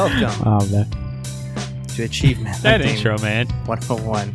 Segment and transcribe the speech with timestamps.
[0.00, 3.46] Hello, and welcome Oh man, to Achievement that Hunting intro, man.
[3.66, 4.34] 101.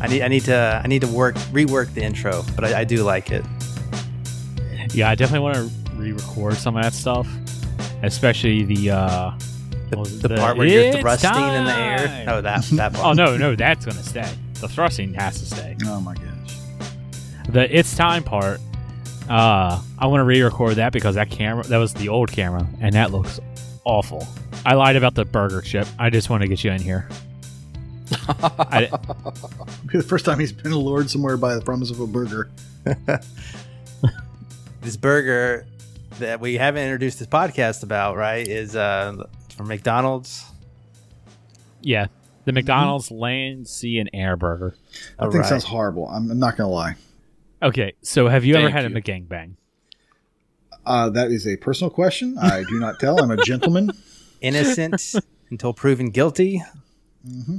[0.00, 2.84] I need, I need to, I need to work, rework the intro, but I, I
[2.84, 3.44] do like it.
[4.94, 7.28] Yeah, I definitely want to re-record some of that stuff,
[8.02, 9.32] especially the uh,
[9.90, 10.28] The, what was it?
[10.28, 12.06] the part where you're It's thrusting in the air.
[12.06, 12.28] time!
[12.30, 13.06] Oh, that, that part.
[13.06, 14.32] Oh no, no, that's gonna stay.
[14.60, 15.76] The thrusting has to stay.
[15.84, 16.56] Oh my gosh.
[17.50, 18.60] The it's time part.
[19.28, 22.94] Uh, I want to re-record that because that camera, that was the old camera, and
[22.94, 23.40] that looks
[23.84, 24.26] awful.
[24.66, 25.86] I lied about the burger chip.
[25.98, 27.08] I just want to get you in here.
[28.28, 28.88] I,
[29.92, 32.50] The first time he's been lured somewhere by the promise of a burger.
[34.80, 35.66] This burger
[36.18, 39.24] that we haven't introduced this podcast about, right, is uh,
[39.56, 40.44] from McDonald's.
[41.80, 42.08] yeah,
[42.44, 44.76] the McDonald's Land, Sea, and Air Burger.
[45.18, 45.48] That All thing right.
[45.48, 46.06] sounds horrible.
[46.08, 46.96] I'm, I'm not going to lie.
[47.62, 48.94] Okay, so have you ever had you.
[48.94, 49.54] a McGangbang?
[50.84, 52.36] Uh, that is a personal question.
[52.38, 53.18] I do not tell.
[53.22, 53.90] I'm a gentleman.
[54.44, 55.14] Innocent
[55.50, 56.62] until proven guilty.
[57.26, 57.56] hmm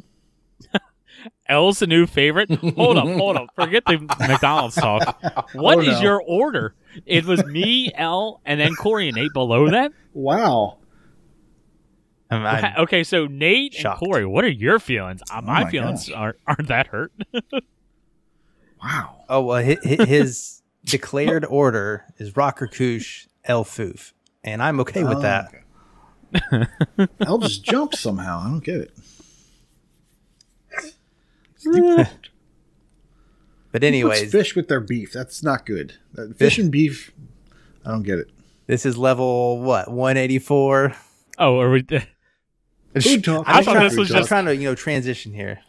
[1.47, 2.51] L's the new favorite.
[2.51, 3.47] hold up, hold up.
[3.55, 5.21] Forget the McDonald's talk.
[5.53, 6.01] What Oh, is no.
[6.01, 6.75] your order?
[7.05, 9.91] It was me, L, and then Corey and Nate below that.
[10.13, 10.77] Wow.
[12.29, 14.01] I'm- I'm- okay, so Nate shocked.
[14.01, 15.21] and Corey, what are your feelings?
[15.31, 16.15] Uh, my, my feelings gosh.
[16.17, 17.11] aren't aren't that hurt.
[18.83, 19.23] Wow.
[19.29, 25.17] oh well, his, his declared order is Rocker Koosh El Foof, and I'm okay with
[25.17, 25.47] Oh, that.
[25.47, 25.59] okay.
[27.25, 28.39] L just jumped somehow.
[28.39, 28.91] I don't get it.
[33.71, 35.11] But Who anyways, fish with their beef.
[35.11, 35.95] That's not good.
[36.37, 37.11] Fish and beef.
[37.85, 38.29] I don't get it.
[38.67, 40.95] this is level what 184.
[41.39, 41.81] oh, are we?
[41.81, 43.45] Food talk.
[43.49, 45.59] I I'm thought trying, this was just- trying to you know transition here.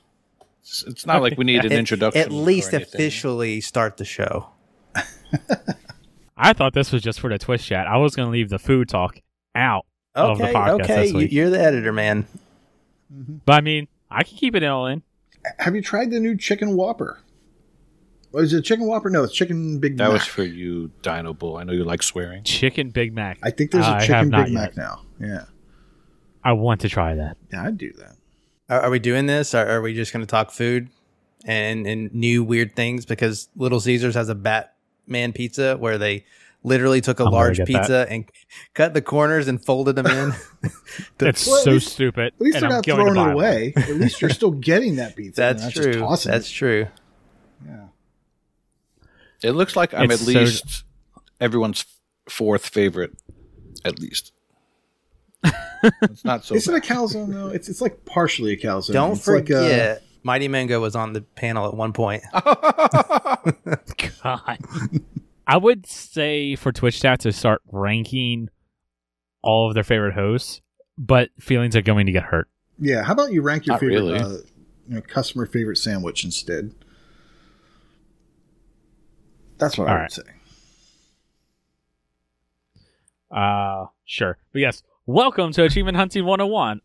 [0.61, 2.22] It's, it's not like we need an introduction.
[2.22, 4.50] At least officially start the show.
[6.37, 7.89] I thought this was just for the Twitch chat.
[7.89, 9.19] I was going to leave the food talk
[9.56, 9.84] out,
[10.16, 11.32] Of the Okay, podcast okay, this you- week.
[11.32, 12.27] you're the editor, man.
[13.15, 13.37] Mm-hmm.
[13.44, 15.03] but I mean, I can keep it all in.
[15.60, 17.21] Have you tried the new chicken whopper?
[18.32, 19.09] What is it chicken whopper?
[19.10, 20.12] No, it's chicken Big That Mac.
[20.15, 21.56] was for you, Dino Bull.
[21.56, 22.43] I know you like swearing.
[22.43, 23.38] Chicken Big Mac.
[23.43, 24.60] I think there's a I have chicken not Big yet.
[24.60, 25.03] Mac now.
[25.21, 25.44] Yeah.
[26.43, 27.37] I want to try that.
[27.53, 28.16] Yeah, I'd do that.
[28.69, 29.54] Are, are we doing this?
[29.54, 30.88] Or are we just going to talk food
[31.44, 33.06] and and new weird things?
[33.06, 36.25] Because Little Caesars has a Batman pizza where they
[36.66, 38.27] literally took a I'm large get pizza and
[38.75, 40.34] cut the corners and folded them in.
[41.19, 42.34] That's Well, so least- stupid.
[42.34, 43.72] At least and they're I'm not going throwing it away.
[43.77, 45.41] At least you're still getting that pizza.
[45.54, 46.09] That's You're just true.
[46.31, 46.53] That's it.
[46.53, 46.87] true.
[47.65, 47.87] Yeah.
[49.43, 50.84] It looks like I'm It's at so- least
[51.41, 51.84] everyone's
[52.28, 53.12] fourth favorite,
[53.84, 54.33] at least.
[56.03, 56.54] it's not so.
[56.56, 57.48] Is it a calzone though?
[57.48, 58.93] It's it's like partially a calzone.
[58.94, 62.25] Don't it's like, uh, forget, Mighty Mango was on the panel at one point.
[62.34, 64.59] God.
[65.47, 68.49] I would say for Twitch chat to start ranking
[69.43, 70.61] all of their favorite hosts,
[70.99, 72.49] but feelings are going to get hurt.
[72.79, 73.03] yeah.
[73.05, 74.19] How about you rank your Not favorite, really.
[74.19, 74.29] uh,
[74.89, 76.75] you know, customer favorite sandwich instead?
[79.59, 80.12] That's what All I would right.
[80.12, 80.23] say.
[83.31, 84.39] Uh, sure.
[84.53, 86.81] But yes, welcome to Achievement Hunting 101.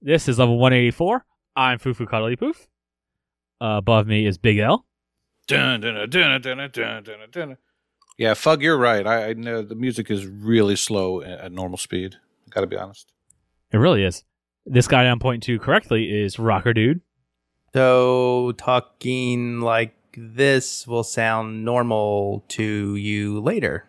[0.00, 1.24] This is level 184.
[1.56, 2.68] I'm Fufu Cuddly Poof.
[3.60, 4.84] Uh, above me is Big L.
[5.46, 7.56] Dun, dun, dun,
[8.18, 9.06] Yeah, Fug, you're right.
[9.06, 12.16] I, I know the music is really slow at, at normal speed.
[12.50, 13.12] Got to be honest.
[13.72, 14.22] It really is.
[14.66, 17.00] This guy I'm pointing to correctly is Rocker Dude.
[17.74, 23.88] So talking like this will sound normal to you later.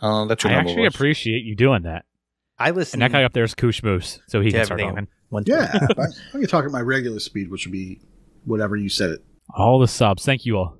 [0.00, 0.94] Uh, that's I your number actually voice.
[0.94, 2.04] appreciate you doing that.
[2.58, 4.80] I listen And that guy up there is Koosh Moose, so he to can start
[4.80, 5.06] everything.
[5.06, 5.08] talking.
[5.30, 8.00] One Yeah, I, I can talk at my regular speed, which would be
[8.44, 9.24] whatever you said it.
[9.56, 10.24] All the subs.
[10.24, 10.76] Thank you all.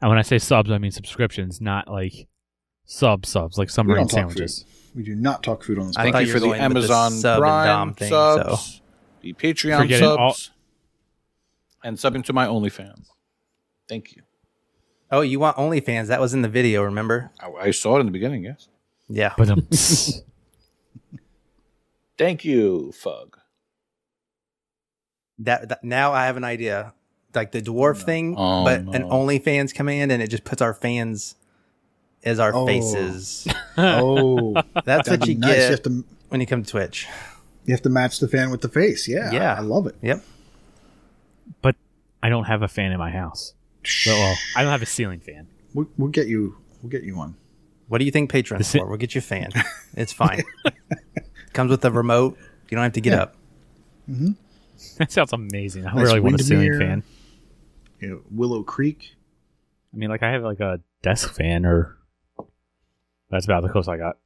[0.00, 2.28] And when I say subs, I mean subscriptions, not like
[2.84, 4.64] sub subs, like We submarine don't talk sandwiches.
[4.94, 5.96] We do not talk food on this.
[5.96, 8.08] I Thank you you for the going with the Amazon sub and Prime Dom thing,
[8.10, 8.80] subs,
[9.22, 10.04] the Patreon Forget it.
[10.04, 10.36] subs, All-
[11.84, 13.06] and subbing to my OnlyFans.
[13.88, 14.22] Thank you.
[15.10, 16.08] Oh, you want OnlyFans?
[16.08, 17.30] That was in the video, remember?
[17.40, 18.44] I, I saw it in the beginning.
[18.44, 18.68] Yes.
[19.08, 19.32] Yeah.
[19.38, 19.66] But um,
[22.18, 23.38] Thank you, Fug.
[25.38, 26.92] That, that now I have an idea.
[27.38, 28.92] Like the dwarf thing, Oh, but no.
[28.92, 31.36] an OnlyFans command and it just puts our fans
[32.24, 32.66] as our Oh.
[32.66, 33.46] faces.
[33.78, 34.54] Oh,
[34.84, 35.50] That's that'd what you nice.
[35.50, 37.06] You get have to when you come to Twitch.
[37.64, 39.06] you have to match the fan with the face.
[39.06, 39.54] Yeah, Yeah.
[39.54, 39.94] I love it.
[40.02, 40.24] Yep.
[41.62, 41.76] but
[42.22, 43.54] I don't have a fan in my house.
[44.04, 45.46] Well, well, I don't have a ceiling fan.
[45.74, 46.56] We'll, we'll get you.
[46.82, 47.36] We'll get you one.
[47.86, 48.86] What do you think Patreon's This i- for?
[48.88, 49.50] We'll get you a fan.
[49.94, 50.42] It's fine.
[51.52, 52.36] Comes with a remote.
[52.68, 53.22] You don't have to get Yeah.
[53.22, 53.36] up.
[54.10, 54.32] Mm-hmm.
[54.98, 55.86] That sounds amazing.
[55.86, 57.02] I Nice really want a ceiling fan.
[58.00, 59.14] You know, Willow Creek.
[59.92, 61.96] I mean, like I have like a desk fan, or
[63.30, 64.16] that's about the close I got.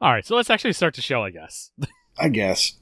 [0.00, 1.24] All right, so let's actually start the show.
[1.24, 1.70] I guess.
[2.18, 2.74] I guess.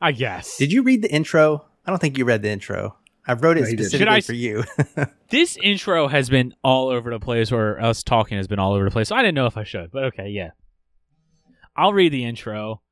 [0.00, 0.56] I guess.
[0.56, 1.64] Did you read the intro?
[1.86, 2.96] I don't think you read the intro.
[3.26, 4.64] I wrote it No, specifically I- for you.
[5.30, 8.84] this intro has been all over the place, or us talking has been all over
[8.84, 9.08] the place.
[9.08, 10.50] So I didn't know if I should, but okay, yeah.
[11.76, 12.82] I'll read the intro,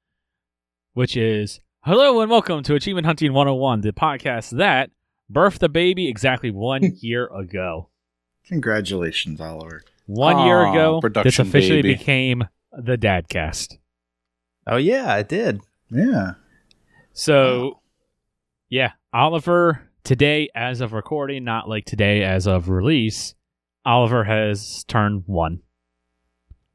[0.92, 4.90] which is Hello and welcome to Achievement Hunting 101, the podcast that
[5.32, 7.88] birthed the baby exactly one year ago.
[8.46, 9.82] Congratulations, Oliver.
[10.04, 11.94] One year ago, this officially baby.
[11.94, 13.78] became the Dadcast.
[14.66, 15.62] oh yeah, I did.
[15.90, 16.32] Yeah.
[17.14, 17.80] So,
[18.68, 23.34] yeah, Oliver today, as of recording, not like today as of release,
[23.86, 25.60] Oliver has turned one.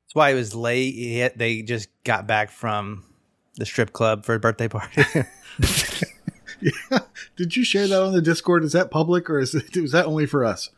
[0.06, 0.96] That's why it was late.
[0.96, 3.06] He had- they just got back from
[3.56, 5.04] the strip club for a birthday party.
[6.62, 7.00] Yeah.
[7.36, 8.64] Did you share that on the Discord?
[8.64, 10.70] Is that public or is it, was that only for us?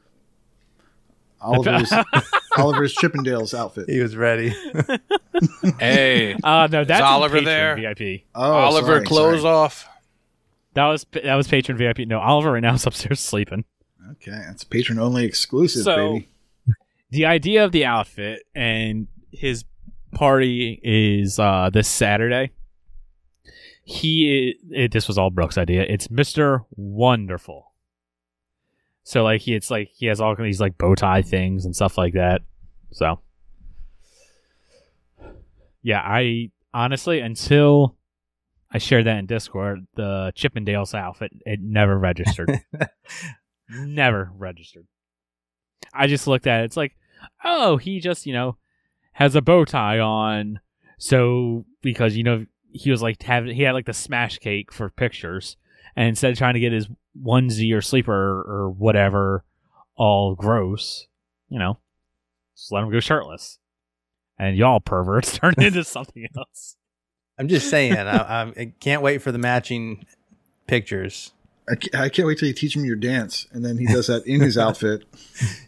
[1.40, 1.94] Oliver's
[2.58, 3.88] Oliver's Chippendales outfit.
[3.88, 4.52] he was ready.
[5.80, 7.76] Hey, Uh no, that's in Oliver patron there?
[7.94, 8.24] VIP.
[8.34, 9.54] Oh, Oliver, sorry, clothes sorry.
[9.54, 9.88] off.
[10.74, 12.08] That was that was Patreon VIP.
[12.08, 13.64] No, Oliver right now is upstairs sleeping.
[14.14, 16.30] Okay, that's Patreon only exclusive, So- baby.
[17.12, 19.66] The idea of the outfit and his
[20.16, 22.52] party is uh this Saturday.
[23.86, 25.86] He it, this was all Brooks' idea.
[25.88, 27.72] It's Mister Wonderful.
[29.04, 31.98] So like he it's like he has all these like bow tie things and stuff
[31.98, 32.42] like that.
[32.92, 33.20] So
[35.84, 37.96] yeah, I honestly until
[38.72, 42.60] I shared that in Discord, the Chippendales outfit it never registered.
[43.70, 44.88] never registered.
[45.94, 46.66] I just looked at it.
[46.66, 46.96] It's like,
[47.44, 48.58] oh, he just, you know,
[49.14, 50.60] has a bow tie on.
[50.98, 54.90] So, because, you know, he was like, having he had like the smash cake for
[54.90, 55.58] pictures.
[55.96, 56.88] And instead of trying to get his
[57.18, 59.46] onesie or sleeper or whatever
[59.96, 61.08] all gross,
[61.48, 61.78] you know,
[62.56, 63.60] just let him go shirtless.
[64.38, 66.76] And y'all perverts turn into something else.
[67.38, 67.96] I'm just saying.
[67.96, 70.06] I, I can't wait for the matching
[70.68, 71.32] pictures.
[71.70, 74.08] I ca- I can't wait till you teach him your dance, and then he does
[74.08, 75.04] that in his outfit.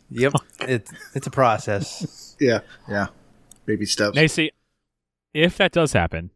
[0.09, 2.37] Yep, it's it's a process.
[2.39, 3.07] Yeah, yeah,
[3.65, 4.15] baby steps.
[4.15, 4.51] Now, see,
[5.33, 6.29] if that does happen,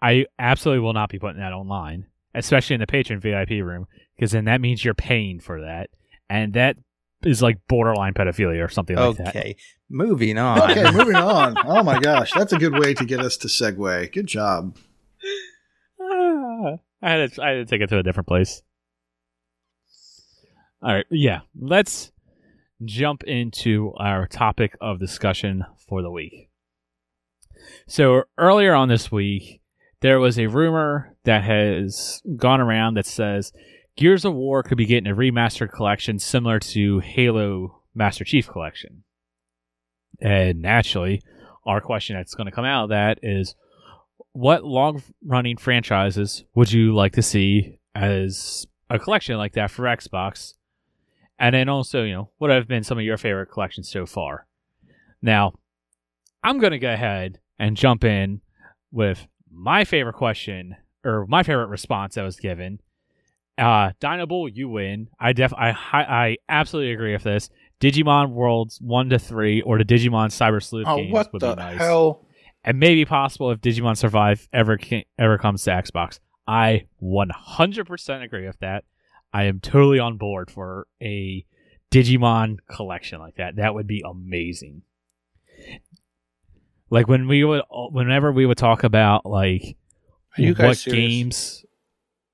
[0.00, 3.86] I absolutely will not be putting that online, especially in the Patreon VIP room,
[4.16, 5.90] because then that means you're paying for that,
[6.28, 6.76] and that
[7.22, 9.28] is like borderline pedophilia or something like that.
[9.28, 9.56] Okay,
[9.90, 10.70] moving on.
[10.70, 11.56] Okay, moving on.
[11.64, 14.12] Oh my gosh, that's a good way to get us to segue.
[14.12, 14.76] Good job.
[16.00, 18.62] I had to, I had to take it to a different place.
[20.80, 22.12] All right, yeah, let's
[22.84, 26.50] jump into our topic of discussion for the week.
[27.88, 29.60] So earlier on this week,
[30.00, 33.52] there was a rumor that has gone around that says
[33.96, 39.02] Gears of War could be getting a remastered collection similar to Halo Master Chief Collection.
[40.20, 41.22] And naturally,
[41.66, 43.54] our question that's going to come out of that is
[44.32, 49.82] what long running franchises would you like to see as a collection like that for
[49.82, 50.54] Xbox?
[51.38, 54.46] And then also, you know, what have been some of your favorite collections so far?
[55.20, 55.54] Now,
[56.42, 58.40] I'm going to go ahead and jump in
[58.92, 62.80] with my favorite question or my favorite response that was given.
[63.56, 65.08] Uh, Dinobull, you win.
[65.18, 67.50] I def I hi- I absolutely agree with this.
[67.80, 71.54] Digimon Worlds one to three or the Digimon Cyber Sleuth Oh, games what would the
[71.54, 72.24] be nice hell?
[72.64, 76.18] and maybe possible if Digimon Survive ever ca- ever comes to Xbox.
[76.46, 78.84] I 100% agree with that.
[79.32, 81.44] I am totally on board for a
[81.90, 83.56] Digimon collection like that.
[83.56, 84.82] That would be amazing.
[86.90, 89.76] Like when we would, whenever we would talk about like
[90.36, 91.08] Are you guys what serious?
[91.08, 91.64] games,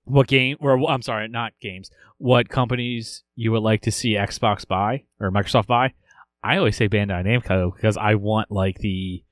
[0.04, 4.66] what game, or I'm sorry, not games, what companies you would like to see Xbox
[4.66, 5.94] buy or Microsoft buy.
[6.42, 9.25] I always say Bandai Namco because I want like the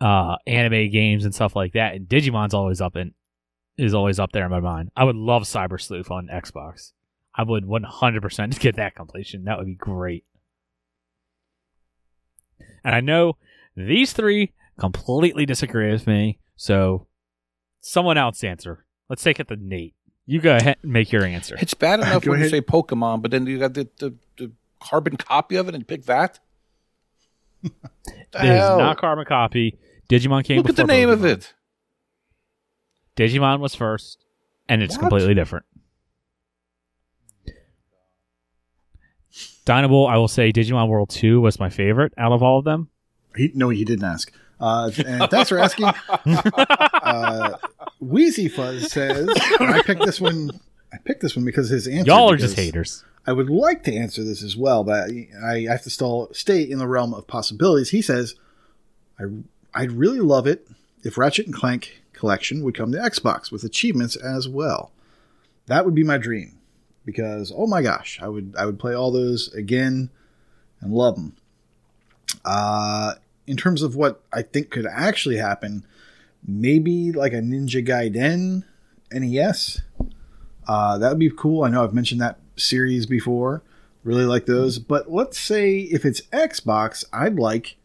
[0.00, 3.14] uh anime games and stuff like that and digimon's always up in
[3.78, 6.92] is always up there in my mind i would love cyber sleuth on xbox
[7.34, 10.24] i would 100% get that completion that would be great
[12.82, 13.36] and i know
[13.76, 17.06] these three completely disagree with me so
[17.80, 19.94] someone else answer let's take it to nate
[20.26, 22.60] you go ahead and make your answer It's bad uh, enough Go when you say
[22.62, 26.40] Pokemon, but then you got the, the, the carbon copy of it and pick that.
[27.62, 27.70] the
[28.34, 28.78] it is hell?
[28.78, 29.78] not carbon copy
[30.08, 31.52] digimon came Look at the before name of it.
[33.16, 34.24] digimon was first
[34.68, 35.00] and it's What?
[35.10, 35.66] completely different
[39.66, 42.90] Dinobull, I will say Digimon World 2 was my favorite out of all of them.
[43.36, 44.32] He, no, he didn't ask.
[44.60, 45.90] Uh, and thanks for asking.
[47.04, 47.58] Uh,
[48.00, 49.28] Wheezy Fuzz says,
[49.60, 50.50] I picked this one.
[50.90, 52.06] I picked this one because his answer.
[52.06, 53.04] Y'all are just haters.
[53.26, 56.62] I would like to answer this as well, but I, I have to still stay
[56.62, 57.90] in the realm of possibilities.
[57.90, 58.36] He says,
[59.20, 59.24] I,
[59.74, 60.66] I'd really love it
[61.02, 64.92] if Ratchet and Clank collection would come to Xbox with achievements as well.
[65.66, 66.58] That would be my dream
[67.04, 70.10] because oh my gosh, I would I would play all those again
[70.80, 71.36] and love them.
[72.44, 73.14] Uh,
[73.46, 75.84] in terms of what I think could actually happen,
[76.46, 78.64] maybe like a Ninja Gaiden
[79.12, 79.82] NES.
[80.66, 81.64] Uh, that would be cool.
[81.64, 83.62] I know I've mentioned that series before.
[84.02, 84.78] Really like those.
[84.78, 87.76] But let's say if it's Xbox, I'd like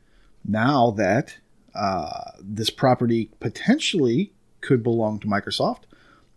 [0.45, 1.37] now that
[1.75, 5.83] uh, this property potentially could belong to Microsoft.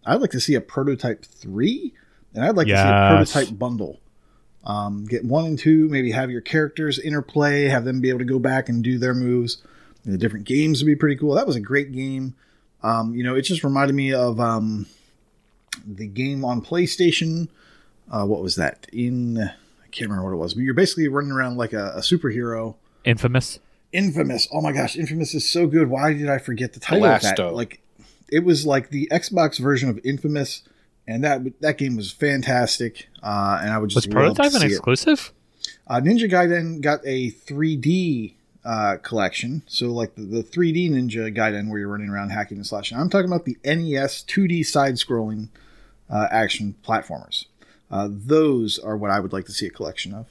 [0.05, 1.95] I'd like to see a prototype three,
[2.35, 4.01] and I'd like to see a prototype bundle.
[4.65, 8.25] Um, get one and two, maybe have your characters interplay, have them be able to
[8.25, 9.63] go back and do their moves.
[10.05, 11.35] The different games would be pretty cool.
[11.35, 12.35] That was a great game.
[12.83, 14.87] Um, you know, it just reminded me of um,
[15.87, 17.49] the game on PlayStation.
[18.11, 18.87] Uh, what was that?
[18.93, 22.01] In I can't remember what it was, but you're basically running around like a, a
[22.01, 22.75] superhero.
[23.05, 23.59] Infamous.
[23.93, 24.49] Infamous.
[24.53, 25.89] Oh my gosh, Infamous is so good.
[25.89, 27.39] Why did I forget the title of that?
[27.39, 27.81] Like,
[28.31, 30.63] it was like the Xbox version of Infamous,
[31.07, 33.09] and that that game was fantastic.
[33.23, 35.33] Uh, and I would just to Prototype an exclusive?
[35.87, 41.69] Uh, Ninja Gaiden got a 3D uh, collection, so like the, the 3D Ninja Gaiden
[41.69, 42.99] where you're running around hacking and slashing.
[42.99, 45.49] I'm talking about the NES 2D side-scrolling
[46.09, 47.47] uh, action platformers.
[47.91, 50.27] Uh, those are what I would like to see a collection of.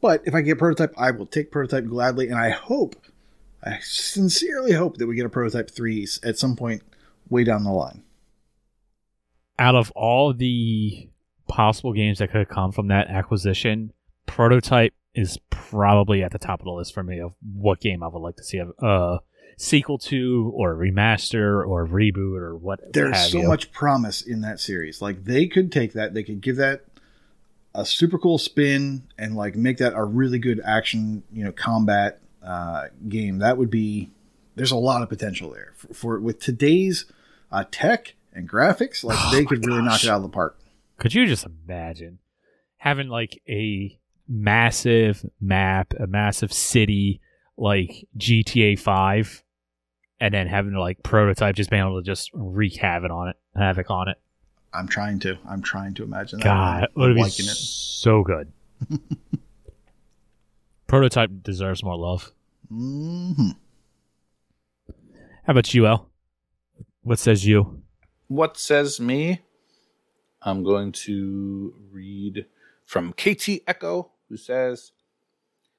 [0.00, 2.96] But if I get prototype, I will take prototype gladly, and I hope,
[3.62, 6.82] I sincerely hope that we get a prototype three at some point
[7.28, 8.02] way down the line.
[9.58, 11.08] Out of all the
[11.48, 13.92] possible games that could come from that acquisition,
[14.26, 18.08] Prototype is probably at the top of the list for me of what game I
[18.08, 19.18] would like to see a uh,
[19.56, 22.92] sequel to, or a remaster, or a reboot, or what.
[22.92, 23.48] there's so you.
[23.48, 25.00] much promise in that series.
[25.00, 26.84] Like they could take that, they could give that
[27.74, 32.20] a super cool spin and like make that a really good action, you know, combat
[32.42, 33.38] uh, game.
[33.38, 34.10] That would be.
[34.54, 37.04] There's a lot of potential there for, for with today's
[37.52, 39.02] uh, tech and graphics.
[39.02, 40.58] Like Oh they could really knock it out of the park.
[40.98, 42.18] Could you just imagine
[42.78, 47.20] having like a massive map, a massive city
[47.56, 49.42] like GTA Five,
[50.20, 53.90] and then having like prototype just being able to just wreak havoc on it, havoc
[53.90, 54.18] on it.
[54.72, 55.38] I'm trying to.
[55.48, 56.44] I'm trying to imagine that.
[56.44, 57.56] God, I'm would be liking it.
[57.56, 58.52] so good.
[60.86, 62.30] prototype deserves more love.
[62.68, 63.50] hmm
[64.88, 66.10] How about you, El?
[67.02, 67.82] What says you?
[68.28, 69.42] What says me?
[70.42, 72.46] I'm going to read
[72.84, 74.92] from KT Echo, who says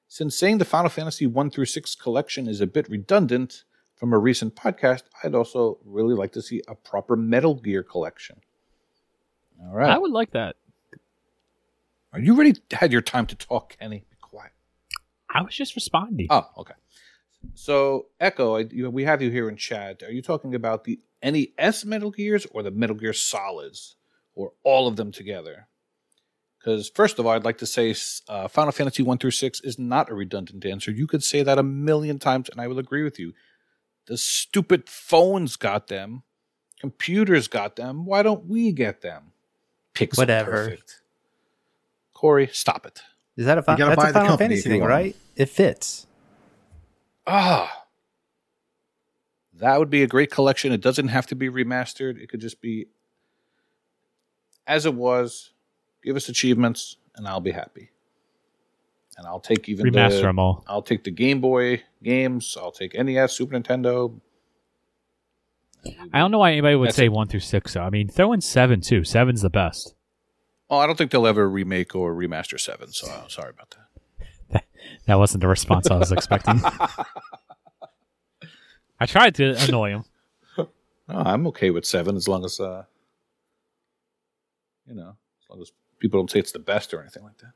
[0.08, 3.64] Since saying the Final Fantasy 1 through 6 collection is a bit redundant
[3.94, 8.40] from a recent podcast, I'd also really like to see a proper Metal Gear collection.
[9.60, 9.90] All right.
[9.90, 10.56] I would like that.
[12.12, 12.54] Are you ready?
[12.70, 14.04] Had your time to talk, Kenny?
[14.08, 14.52] Be quiet.
[15.28, 16.28] I was just responding.
[16.30, 16.74] Oh, okay.
[17.54, 20.02] So, Echo, I, you, we have you here in chat.
[20.02, 23.96] Are you talking about the NES Metal Gears or the Metal Gear Solids,
[24.34, 25.68] or all of them together?
[26.58, 27.94] Because first of all, I'd like to say
[28.28, 30.90] uh, Final Fantasy one through six is not a redundant answer.
[30.90, 33.32] You could say that a million times, and I will agree with you.
[34.06, 36.22] The stupid phones got them,
[36.80, 38.04] computers got them.
[38.04, 39.32] Why don't we get them?
[39.94, 40.50] Pixel Whatever.
[40.50, 41.02] perfect.
[42.12, 43.00] Corey, stop it.
[43.36, 45.14] Is that a fi- that's buy a Final company Fantasy thing, right?
[45.36, 46.06] It fits.
[47.26, 47.84] Ah,
[49.58, 50.72] that would be a great collection.
[50.72, 52.20] It doesn't have to be remastered.
[52.20, 52.86] It could just be
[54.66, 55.52] as it was.
[56.02, 57.90] Give us achievements, and I'll be happy.
[59.16, 60.64] And I'll take even Remaster the, them all.
[60.68, 62.56] I'll take the Game Boy games.
[62.60, 64.20] I'll take NES, Super Nintendo.
[66.12, 67.12] I don't know why anybody would That's say it.
[67.12, 67.74] one through six.
[67.74, 67.82] Though.
[67.82, 69.02] I mean, throw in seven too.
[69.04, 69.94] Seven's the best.
[70.70, 72.92] Oh, I don't think they'll ever remake or remaster Seven.
[72.92, 74.64] So I'm sorry about that.
[75.06, 76.60] That wasn't the response I was expecting.
[79.00, 80.04] I tried to annoy him.
[80.56, 80.68] No,
[81.08, 82.84] I'm okay with Seven as long as uh,
[84.86, 87.52] you know, as long as people don't say it's the best or anything like that.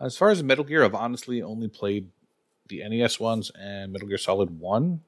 [0.00, 2.08] As far as Metal Gear, I've honestly only played
[2.68, 5.00] the NES ones and Metal Gear Solid One.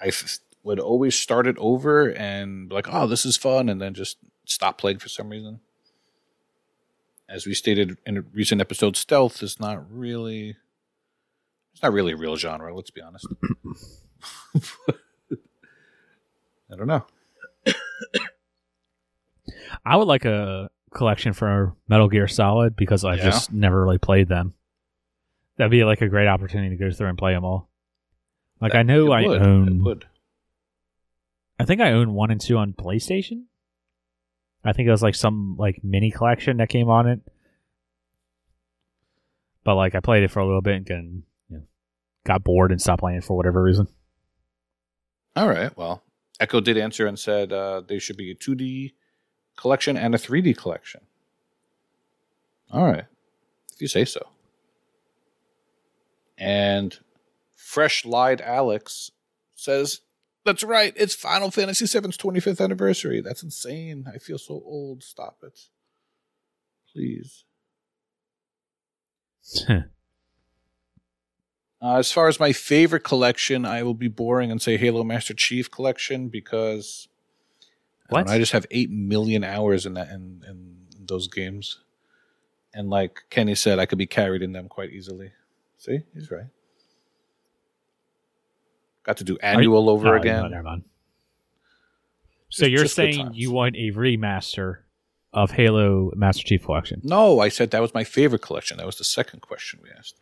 [0.00, 3.80] I f- would always start it over and be like, "Oh, this is fun," and
[3.80, 5.60] then just stop playing for some reason.
[7.28, 10.56] As we stated in a recent episode, stealth is not really.
[11.72, 12.74] It's not really a real genre.
[12.74, 13.26] Let's be honest.
[16.70, 17.04] I don't know.
[19.84, 23.24] I would like a collection for Metal Gear Solid because I've Yeah.
[23.24, 24.54] just never really played them.
[25.56, 27.68] That'd be like a great opportunity to go through and play them all.
[28.60, 29.42] Like I know I would.
[29.42, 29.84] It own.
[29.84, 30.06] would.
[31.58, 33.44] I think I own one and two on PlayStation.
[34.64, 37.20] I think it was like some like mini collection that came on it.
[39.64, 41.22] But like I played it for a little bit and then you know,
[42.24, 43.88] got bored and stopped playing for whatever reason.
[45.34, 45.76] All right.
[45.76, 46.02] Well,
[46.40, 48.92] Echo did answer and said uh, they should be a 2D
[49.56, 51.02] collection and a 3D collection.
[52.70, 53.04] All right.
[53.72, 54.26] If you say so.
[56.38, 56.98] And
[57.54, 59.10] Fresh Lied Alex
[59.54, 60.00] says,
[60.44, 60.92] That's right.
[60.96, 63.20] It's Final Fantasy VII's 25th anniversary.
[63.20, 64.06] That's insane.
[64.12, 65.02] I feel so old.
[65.02, 65.58] Stop it.
[66.92, 67.44] Please.
[71.82, 75.34] Uh, as far as my favorite collection, I will be boring and say Halo Master
[75.34, 77.08] Chief collection because
[78.12, 81.80] I, know, I just have eight million hours in that in, in those games,
[82.72, 85.32] and like Kenny said, I could be carried in them quite easily.
[85.78, 86.46] See, he's right.
[89.02, 90.42] Got to do annual over Oh, again.
[90.42, 90.84] no, never mind.
[92.48, 94.78] So Just- you're saying you want a remaster
[95.32, 97.00] of Halo Master Chief Collection?
[97.02, 98.76] No, I said that was my favorite collection.
[98.76, 100.20] That was the second question we asked.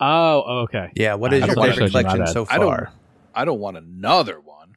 [0.00, 0.90] Oh, oh, okay.
[0.96, 2.28] Yeah, What is I your favorite collection bad.
[2.30, 2.92] so I don't- far?
[3.34, 4.76] I don't want another one.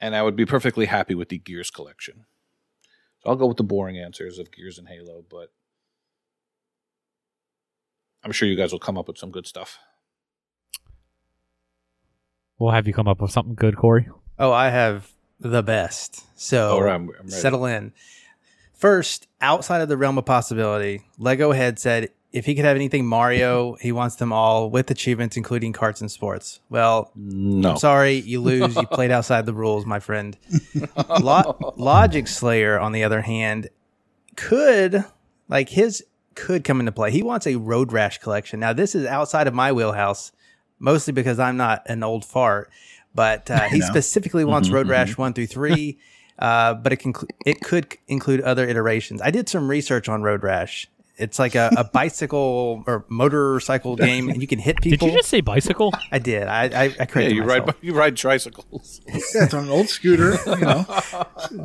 [0.00, 2.24] And I would be perfectly happy with the Gears collection.
[3.20, 5.52] So I'll go with the boring answers of Gears and Halo, but
[8.24, 9.78] I'm sure you guys will come up with some good stuff.
[12.58, 14.08] We'll have you come up with something good, Corey.
[14.38, 16.24] Oh, I have the best.
[16.38, 17.92] So All right, I'm, I'm settle in.
[18.74, 23.04] First, outside of the realm of possibility, Lego Head said if he could have anything
[23.06, 26.60] Mario, he wants them all with achievements, including carts and sports.
[26.68, 27.70] Well, No.
[27.72, 28.76] I'm sorry, you lose.
[28.76, 30.36] you played outside the rules, my friend.
[31.20, 33.68] Lo- Logic Slayer, on the other hand,
[34.36, 35.04] could
[35.48, 37.10] like his could come into play.
[37.10, 38.60] He wants a Road Rash collection.
[38.60, 40.32] Now, this is outside of my wheelhouse,
[40.78, 42.70] mostly because I'm not an old fart.
[43.14, 45.98] But uh, he specifically wants Mhm, Road Rash one through three.
[46.38, 47.12] Uh, but it can
[47.44, 49.20] it could include other iterations.
[49.20, 50.88] I did some research on Road Rash.
[51.20, 55.06] It's like a, a bicycle or motorcycle game, and you can hit people.
[55.06, 55.92] Did you just say bicycle?
[56.10, 56.44] I did.
[56.48, 57.66] I I, I yeah, you myself.
[57.66, 59.00] ride you ride tricycles.
[59.08, 60.36] Yeah, it's on an old scooter.
[60.46, 60.86] You know,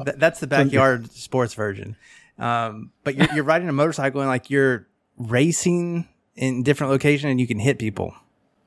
[0.03, 1.95] Th- that's the backyard sports version.
[2.37, 4.87] Um, but you're, you're riding a motorcycle and like you're
[5.17, 8.13] racing in different locations and you can hit people.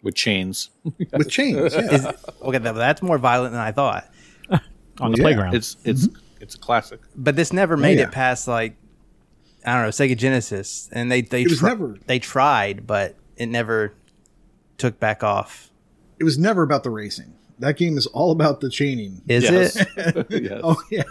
[0.03, 0.70] with chains.
[1.12, 1.74] with chains.
[1.74, 1.92] Yeah.
[1.92, 2.07] Is,
[2.42, 4.09] okay, that, that's more violent than I thought.
[5.01, 5.22] On the yeah.
[5.22, 5.55] playground.
[5.55, 6.09] It's it's
[6.40, 7.01] it's a classic.
[7.14, 8.05] But this never made yeah.
[8.05, 8.77] it past like
[9.66, 13.16] I don't know Sega Genesis, and they they It was tri- never- they tried, but
[13.37, 13.92] it never
[14.79, 15.71] took back off.
[16.18, 17.35] It was never about the racing.
[17.61, 19.21] That game is all about the chaining.
[19.27, 19.77] Is Yes.
[19.77, 20.27] it?
[20.31, 20.61] yes.
[20.62, 21.03] Oh yeah,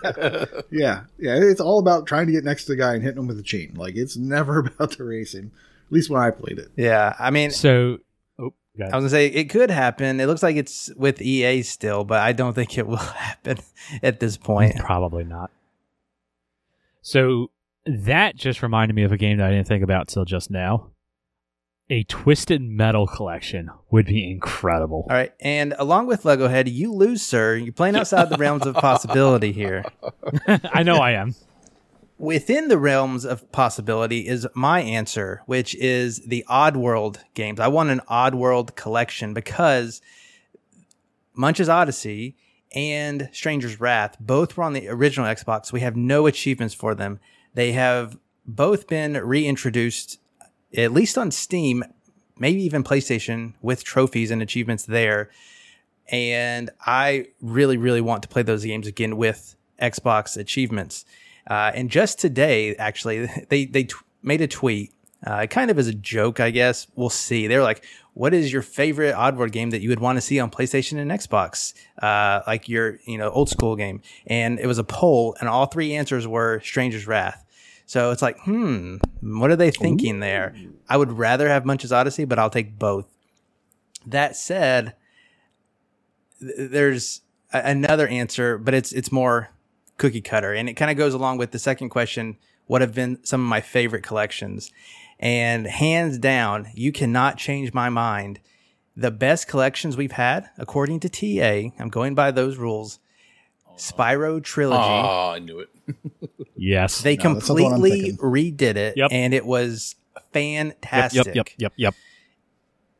[0.71, 1.35] yeah, yeah.
[1.43, 3.43] It's all about trying to get next to the guy and hitting him with a
[3.43, 3.73] chain.
[3.75, 5.51] Like it's never about the racing.
[5.87, 6.69] At least when I played it.
[6.77, 7.99] Yeah, I mean, so,
[8.39, 10.19] oh, I was gonna say it could happen.
[10.21, 13.57] It looks like it's with EA still, but I don't think it will happen
[14.01, 14.77] at this point.
[14.79, 15.51] Probably not.
[17.01, 17.51] So
[17.87, 20.91] that just reminded me of a game that I didn't think about till just now.
[21.89, 25.07] A Twisted Metal collection would be incredible.
[25.09, 27.55] All right, and along with Lego Head, you lose, sir.
[27.55, 29.85] You're playing outside the realms of possibility here.
[30.47, 31.35] I know I am.
[32.17, 37.59] Within the realms of possibility is my answer, which is the Oddworld games.
[37.59, 40.01] I want an Oddworld collection because
[41.35, 42.35] Munch's Odyssey
[42.73, 45.71] and Stranger's Wrath both were on the original Xbox.
[45.71, 47.19] We have no achievements for them.
[47.57, 50.19] They have both been reintroduced,
[50.75, 51.83] at least on Steam,
[52.37, 55.31] maybe even PlayStation, with trophies and achievements there.
[56.07, 61.03] And I really, really want to play those games again with Xbox achievements.
[61.49, 64.93] Uh, and just today, actually, they they t- made a tweet,
[65.25, 66.85] uh, kind of as a joke, I guess.
[66.95, 67.47] We'll see.
[67.47, 70.51] They're like, "What is your favorite Oddworld game that you would want to see on
[70.51, 71.73] PlayStation and Xbox?
[71.99, 75.65] Uh, like your you know old school game?" And it was a poll, and all
[75.65, 77.45] three answers were Stranger's Wrath.
[77.87, 80.53] So it's like, hmm, what are they thinking there?
[80.89, 83.07] I would rather have Munch's Odyssey, but I'll take both.
[84.05, 84.93] That said,
[86.39, 87.21] th- there's
[87.53, 89.49] a- another answer, but it's it's more
[89.97, 93.23] cookie cutter, and it kind of goes along with the second question: What have been
[93.23, 94.69] some of my favorite collections?
[95.19, 98.39] And hands down, you cannot change my mind.
[98.95, 102.99] The best collections we've had, according to TA, I'm going by those rules.
[103.77, 104.81] Spyro Trilogy.
[104.81, 105.69] Oh, I knew it.
[106.59, 107.01] Yes.
[107.01, 109.09] They No, that's not the completely redid it, Yep.
[109.11, 109.93] and it was
[110.33, 111.27] fantastic.
[111.27, 111.95] yep, yep, yep, yep.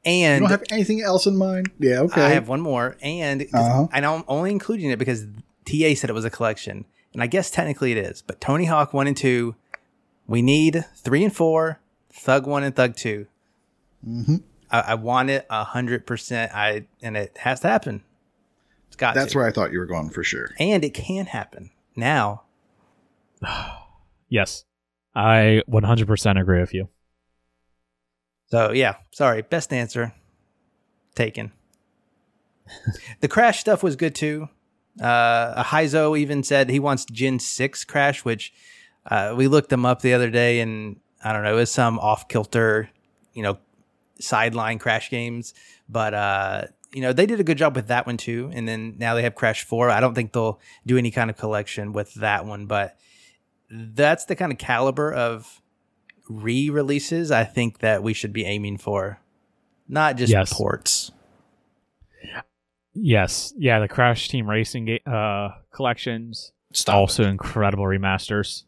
[0.05, 1.71] And you don't have anything else in mind?
[1.79, 2.01] Yeah.
[2.01, 2.21] Okay.
[2.21, 3.87] I have one more, and Uh-huh.
[3.91, 5.25] and I'm only including it because
[5.65, 8.21] TA said it was a collection, and I guess technically it is.
[8.21, 9.55] But Tony Hawk one and two,
[10.27, 11.79] we need three and four,
[12.13, 13.25] Thug one and Thug 2
[14.07, 14.43] Mhm.
[14.69, 16.51] I, I want it a hundred percent.
[16.53, 18.03] I and it has to happen.
[18.97, 19.38] It's got That's to.
[19.38, 20.49] where I thought you were going for sure.
[20.60, 22.43] and it can happen now.
[24.29, 24.65] Yes.
[25.15, 26.89] I 100% agree with you.
[28.47, 29.41] So yeah, sorry.
[29.41, 30.13] Best answer
[31.15, 31.53] taken.
[33.21, 34.49] the crash stuff was good too.
[34.99, 38.51] Uh, Heizo even said he wants Gen Six Crash, which
[39.10, 41.99] uh, we looked them up the other day, and I don't know, it was some
[41.99, 42.89] off kilter,
[43.33, 43.60] you know,
[44.19, 45.53] sideline Crash games.
[45.88, 48.50] But uh, you know, they did a good job with that one too.
[48.54, 49.89] And then now they have Crash Four.
[49.89, 52.97] I don't think they'll do any kind of collection with that one, but
[53.69, 55.62] that's the kind of caliber of
[56.30, 59.19] re-releases I think that we should be aiming for,
[59.88, 60.54] not just Yes.
[60.54, 61.12] ports.
[63.00, 66.95] Yes, yeah, the Crash Team Racing ga- uh, collections Stop.
[66.95, 68.63] also incredible remasters.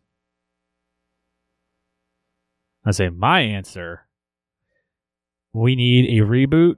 [2.86, 4.08] I say my answer.
[5.52, 6.76] We need a reboot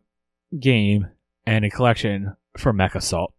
[0.60, 1.08] game
[1.46, 3.30] and a collection for MechAssault.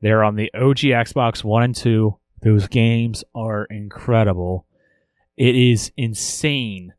[0.00, 2.18] They're on the OG Xbox One and Two.
[2.42, 4.66] Those games are incredible.
[5.36, 6.94] It is insane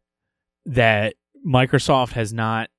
[0.65, 2.69] that Microsoft has not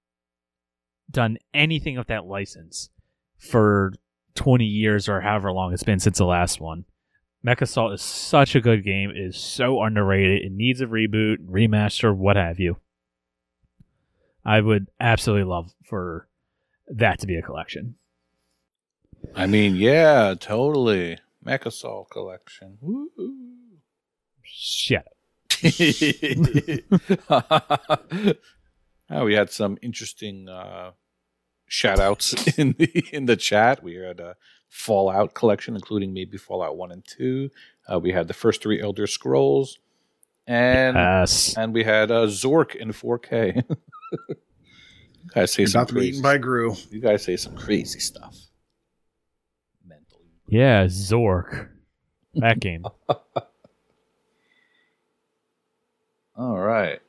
[1.11, 2.91] done anything with that license
[3.39, 3.93] for
[4.35, 6.85] 20 years or however long it's been since the last one.
[7.47, 9.11] MechAssault is such a good game.
[9.11, 10.45] It is so underrated.
[10.45, 12.79] It needs a reboot, remaster, what have you.
[14.45, 16.26] I would absolutely love for
[16.89, 17.97] that to be a collection.
[19.35, 21.19] I mean, yeah, totally.
[21.45, 22.79] Mechasol collection.
[22.81, 23.09] Woo.
[24.43, 25.13] Shut up.
[29.11, 30.93] oh, we had some interesting uh,
[31.67, 33.83] shout outs in the in the chat.
[33.83, 34.37] We had a
[34.69, 37.51] Fallout collection, including maybe Fallout One and Two.
[37.91, 39.79] Uh, we had the first three Elder Scrolls,
[40.47, 41.57] and Yes.
[41.57, 43.63] and we had uh, Zork in 4K.
[45.27, 46.09] you guys say You're some about to be crazy.
[46.11, 46.75] eaten by grue.
[46.91, 48.37] you guys say some crazy stuff.
[49.87, 50.21] Mental.
[50.49, 51.69] Yeah, Zork.
[52.35, 52.85] That game.
[56.37, 57.01] All right.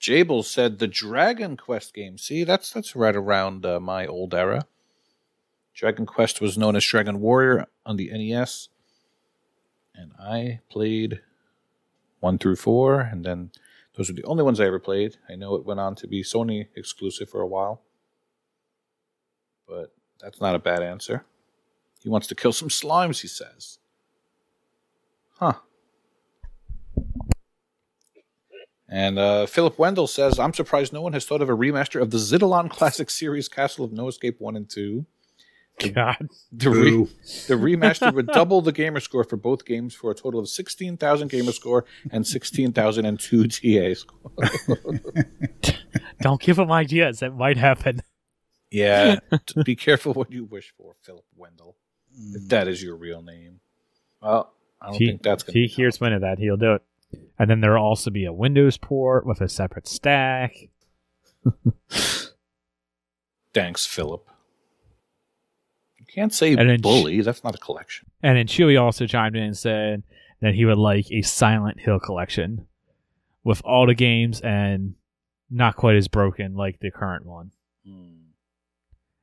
[0.00, 2.16] Jable said the Dragon Quest game.
[2.16, 4.64] See, that's that's right around uh, my old era.
[5.74, 8.68] Dragon Quest was known as Dragon Warrior on the NES,
[9.94, 11.20] and I played
[12.20, 13.50] one through four, and then
[14.00, 15.18] those were the only ones I ever played.
[15.28, 17.82] I know it went on to be Sony exclusive for a while,
[19.68, 21.26] but that's not a bad answer.
[22.02, 23.20] He wants to kill some slimes.
[23.20, 23.78] He says,
[25.32, 25.52] "Huh."
[28.88, 32.10] And uh, Philip Wendell says, I'm surprised no one has thought of a remaster of
[32.10, 35.04] the Zidalon Classic Series Castle of No Escape 1 and 2.
[35.94, 36.28] God.
[36.52, 37.08] The, re-
[37.48, 41.28] the remaster would double the gamer score for both games for a total of 16,000
[41.28, 44.32] gamer score and 16,002 TA score.
[46.20, 47.20] Don't give him ideas.
[47.20, 48.02] That might happen.
[48.70, 49.16] yeah,
[49.64, 51.76] be careful what you wish for, Philip Wendell,
[52.34, 52.48] if mm.
[52.48, 53.60] that is your real name.
[54.22, 56.56] Well, I don't he, think that's going to he be hears wind of that, he'll
[56.56, 56.82] do it.
[57.38, 60.54] And then there'll also be a Windows port with a separate stack.
[63.52, 64.28] Thanks, Philip.
[66.10, 67.20] You can't say And then- bully.
[67.20, 68.10] That's not a collection.
[68.22, 70.02] And then Chewy also chimed in and said
[70.40, 72.66] that he would like a Silent Hill collection
[73.44, 74.94] with all the games and
[75.48, 77.52] not quite as broken like the current one.
[77.86, 78.14] Hmm.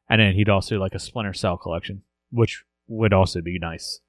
[0.10, 4.00] And then he'd also like a Splinter Cell collection, which would also be nice.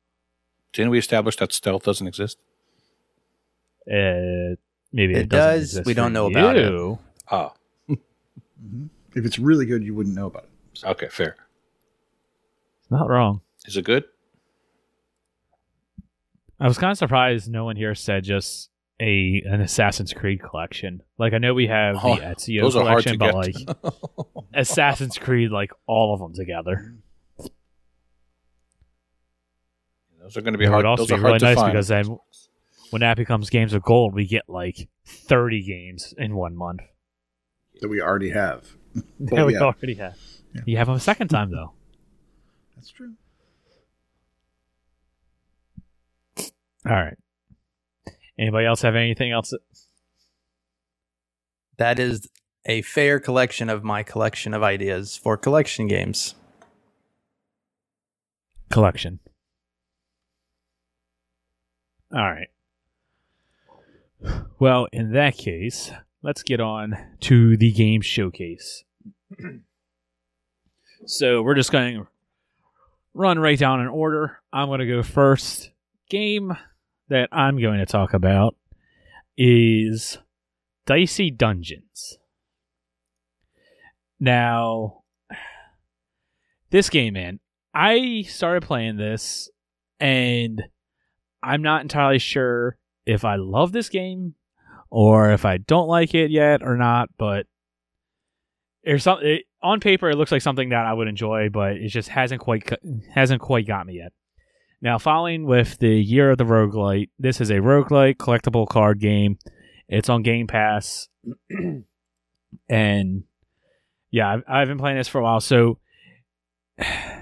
[0.72, 2.38] Didn't we establish that stealth doesn't exist?
[3.90, 4.54] Uh,
[4.92, 6.70] maybe it, It doesn't exist We don't for know about it.
[6.70, 6.98] you.
[7.30, 7.52] Oh,
[7.88, 8.88] Mhm.
[9.16, 10.50] If it's really good, you wouldn't know about it.
[10.74, 11.34] So, okay, fair.
[12.90, 13.40] Not wrong.
[13.66, 14.05] Is it good?
[16.61, 18.70] I was kind of surprised no one here said just
[19.01, 21.03] a an Assassin's Creed collection.
[21.18, 23.33] Like I know we have Oh, the Ezio Those are collection, get.
[23.33, 23.55] but like
[24.55, 26.94] Assassin's Creed, like all of them together.
[30.20, 30.79] those are going to be It hard.
[30.85, 31.72] would also those are be hard really to nice find.
[31.72, 32.18] because then
[32.90, 36.81] when that becomes Games of Gold, we get like thirty games in one month.
[37.81, 38.66] that we already have.
[38.94, 39.05] But
[39.37, 40.16] that we yeah, already have.
[40.55, 40.62] Yeah.
[40.66, 41.72] You have them a second time though.
[42.78, 43.14] That's true.
[46.86, 47.16] All right.
[48.38, 49.52] Anybody else have anything else?
[51.76, 52.28] That is
[52.66, 56.36] a fair collection of my collection of ideas for collection games.
[58.70, 59.18] Collection.
[62.14, 62.48] All right.
[64.60, 65.90] Well, in that case,
[66.22, 68.84] let's get on to the game showcase.
[71.06, 72.08] so we're just going to
[73.18, 74.38] run right down in order.
[74.52, 75.72] I'm going to go first.
[76.09, 76.57] Game
[77.09, 78.57] that I'm going to talk about
[79.37, 80.18] is
[80.87, 82.16] Dicey Dungeons.
[84.18, 85.02] Now,
[86.70, 87.40] this game, man,
[87.74, 89.50] I started playing this
[90.00, 90.62] and
[91.42, 94.35] I'm not entirely sure if I love this game
[94.90, 97.11] or if I don't like it yet or not.
[97.18, 97.46] But
[98.85, 102.08] there's something on paper, it looks like something that I would enjoy, but it just
[102.08, 102.70] hasn't quite
[103.12, 104.12] hasn't quite got me yet.
[104.80, 109.38] Now, following with the Year of the Roguelite, this is a roguelite collectible card game.
[109.88, 111.08] It's on Game Pass,
[112.68, 113.24] and
[114.10, 115.40] yeah, I've, I've been playing this for a while.
[115.40, 115.78] So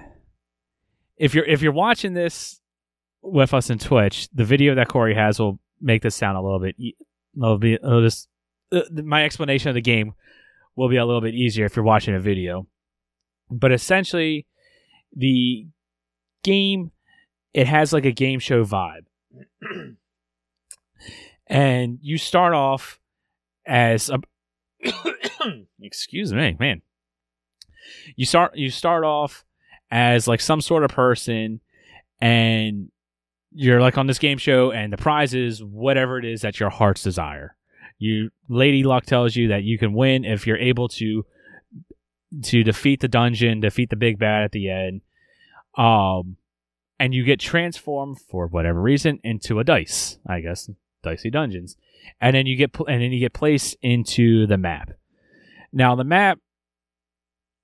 [1.16, 2.60] if you're if you're watching this
[3.22, 6.60] with us in Twitch, the video that Corey has will make this sound a little
[6.60, 6.76] bit.
[7.36, 8.28] It'll be it'll just
[8.72, 10.14] uh, my explanation of the game
[10.76, 12.66] will be a little bit easier if you're watching a video.
[13.50, 14.46] But essentially,
[15.14, 15.66] the
[16.44, 16.92] game
[17.54, 19.06] it has like a game show vibe,
[21.46, 23.00] and you start off
[23.66, 24.20] as a
[25.80, 26.82] excuse me, man.
[28.14, 29.44] You start you start off
[29.90, 31.60] as like some sort of person
[32.20, 32.90] and
[33.52, 36.70] you're like on this game show and the prize is whatever it is that your
[36.70, 37.56] heart's desire.
[37.98, 41.24] You Lady Luck tells you that you can win if you're able to
[42.42, 45.00] to defeat the dungeon, defeat the big bad at the end.
[45.76, 46.36] Um
[46.98, 50.70] and you get transformed for whatever reason into a dice, I guess,
[51.02, 51.76] dicey dungeons.
[52.20, 54.92] And then you get pl- and then you get placed into the map.
[55.72, 56.38] Now the map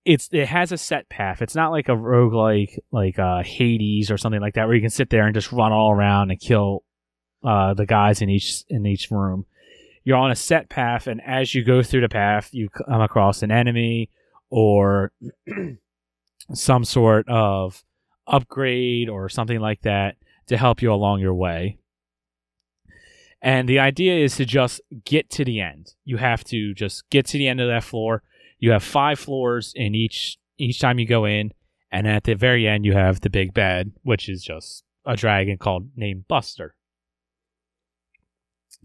[0.05, 1.42] it's it has a set path.
[1.42, 4.90] It's not like a roguelike like uh Hades or something like that where you can
[4.90, 6.83] sit there and just run all around and kill
[7.45, 9.47] uh the guys in each in each room.
[10.05, 13.43] You're on a set path and as you go through the path you come across
[13.43, 14.11] an enemy
[14.51, 15.12] or
[16.55, 17.85] some sort of
[18.27, 20.17] upgrade or something like that
[20.49, 21.79] to help you along your way.
[23.41, 25.95] And the idea is to just get to the end.
[26.05, 28.23] You have to just get to the end of that floor
[28.62, 31.51] you have five floors in each each time you go in,
[31.91, 35.59] and at the very end you have the big bad, which is just a dragon
[35.59, 36.77] called named Buster.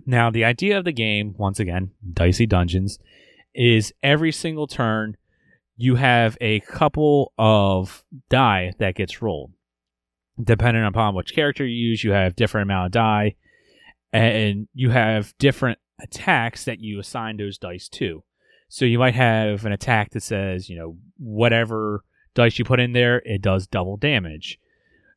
[0.06, 3.00] Now, the idea of the game, once again, Dicey Dungeons,
[3.54, 5.18] is every single turn
[5.76, 9.52] you have a couple of die that gets rolled.
[10.42, 13.36] Depending upon which character you use, you have different amount of die,
[14.14, 18.24] and you have different attacks that you assign those dice to.
[18.70, 22.04] So you might have an attack that says, you know, whatever
[22.36, 24.60] dice you put in there, it does double damage.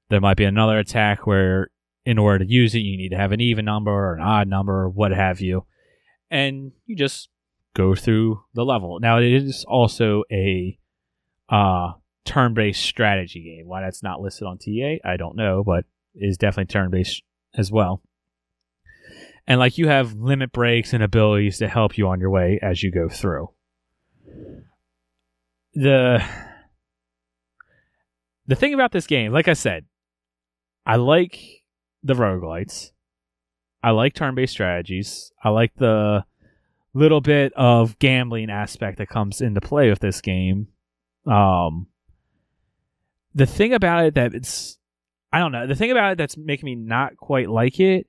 [0.09, 1.71] There might be another attack where,
[2.05, 4.49] in order to use it, you need to have an even number or an odd
[4.49, 5.67] number or what have you.
[6.31, 7.29] And you just
[7.75, 8.99] go through the level.
[9.01, 10.79] Now, it is also a
[11.49, 11.93] uh,
[12.25, 13.67] turn based strategy game.
[13.67, 15.85] Why that's not listed on TA, I don't know, but
[16.15, 17.23] is definitely turn based
[17.55, 18.03] as well
[19.51, 22.85] and like you have limit breaks and abilities to help you on your way as
[22.85, 23.51] you go through.
[25.75, 26.25] The
[28.47, 29.87] the thing about this game, like I said,
[30.87, 31.60] I like
[32.03, 32.93] the roguelites.
[33.83, 35.33] I like turn-based strategies.
[35.43, 36.25] I like the
[36.93, 40.69] little bit of gambling aspect that comes into play with this game.
[41.27, 41.87] Um
[43.33, 44.79] the thing about it that it's
[45.33, 48.09] I don't know, the thing about it that's making me not quite like it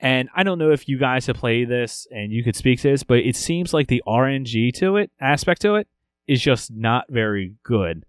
[0.00, 2.90] and I don't know if you guys have played this and you could speak to
[2.90, 5.88] this, but it seems like the RNG to it, aspect to it,
[6.26, 8.04] is just not very good.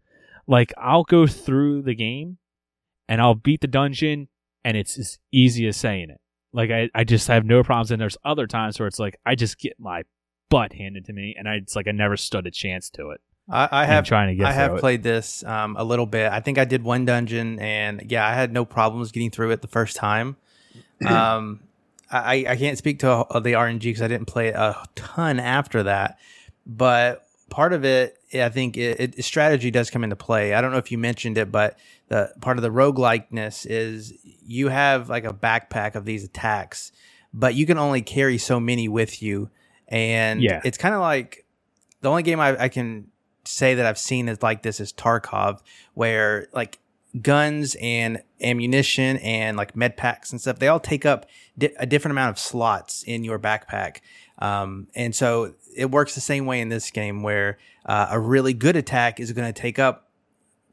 [0.48, 2.38] Like, I'll go through the game
[3.08, 4.28] and I'll beat the dungeon,
[4.66, 6.20] and it's as easy as saying it.
[6.52, 7.92] Like, I, I just have no problems.
[7.92, 10.04] And there's other times where it's like, I just get my
[10.50, 13.22] butt handed to me, and I, it's like I never stood a chance to it.
[13.48, 14.48] I, I have trying to get.
[14.48, 14.80] I have it.
[14.80, 16.32] played this um, a little bit.
[16.32, 19.62] I think I did one dungeon, and yeah, I had no problems getting through it
[19.62, 20.36] the first time.
[21.06, 21.60] Um,
[22.10, 25.84] I, I can't speak to uh, the RNG because I didn't play a ton after
[25.84, 26.20] that,
[26.66, 30.54] but part of it, I think it, it, strategy does come into play.
[30.54, 31.78] I don't know if you mentioned it, but
[32.08, 36.92] the part of the roguelikeness is you have like a backpack of these attacks,
[37.34, 39.50] but you can only carry so many with you.
[39.88, 40.62] And yeah.
[40.64, 41.46] it's kind of like
[42.02, 43.08] the only game I, I can
[43.46, 45.60] say that I've seen is like this is Tarkov,
[45.94, 46.80] where like
[47.22, 51.26] guns and ammunition and like med packs and stuff, they all take up
[51.58, 54.00] di- a different amount of slots in your backpack.
[54.40, 58.54] Um, and so it works the same way in this game where uh, a really
[58.54, 60.10] good attack is going to take up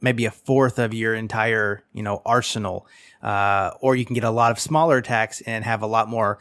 [0.01, 2.87] maybe a fourth of your entire, you know, arsenal.
[3.23, 6.39] Uh, or you can get a lot of smaller attacks and have a lot more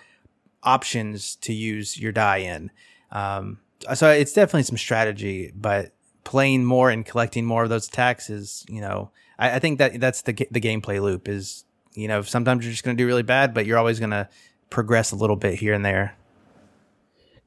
[0.63, 2.71] options to use your die in.
[3.11, 3.59] Um,
[3.93, 5.91] so it's definitely some strategy, but
[6.23, 9.99] playing more and collecting more of those attacks is, you know, I, I think that
[9.99, 13.23] that's the the gameplay loop is you know sometimes you're just going to do really
[13.23, 14.29] bad, but you're always going to
[14.69, 16.15] progress a little bit here and there.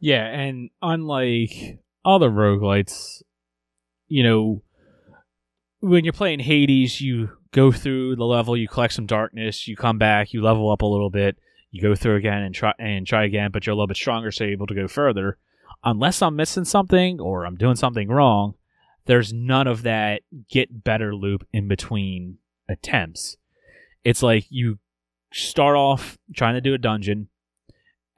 [0.04, 3.22] Yeah, and unlike other roguelites,
[4.06, 4.62] you know,
[5.80, 9.96] when you're playing Hades, you go through the level, you collect some darkness, you come
[9.96, 11.38] back, you level up a little bit,
[11.74, 14.30] You go through again and try and try again, but you're a little bit stronger,
[14.30, 15.38] so you're able to go further.
[15.82, 18.54] Unless I'm missing something or I'm doing something wrong,
[19.06, 22.38] there's none of that get better loop in between
[22.68, 23.38] attempts.
[24.04, 24.78] It's like you
[25.32, 27.28] start off trying to do a dungeon.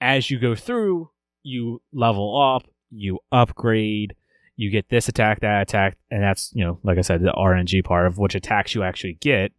[0.03, 1.09] As you go through,
[1.47, 4.15] you level up, you upgrade,
[4.57, 7.85] you get this attack, that attack, and that's, you know, like I said, the RNG
[7.85, 9.53] part of which attacks you actually get.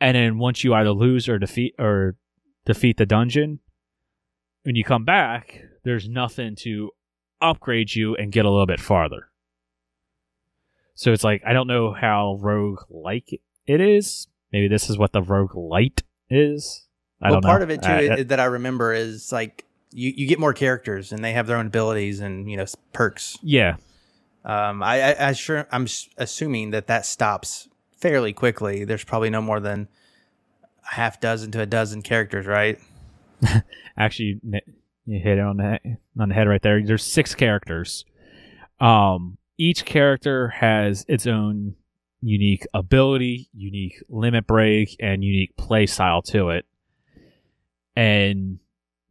[0.00, 2.16] And then once you either lose or defeat or
[2.64, 3.60] defeat the dungeon,
[4.62, 6.90] when you come back, there's nothing to
[7.40, 9.28] upgrade you and get a little bit farther.
[10.94, 14.26] So it's like I don't know how rogue like it is.
[14.52, 16.86] Maybe this is what the rogue light is.
[17.22, 17.48] I well, don't know.
[17.50, 20.52] part of it too Uh, i- that I remember is like you, you get more
[20.52, 23.38] characters and they have their own abilities and you know perks.
[23.42, 23.76] yeah,
[24.44, 28.84] Um, I, I, I sure I'm assuming that that stops fairly quickly.
[28.84, 29.88] There's probably no more than
[30.90, 32.78] a half dozen to a dozen characters, right?
[33.96, 34.40] actually,
[35.06, 35.78] you hit it on the
[36.18, 36.82] on the head right there.
[36.82, 38.04] There's six characters.
[38.80, 41.74] Um, each character has its own
[42.22, 46.64] unique ability, unique limit break, and unique play style to it.
[47.96, 48.58] And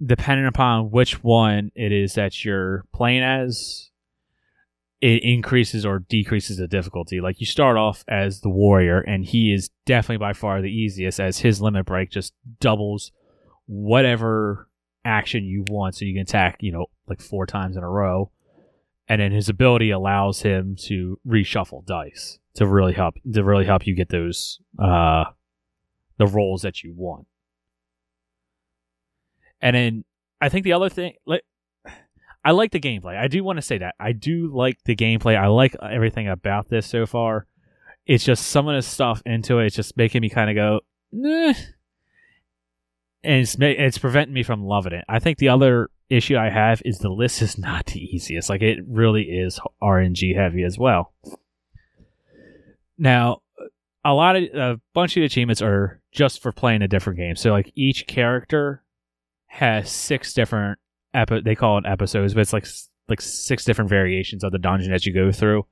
[0.04, 3.90] depending upon which one it is that you're playing as,
[5.02, 7.22] it increases or decreases the difficulty.
[7.22, 11.20] Like you start off as the warrior, and he is definitely by far the easiest,
[11.20, 13.12] as his limit break just doubles
[13.66, 14.68] whatever
[15.06, 18.32] action you want, so you can attack, you know, like four times in a row.
[19.08, 23.88] And then his ability allows him to reshuffle dice to really help to really help
[23.88, 25.26] you get those uh
[26.18, 27.26] the rolls that you want.
[29.62, 30.04] And then
[30.42, 31.44] I think the other thing like
[32.44, 33.18] I like the gameplay.
[33.18, 33.96] I do want to say that.
[34.00, 35.38] I do like the gameplay.
[35.38, 37.46] I like everything about this so far.
[38.06, 39.68] It's just some of the stuff into it.
[39.68, 40.80] It's just making me kind of go.
[41.12, 41.56] And
[43.24, 45.04] it's it's preventing me from loving it.
[45.10, 48.50] I think the other issue I have is the list is not the easiest.
[48.50, 51.14] Like it really is RNG heavy as well.
[52.98, 53.42] Now,
[54.06, 57.36] a lot of a bunch of achievements are just for playing a different game.
[57.36, 58.84] So like each character
[59.50, 60.80] has six different
[61.14, 62.66] epi- they call it episodes, but it's like
[63.08, 65.66] like six different variations of the dungeon as you go through.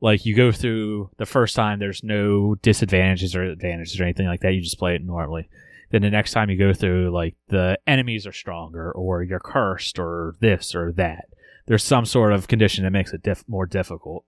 [0.00, 4.40] Like you go through the first time, there's no disadvantages or advantages or anything like
[4.40, 4.54] that.
[4.54, 5.48] You just play it normally.
[5.90, 9.98] Then the next time you go through, like the enemies are stronger, or you're cursed,
[9.98, 11.26] or this or that.
[11.66, 14.24] There's some sort of condition that makes it diff- more difficult.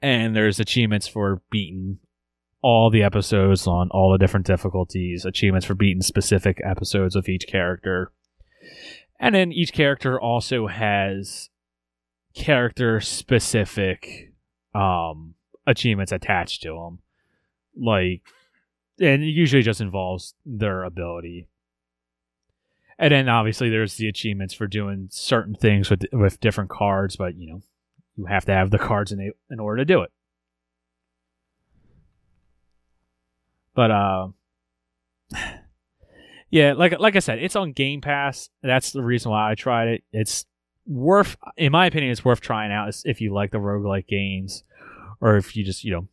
[0.00, 1.98] And there's achievements for beating
[2.66, 7.46] all the episodes on all the different difficulties, achievements for beating specific episodes of each
[7.46, 8.10] character.
[9.20, 11.48] And then each character also has
[12.34, 14.32] character specific
[14.74, 16.98] um, achievements attached to them.
[17.76, 18.22] Like,
[18.98, 21.46] and it usually just involves their ability.
[22.98, 27.36] And then obviously there's the achievements for doing certain things with with different cards, but
[27.36, 27.62] you know,
[28.16, 30.10] you have to have the cards in in order to do it.
[33.76, 34.28] But uh
[36.50, 38.50] yeah, like like I said, it's on Game Pass.
[38.62, 40.04] That's the reason why I tried it.
[40.12, 40.46] It's
[40.86, 44.64] worth in my opinion it's worth trying out if you like the roguelike games
[45.20, 46.08] or if you just, you know,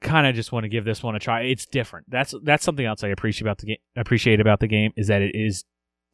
[0.00, 1.42] kind of just want to give this one a try.
[1.42, 2.10] It's different.
[2.10, 3.78] That's that's something else I appreciate about the game.
[3.96, 5.64] Appreciate about the game is that it is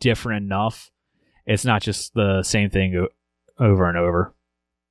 [0.00, 0.90] different enough.
[1.46, 3.07] It's not just the same thing
[3.59, 4.35] over and over.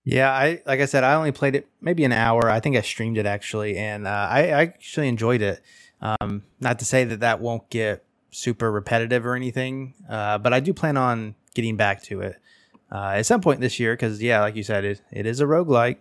[0.05, 2.47] Yeah, I like I said, I only played it maybe an hour.
[2.49, 5.61] I think I streamed it actually, and uh, I, I actually enjoyed it.
[5.99, 10.59] Um, not to say that that won't get super repetitive or anything, uh, but I
[10.59, 12.35] do plan on getting back to it
[12.91, 15.45] uh, at some point this year because, yeah, like you said, it, it is a
[15.45, 15.97] roguelike.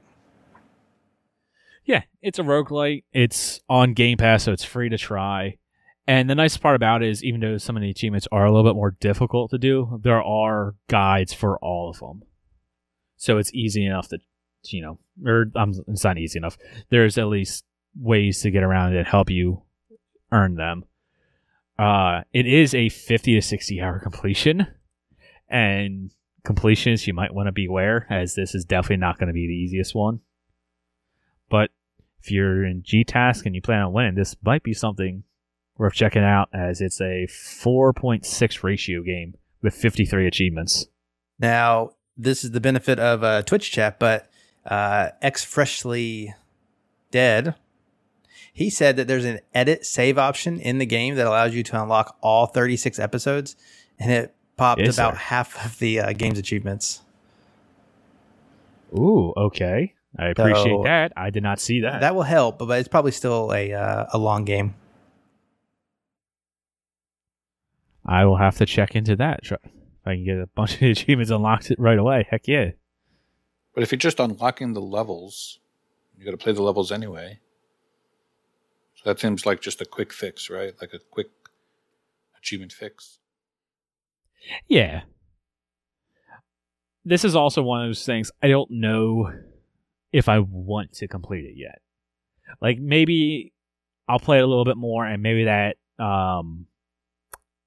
[1.86, 3.04] Yeah, it's a roguelite.
[3.12, 5.56] It's on Game Pass, so it's free to try.
[6.06, 8.52] And the nice part about it is, even though some of the achievements are a
[8.52, 12.22] little bit more difficult to do, there are guides for all of them.
[13.24, 14.18] So it's easy enough to,
[14.64, 16.58] you know, or um, it's not easy enough.
[16.90, 17.64] There's at least
[17.98, 19.62] ways to get around it help you
[20.30, 20.84] earn them.
[21.78, 24.66] Uh, it is a 50 to 60 hour completion.
[25.48, 26.10] And
[26.46, 29.54] completionists, you might want to beware, as this is definitely not going to be the
[29.54, 30.20] easiest one.
[31.48, 31.70] But
[32.22, 35.24] if you're in G Task and you plan on winning, this might be something
[35.78, 40.88] worth checking out as it's a 4.6 ratio game with 53 achievements.
[41.38, 44.28] Now, this is the benefit of uh, Twitch chat, but
[44.66, 46.34] uh, ex freshly
[47.10, 47.54] dead.
[48.52, 51.82] He said that there's an edit save option in the game that allows you to
[51.82, 53.56] unlock all 36 episodes,
[53.98, 55.18] and it popped Yes, about sir.
[55.18, 57.02] half of the uh, game's achievements.
[58.96, 59.94] Ooh, okay.
[60.16, 61.12] I appreciate So- that.
[61.16, 62.00] I did not see that.
[62.00, 64.74] That will help, but it's probably still a uh, a long game.
[68.06, 69.40] I will have to check into that.
[70.04, 72.72] If I can get a bunch of achievements unlocked it right away, heck yeah.
[73.74, 75.60] But if you're just unlocking the levels,
[76.18, 77.40] you got to play the levels anyway.
[78.96, 80.74] So that seems like just a quick fix, right?
[80.78, 81.28] Like a quick
[82.36, 83.18] achievement fix.
[84.68, 85.02] Yeah.
[87.06, 89.32] This is also one of those things I don't know
[90.12, 91.80] if I want to complete it yet.
[92.60, 93.54] Like maybe
[94.06, 96.66] I'll play it a little bit more and maybe that um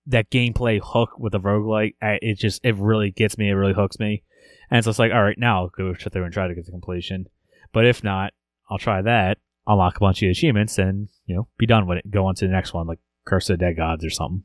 [0.07, 3.73] that gameplay hook with the roguelike I- it just it really gets me, it really
[3.73, 4.23] hooks me.
[4.71, 6.71] And so it's like, all right, now I'll go through and try to get the
[6.71, 7.27] completion.
[7.73, 8.33] But if not,
[8.69, 12.11] I'll try that, unlock a bunch of achievements and, you know, be done with it.
[12.11, 14.43] Go on to the next one, like Curse of the Dead Gods or something.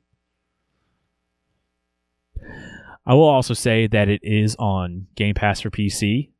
[3.05, 6.31] I will also say that it is on Game Pass for PC,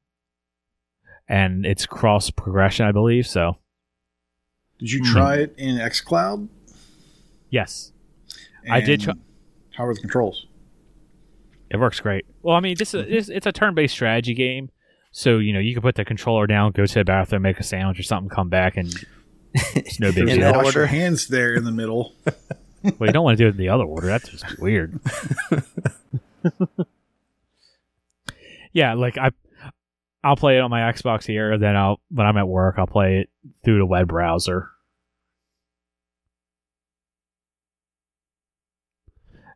[1.29, 3.27] and it's cross progression, I believe.
[3.27, 3.59] So
[4.79, 6.49] Did you try it in XCloud?
[7.51, 7.92] yes,
[8.71, 9.15] I did try-
[9.77, 10.47] How are the controls?
[11.73, 12.27] it works great.
[12.43, 13.15] Well, I mean, this is mm-hmm.
[13.15, 14.71] it's, it's a turn-based strategy game,
[15.11, 17.63] so you know you can put the controller down, go to the bathroom, make a
[17.63, 18.95] sandwich or something, come back, and
[19.55, 20.53] it's no big deal.
[20.53, 22.15] wash your hands there in the middle.
[22.99, 24.09] Well, you don't want to do it in the other order.
[24.09, 24.99] That's just weird.
[28.73, 29.31] yeah, like I,
[30.25, 31.57] I'll play it on my Xbox here.
[31.59, 33.31] Then I'll when I'm at work, I'll play it
[33.65, 34.72] through the web browser.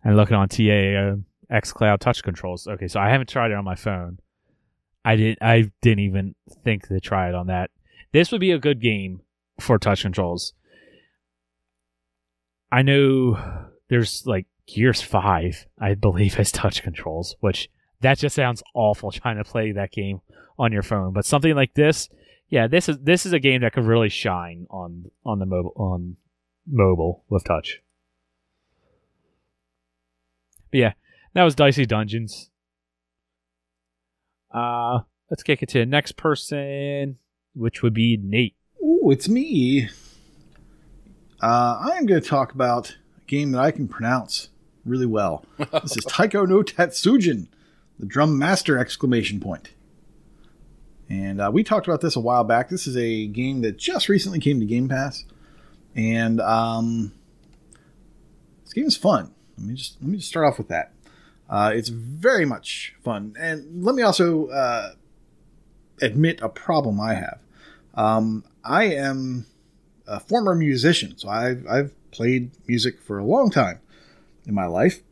[0.06, 1.16] And looking on TA uh,
[1.50, 2.68] XCloud touch controls.
[2.68, 4.20] Okay, so I haven't tried it on my phone.
[5.04, 5.42] I didn't.
[5.42, 7.70] I didn't even think to try it on that.
[8.12, 9.22] This would be a good game
[9.58, 10.54] for touch controls.
[12.70, 13.36] I know
[13.88, 17.68] there's like Gears 5, I believe, has touch controls, which
[18.00, 20.20] that just sounds awful trying to play that game
[20.56, 21.14] on your phone.
[21.14, 22.08] But something like this,
[22.48, 25.72] yeah, this is this is a game that could really shine on on the mobile
[25.74, 26.16] on
[26.64, 27.80] mobile with touch.
[30.70, 30.92] But yeah,
[31.34, 32.50] that was Dicey Dungeons.
[34.52, 35.00] Uh
[35.30, 37.18] let's kick it to the next person,
[37.54, 38.54] which would be Nate.
[38.82, 39.88] Ooh, it's me.
[41.40, 44.48] Uh, I am going to talk about a game that I can pronounce
[44.84, 45.44] really well.
[45.82, 47.48] This is Taiko no Tatsujin,
[47.98, 49.70] the drum master exclamation point.
[51.08, 52.68] And uh, we talked about this a while back.
[52.68, 55.24] This is a game that just recently came to Game Pass,
[55.94, 57.12] and um,
[58.64, 59.32] this game is fun.
[59.58, 60.92] Let me just let me just start off with that.
[61.48, 64.94] Uh, it's very much fun, and let me also uh,
[66.02, 67.38] admit a problem I have.
[67.94, 69.46] Um, I am
[70.06, 73.80] a former musician, so I've I've played music for a long time
[74.46, 75.02] in my life,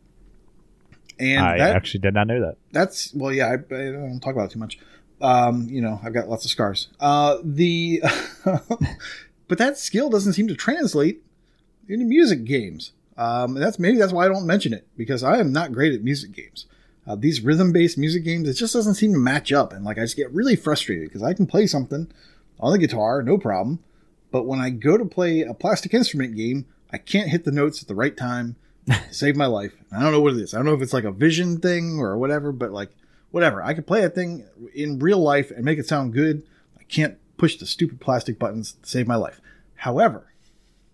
[1.18, 2.56] and I that, actually did not know that.
[2.72, 3.48] that's well, yeah.
[3.48, 4.78] I, I don't talk about it too much.
[5.20, 6.88] Um, you know, I've got lots of scars.
[7.00, 8.02] Uh, the
[9.48, 11.22] but that skill doesn't seem to translate
[11.88, 12.92] into music games.
[13.16, 15.94] Um, and that's maybe that's why I don't mention it because I am not great
[15.94, 16.66] at music games.
[17.06, 20.02] Uh, these rhythm-based music games, it just doesn't seem to match up, and like I
[20.02, 22.10] just get really frustrated because I can play something
[22.58, 23.78] on the guitar, no problem,
[24.30, 27.82] but when I go to play a plastic instrument game, I can't hit the notes
[27.82, 28.56] at the right time
[28.86, 29.74] to save my life.
[29.92, 30.54] I don't know what it is.
[30.54, 32.90] I don't know if it's like a vision thing or whatever, but like
[33.30, 33.62] whatever.
[33.62, 36.42] I can play a thing in real life and make it sound good.
[36.78, 39.40] I can't push the stupid plastic buttons to save my life.
[39.76, 40.32] However,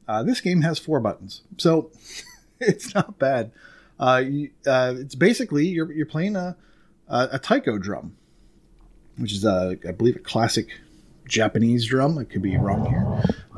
[0.09, 1.91] uh, this game has four buttons, so
[2.61, 3.53] it's not bad.
[3.99, 6.57] Uh, you, uh, it's basically you're you're playing a
[7.09, 8.17] a, a taiko drum,
[9.17, 10.69] which is a I believe a classic
[11.29, 12.19] Japanese drum.
[12.19, 13.05] I could be wrong here.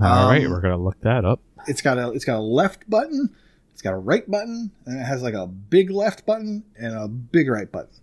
[0.01, 1.41] All right, Um, we're gonna look that up.
[1.69, 3.31] It's got a it's got a left button,
[3.73, 7.07] it's got a right button, and it has like a big left button and a
[7.09, 7.95] big right button.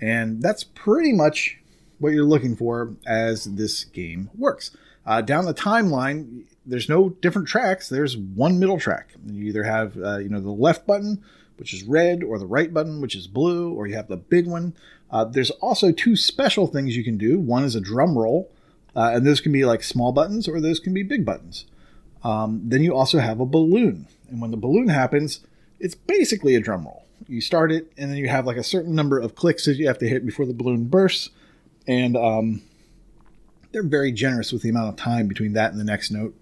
[0.00, 1.58] And that's pretty much
[1.98, 4.70] what you're looking for as this game works.
[5.06, 7.88] Uh, down the timeline, there's no different tracks.
[7.88, 9.14] There's one middle track.
[9.26, 11.22] You either have uh, you know the left button,
[11.56, 14.46] which is red, or the right button, which is blue, or you have the big
[14.46, 14.74] one.
[15.10, 17.38] Uh, there's also two special things you can do.
[17.38, 18.50] One is a drum roll,
[18.96, 21.66] uh, and those can be like small buttons, or those can be big buttons.
[22.24, 25.40] Um, then you also have a balloon, and when the balloon happens,
[25.80, 27.04] it's basically a drum roll.
[27.28, 29.86] You start it, and then you have like a certain number of clicks that you
[29.88, 31.30] have to hit before the balloon bursts,
[31.86, 32.62] and um,
[33.72, 36.36] they're very generous with the amount of time between that and the next note.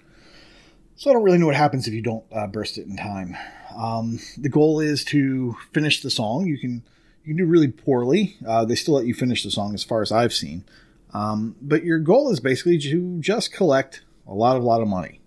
[1.00, 3.34] So I don't really know what happens if you don't uh, burst it in time.
[3.74, 6.44] Um, the goal is to finish the song.
[6.44, 6.82] You can
[7.24, 8.36] you can do really poorly.
[8.46, 10.62] Uh, they still let you finish the song, as far as I've seen.
[11.14, 15.22] Um, but your goal is basically to just collect a lot of lot of money.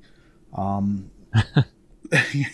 [0.56, 1.10] Um,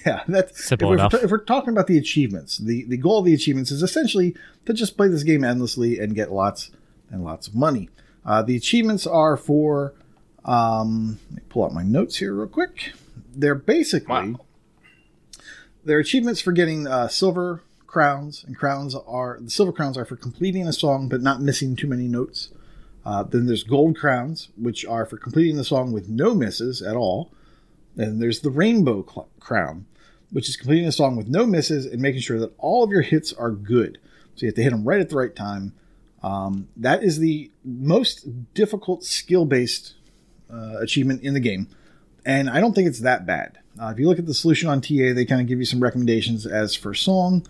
[0.06, 1.14] yeah, that's Simple if we're, enough.
[1.16, 4.34] if we're talking about the achievements, the the goal of the achievements is essentially
[4.66, 6.72] to just play this game endlessly and get lots
[7.12, 7.90] and lots of money.
[8.26, 9.94] Uh, the achievements are for.
[10.46, 12.94] Um, let me pull out my notes here real quick.
[13.34, 14.40] They're basically Wow.
[15.86, 20.06] there are achievements for getting uh, silver crowns, and crowns are the silver crowns are
[20.06, 22.50] for completing a song but not missing too many notes.
[23.06, 26.96] Uh, then there's gold crowns, which are for completing the song with no misses at
[26.96, 27.32] all.
[27.96, 29.86] And there's the rainbow cl- crown,
[30.32, 33.02] which is completing a song with no misses and making sure that all of your
[33.02, 33.98] hits are good.
[34.36, 35.74] So you have to hit them right at the right time.
[36.22, 39.96] Um, that is the most difficult skill based
[40.52, 41.68] uh, achievement in the game.
[42.26, 43.60] And I don't think it's that bad.
[43.82, 45.80] Uh, if you look at the solution on TA, they kind of give you some
[45.80, 47.46] recommendations as for song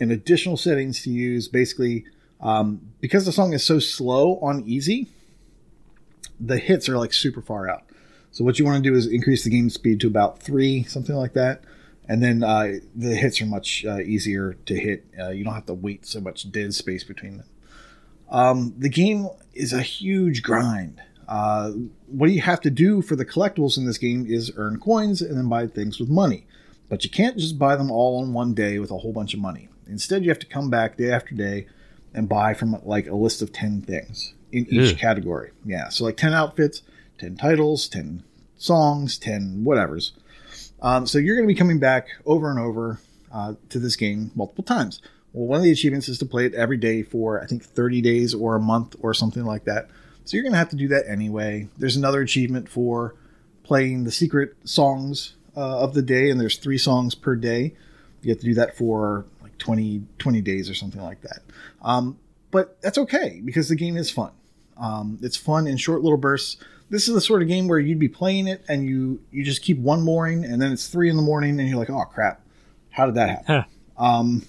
[0.00, 1.48] and additional settings to use.
[1.48, 2.04] Basically,
[2.40, 5.08] um, because the song is so slow on easy,
[6.40, 7.84] the hits are like super far out.
[8.30, 11.14] So what you want to do is increase the game speed to about three, something
[11.14, 11.62] like that,
[12.08, 15.06] and then uh, the hits are much uh, easier to hit.
[15.18, 17.46] Uh, you don't have to wait so much dead space between them.
[18.30, 21.00] Um, the game is a huge grind.
[21.28, 21.72] Uh,
[22.06, 25.36] what you have to do for the collectibles in this game is earn coins and
[25.36, 26.46] then buy things with money.
[26.88, 29.40] But you can't just buy them all in one day with a whole bunch of
[29.40, 29.68] money.
[29.86, 31.66] Instead, you have to come back day after day
[32.14, 34.98] and buy from like a list of 10 things in each Ugh.
[34.98, 35.50] category.
[35.64, 36.82] Yeah, so like 10 outfits,
[37.18, 38.22] 10 titles, 10
[38.56, 40.12] songs, 10 whatevers.
[40.80, 43.00] Um, so you're going to be coming back over and over
[43.32, 45.02] uh, to this game multiple times.
[45.32, 48.00] Well, one of the achievements is to play it every day for, I think, 30
[48.00, 49.88] days or a month or something like that.
[50.28, 51.68] So you're going to have to do that anyway.
[51.78, 53.14] There's another achievement for
[53.62, 57.74] playing the secret songs uh, of the day, and there's three songs per day.
[58.20, 61.38] You have to do that for like 20, 20 days or something like that.
[61.80, 62.18] Um,
[62.50, 64.32] but that's okay because the game is fun.
[64.76, 66.58] Um, it's fun in short little bursts.
[66.90, 69.62] This is the sort of game where you'd be playing it and you you just
[69.62, 72.42] keep one mooring, and then it's three in the morning, and you're like, oh crap,
[72.90, 73.64] how did that happen?
[73.96, 74.46] Um,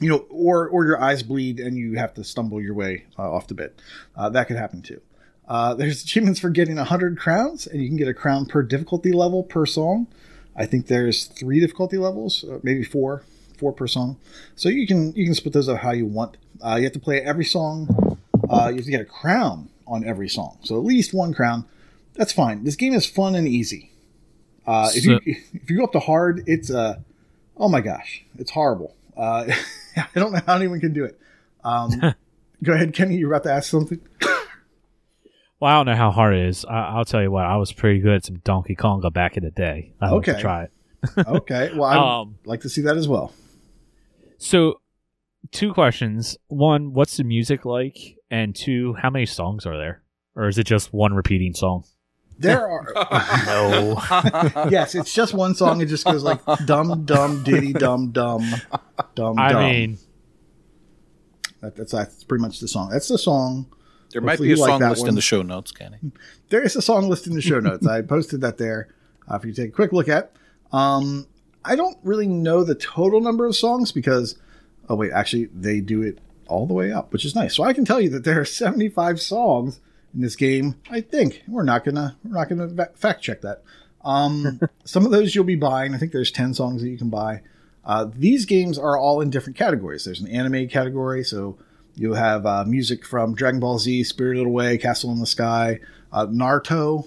[0.00, 3.30] you know, or or your eyes bleed and you have to stumble your way uh,
[3.30, 3.72] off the bed.
[4.16, 5.00] Uh, that could happen too.
[5.46, 9.10] Uh, there's achievements for getting 100 crowns, and you can get a crown per difficulty
[9.10, 10.06] level per song.
[10.56, 13.24] I think there's three difficulty levels, uh, maybe four,
[13.58, 14.16] four per song.
[14.54, 16.36] So you can you can split those up how you want.
[16.60, 18.18] Uh, you have to play every song.
[18.48, 21.64] Uh, you have to get a crown on every song, so at least one crown.
[22.14, 22.64] That's fine.
[22.64, 23.90] This game is fun and easy.
[24.66, 27.00] Uh, if you if you go up to hard, it's uh,
[27.56, 28.94] oh my gosh, it's horrible.
[29.96, 31.18] I don't know how anyone can do it.
[31.64, 31.90] Um,
[32.62, 33.16] go ahead, Kenny.
[33.16, 34.00] You're about to ask something.
[35.60, 36.64] Well, I don't know how hard it is.
[36.64, 37.44] I, I'll tell you what.
[37.44, 39.92] I was pretty good at some Donkey Konga back in the day.
[40.00, 40.40] I like to Okay.
[40.40, 40.70] try it.
[41.26, 43.32] Okay, well, I would Um, like to see that as well.
[44.38, 44.80] So,
[45.50, 46.36] two questions.
[46.48, 48.16] One, what's the music like?
[48.30, 50.02] And two, how many songs are there?
[50.36, 51.84] Or is it just one repeating song?
[52.40, 52.92] There are
[53.46, 54.00] No.
[54.70, 55.82] yes, it's just one song.
[55.82, 58.42] It just goes like dum dum diddy dum dum
[59.14, 59.38] dum.
[59.38, 59.62] I dum.
[59.62, 59.98] mean,
[61.60, 62.88] that, that's that's pretty much the song.
[62.90, 63.66] That's the song.
[64.12, 65.98] There might be a you like song that list in the show notes, Kenny.
[66.48, 67.86] There is a song list in the show notes.
[67.86, 68.88] I posted that there
[69.28, 70.32] uh, for you to take a quick look at.
[70.72, 71.26] Um,
[71.64, 74.36] I don't really know the total number of songs because
[74.88, 76.18] oh wait, actually they do it
[76.48, 77.54] all the way up, which is nice.
[77.54, 79.80] So I can tell you that there are 75 songs
[80.14, 80.74] in this game.
[80.90, 83.62] I think we're not gonna we're not gonna fact check that.
[84.04, 85.94] Um, some of those you'll be buying.
[85.94, 87.42] I think there's 10 songs that you can buy.
[87.84, 90.04] Uh, these games are all in different categories.
[90.04, 91.58] There's an anime category, so
[91.96, 95.80] you'll have uh, music from Dragon Ball Z, Spirited Away, Castle in the Sky,
[96.12, 97.06] uh, Naruto.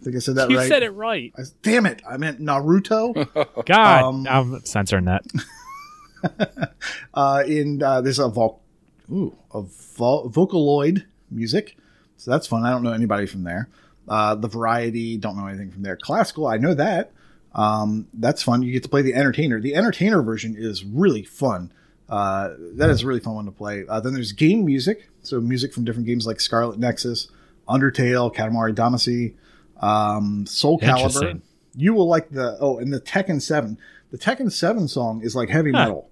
[0.00, 0.64] I think I said that you right.
[0.64, 1.32] You said it right.
[1.38, 2.02] I- damn it!
[2.08, 3.14] I meant Naruto.
[3.66, 5.24] God, Um, I'm censoring that.
[7.14, 8.62] uh, in uh, there's a vol-
[9.10, 11.76] ooh, a vol- Vocaloid music,
[12.22, 12.64] so that's fun.
[12.64, 13.68] I don't know anybody from there.
[14.06, 15.96] Uh, the Variety, don't know anything from there.
[15.96, 17.12] Classical, I know that.
[17.54, 18.62] Um, that's fun.
[18.62, 19.60] You get to play the Entertainer.
[19.60, 21.72] The Entertainer version is really fun.
[22.08, 23.84] Uh, that is a really fun one to play.
[23.88, 27.28] Uh, then there's game music, so music from different games like Scarlet Nexus,
[27.68, 29.34] Undertale, Katamari Damacy,
[29.84, 31.40] um, Soul Calibur.
[31.74, 33.78] You will like the oh, and the Tekken Seven.
[34.10, 35.78] The Tekken Seven song is like heavy Huh.
[35.78, 36.10] metal.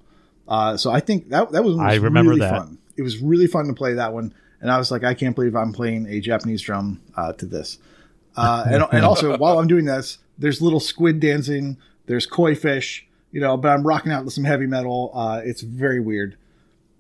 [0.49, 2.57] Uh, so I think that that was, I remember really that.
[2.57, 2.79] fun.
[2.97, 5.55] It was really fun to play that one, and I was like, I can't believe
[5.57, 7.79] I'm playing a Japanese drum uh, to this.
[8.37, 11.77] Uh, and, and also, while I'm doing this, there's little squid dancing.
[12.07, 13.57] There's koi fish, you know.
[13.57, 15.11] But I'm rocking out to some heavy metal.
[15.15, 16.37] Uh, it's very weird.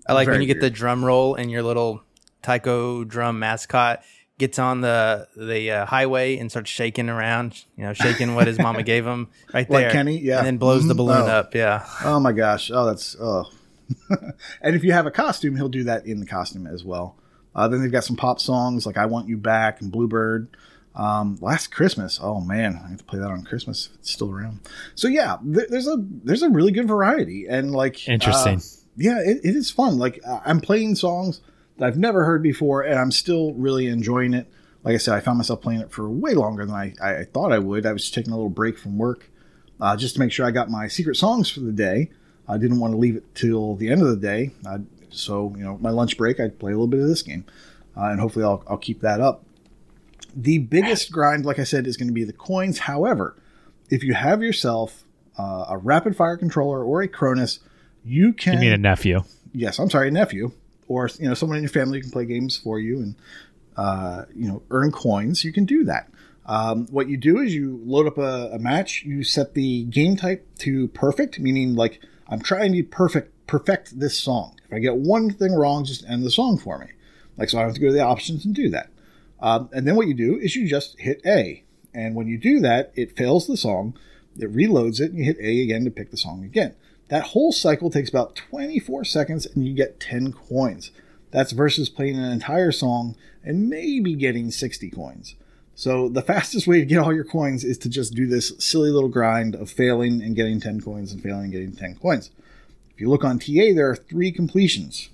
[0.06, 2.02] I like when Very you get the drum roll and your little
[2.42, 4.02] taiko drum mascot
[4.38, 8.58] gets on the the uh, highway and starts shaking around, you know, shaking what his
[8.66, 9.90] mama gave him right Like there.
[9.92, 10.18] Kenny?
[10.18, 10.38] Yeah.
[10.38, 10.96] And then blows the Mhm.
[10.96, 11.26] balloon Oh.
[11.26, 11.54] up.
[11.54, 11.86] Yeah.
[12.04, 12.70] Oh my gosh!
[12.72, 13.50] Oh, that's oh.
[14.62, 17.16] and if you have a costume, he'll do that in the costume as well.
[17.55, 20.48] Uh, then they've got some pop songs like "I Want You Back" and "Bluebird."
[20.94, 22.18] Um, Last Christmas.
[22.22, 23.86] Oh man, I have to play that on Christmas.
[23.92, 24.61] If it's still around.
[24.94, 28.59] So yeah, th- there's a there's a really good variety and like Interesting.
[28.59, 28.61] uh,
[28.96, 29.98] yeah, it, it is fun.
[29.98, 31.40] Like uh, I'm playing songs
[31.78, 34.48] that I've never heard before, and I'm still really enjoying it.
[34.82, 37.24] Like I said, I found myself playing it for way longer than I, I, I
[37.24, 37.84] thought I would.
[37.86, 39.30] I was taking a little break from work,
[39.80, 42.11] uh, just to make sure I got my secret songs for the day.
[42.48, 44.51] I didn't want to leave it till the end of the day.
[44.66, 44.78] I,
[45.11, 47.44] so, you know, my lunch break, I'd play a little bit of this game.
[47.96, 49.44] Uh, and hopefully I'll, I'll keep that up.
[50.34, 52.80] The biggest grind, like I said, is going to be the coins.
[52.80, 53.36] However,
[53.88, 55.04] if you have yourself
[55.38, 57.61] uh, a rapid fire controller or a Cronus,
[58.04, 58.54] you can.
[58.54, 59.24] You mean a nephew?
[59.52, 60.52] Yes, I'm sorry, a nephew,
[60.88, 63.14] or you know, someone in your family can play games for you and
[63.76, 65.44] uh, you know earn coins.
[65.44, 66.08] You can do that.
[66.46, 69.04] Um, what you do is you load up a, a, match.
[69.04, 73.98] You set the game type to perfect, meaning like I'm trying to be perfect perfect
[73.98, 74.55] this song.
[74.64, 76.86] If I get one thing wrong, just end the song for me.
[77.36, 78.90] Like so, I have to go to the options and do that.
[79.40, 82.61] Um, and then what you do is you just hit A, and when you do
[82.61, 83.98] that, it fails the song.
[84.38, 86.76] It reloads it, and you hit A again to pick the song again.
[87.09, 90.92] That whole cycle takes about 24 seconds, and you get 10 coins.
[91.32, 95.34] That's versus playing an entire song and maybe getting 60 coins.
[95.74, 98.90] So the fastest way to get all your coins is to just do this silly
[98.90, 102.30] little grind of failing and getting 10 coins and failing and getting 10 coins.
[103.01, 105.09] If you look on TA, there are three completions.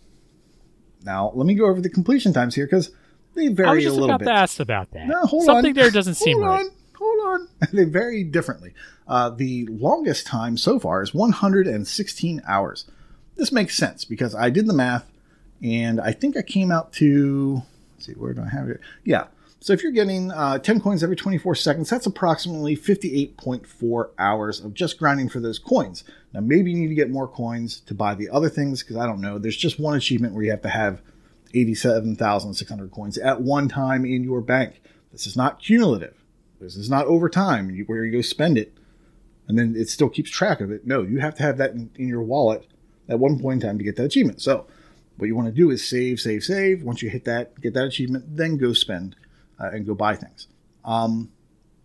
[1.05, 2.91] Now, let me go over the completion times here because
[3.37, 4.25] they vary I was just a little about bit.
[4.25, 5.07] to ask about that.
[5.07, 5.75] No, hold Something on.
[5.75, 6.65] there doesn't seem hold right.
[6.67, 7.49] on, hold on.
[7.73, 8.75] they vary differently.
[9.07, 12.87] Uh, the longest time so far is 116 hours.
[13.37, 15.09] This makes sense because I did the math,
[15.63, 17.63] and I think I came out to.
[17.95, 18.81] Let's see, where do I have it?
[19.05, 19.27] Yeah.
[19.67, 24.75] So if you're getting uh, 10 coins every 24 seconds, that's approximately 58.4 hours of
[24.75, 26.05] just grinding for those coins.
[26.33, 29.07] Now, maybe you need to get more coins to buy the other things because I
[29.07, 29.39] don't know.
[29.39, 31.03] There's just one achievement where you have to have
[31.53, 34.81] 87,600 coins at one time in your bank.
[35.11, 36.15] This is not cumulative.
[36.61, 38.73] This is not over time where you go spend it
[39.49, 40.87] and then it still keeps track of it.
[40.87, 42.69] No, you have to have that in, in your wallet
[43.09, 44.41] at one point in time to get that achievement.
[44.41, 44.69] So,
[45.17, 46.85] what you want to do is save, save, save.
[46.85, 49.17] Once you hit that, get that achievement, then go spend
[49.61, 50.49] uh, and go buy things.
[50.85, 51.31] Um,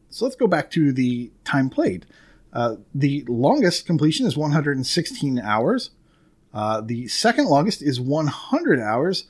[0.09, 2.05] so let's go back to the time played.
[2.53, 5.91] Uh, the longest completion is 116 hours.
[6.53, 9.26] Uh, the second longest is 100 hours,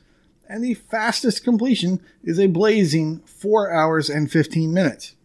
[0.49, 5.15] and the fastest completion is a blazing 4 hours and 15 minutes.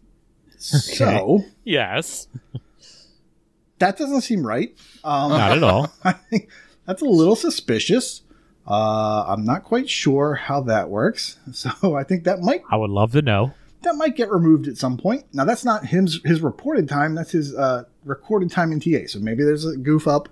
[0.59, 2.29] So Yes.
[3.79, 4.75] that doesn't seem right.
[5.05, 5.91] Um, Not at all.
[6.05, 6.49] I think
[6.87, 8.23] that's a little suspicious.
[8.67, 12.91] Uh, I'm not quite sure how that works, so I think that might I would
[12.91, 13.55] love to know.
[13.83, 15.25] that might get removed at some point.
[15.33, 17.15] Now that's not his his reported time.
[17.15, 19.07] That's his uh, recorded time in TA.
[19.07, 20.29] So maybe there's a goof up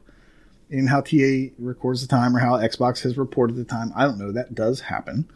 [0.71, 3.93] in how TA records the time or how Xbox has reported the time.
[3.95, 4.33] I don't know.
[4.33, 5.31] That does happen.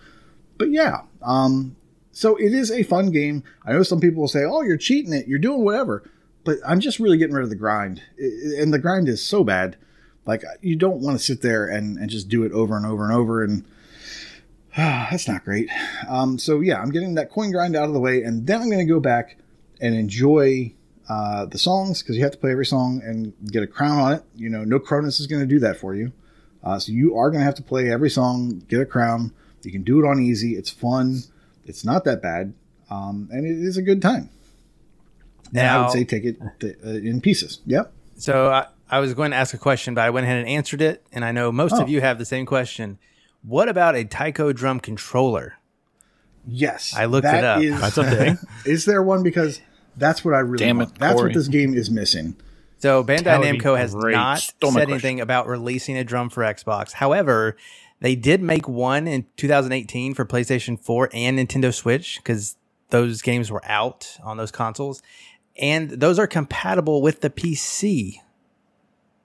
[0.56, 1.76] But yeah, um,
[2.10, 3.44] so it is a fun game.
[3.64, 5.28] I know some people will say, "Oh, you're cheating it.
[5.28, 6.02] You're doing whatever."
[6.44, 9.76] But I'm just really getting rid of the grind, and the grind is so bad.
[10.28, 13.02] Like you don't want to sit there and, and just do it over and over
[13.02, 13.64] and over and
[14.76, 15.70] that's not great.
[16.06, 18.68] Um, so yeah, I'm getting that coin grind out of the way, and then I'm
[18.68, 19.38] going to go back
[19.80, 20.74] and enjoy
[21.08, 24.12] uh, the songs because you have to play every song and get a crown on
[24.12, 24.22] it.
[24.36, 26.12] You know, no Cronus is going to do that for you.
[26.62, 29.32] Uh, so you are going to have to play every song, get a crown.
[29.62, 30.56] You can do it on easy.
[30.56, 31.22] It's fun.
[31.64, 32.52] It's not that bad,
[32.90, 34.28] um, and it is a good time.
[35.54, 37.60] And I would say take it to, uh, in pieces.
[37.64, 37.92] Yep.
[38.18, 40.80] So I, I was going to ask a question, but I went ahead and answered
[40.82, 41.82] it, and I know most Oh.
[41.82, 42.98] of you have the same question.
[43.42, 45.54] What about a Taiko drum controller?
[46.46, 47.62] Yes, I looked it up.
[47.62, 48.38] is- That's a thing.
[48.64, 49.22] is there one?
[49.22, 49.60] Because
[49.96, 50.94] that's what I really Damn it.
[50.98, 52.36] That's what this game is missing.
[52.78, 54.12] So Bandai That would be Namco has great.
[54.14, 56.92] not Stole said anything about releasing a drum for Xbox.
[56.92, 57.56] However,
[58.00, 62.56] they did make one in 2018 for PlayStation 4 and Nintendo Switch because
[62.90, 65.02] those games were out on those consoles,
[65.60, 68.20] and those are compatible with the PC.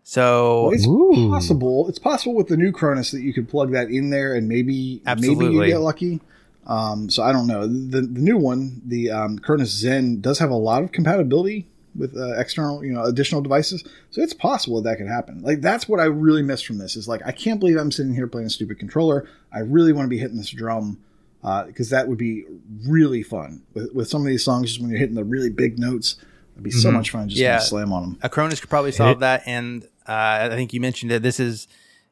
[0.04, 1.30] So Well, it's Ooh.
[1.30, 1.88] possible.
[1.90, 5.02] It's possible with the new Cronus that you could plug that in there, and maybe
[5.06, 6.20] maybe you get lucky.
[6.68, 7.68] Um, so I don't know.
[7.68, 12.18] The the new one, the um, Cronus Zen, does have a lot of compatibility with
[12.18, 13.84] uh, external, you know, additional devices.
[14.12, 15.42] So it's possible that, that could happen.
[15.42, 16.96] Like that's what I really miss from this.
[16.96, 19.28] Is like I can't believe I'm sitting here playing a stupid controller.
[19.54, 21.00] I really want to be hitting this drum
[21.42, 22.46] because that would be
[22.88, 24.68] really fun with, with some of these songs.
[24.70, 26.16] Just when you're hitting the really big notes,
[26.54, 27.58] it'd be so much fun just Yeah.
[27.60, 28.20] to slam on them.
[28.24, 29.44] a Cronus could probably solve that.
[29.46, 31.24] And uh, I think you mentioned it.
[31.24, 31.68] This is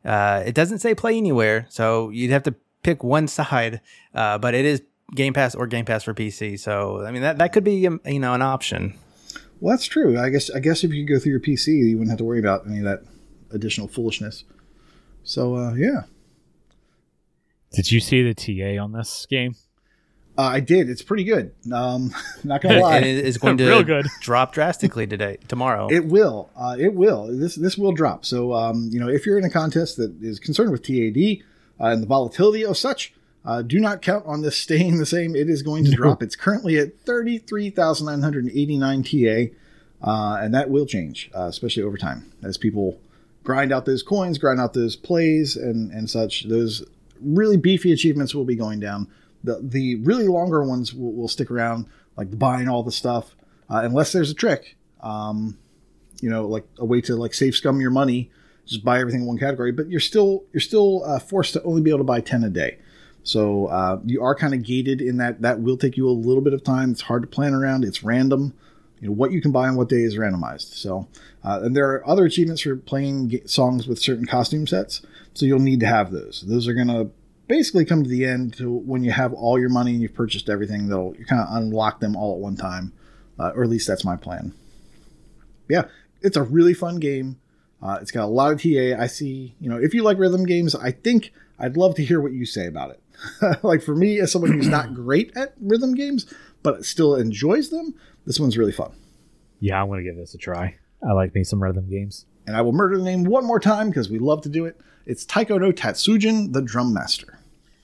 [0.05, 3.81] uh, it doesn't say play anywhere, so you'd have to pick one side.
[4.13, 4.81] Uh, but it is
[5.15, 6.59] Game Pass or Game Pass for PC.
[6.59, 8.95] So I mean that that could be um, you know an option.
[9.59, 10.17] Well, that's true.
[10.19, 12.23] I guess I guess if you could go through your PC, you wouldn't have to
[12.23, 13.03] worry about any of that
[13.51, 14.43] additional foolishness.
[15.23, 16.03] So uh, yeah,
[17.73, 19.55] Did you see the TA on this game?
[20.37, 20.89] Uh, I did.
[20.89, 21.51] It's pretty good.
[21.71, 22.13] Um,
[22.43, 24.07] not gonna lie, and it is going to Real good.
[24.21, 25.87] drop drastically today tomorrow.
[25.91, 26.49] It will.
[26.55, 27.27] Uh, it will.
[27.27, 28.25] This this will drop.
[28.25, 31.43] So um, you know, if you're in a contest that is concerned with TAD
[31.79, 33.13] uh, and the volatility of such,
[33.45, 35.35] uh, do not count on this staying the same.
[35.35, 36.23] It is going to drop.
[36.23, 39.53] It's currently at thirty three thousand nine hundred eighty nine TA.
[40.01, 42.99] uh, and that will change, uh, especially over time as people
[43.43, 46.47] grind out those coins, grind out those plays, and and such.
[46.47, 46.83] Those
[47.21, 49.07] really beefy achievements will be going down.
[49.43, 51.87] The the really longer ones will, will stick around,
[52.17, 53.35] like buying all the stuff,
[53.69, 54.77] uh, unless there's a trick.
[55.01, 55.57] Um,
[56.21, 58.29] you know, like a way to like save scum your money,
[58.65, 59.71] just buy everything in one category.
[59.71, 62.49] But you're still you're still uh, forced to only be able to buy ten a
[62.49, 62.77] day.
[63.23, 66.41] So uh, you are kind of gated in that that will take you a little
[66.41, 66.91] bit of time.
[66.91, 67.83] It's hard to plan around.
[67.83, 68.53] It's random.
[68.99, 70.75] You know what you can buy on what day is randomized.
[70.75, 71.07] So
[71.43, 75.01] uh, and there are other achievements for playing songs with certain costume sets.
[75.33, 76.43] So you'll need to have those.
[76.47, 77.09] Those are gonna
[77.51, 80.49] basically come to the end to when you have all your money and you've purchased
[80.49, 80.87] everything.
[80.87, 82.93] They'll you kind of unlock them all at one time,
[83.37, 84.53] uh, or at least that's my plan.
[85.67, 85.83] Yeah,
[86.21, 87.41] it's a really fun game.
[87.83, 88.95] Uh, it's got a lot of TA.
[88.97, 92.21] I see, you know, if you like rhythm games, I think I'd love to hear
[92.21, 93.63] what you say about it.
[93.63, 96.33] like for me, as someone who's not great at rhythm games,
[96.63, 97.95] but still enjoys them,
[98.25, 98.93] this one's really fun.
[99.59, 100.77] Yeah, I'm gonna give this a try.
[101.05, 102.27] I like me some rhythm games.
[102.47, 104.79] And I will murder the name one more time because we love to do it.
[105.05, 107.39] It's Taiko no Tatsujin, the Drum Master.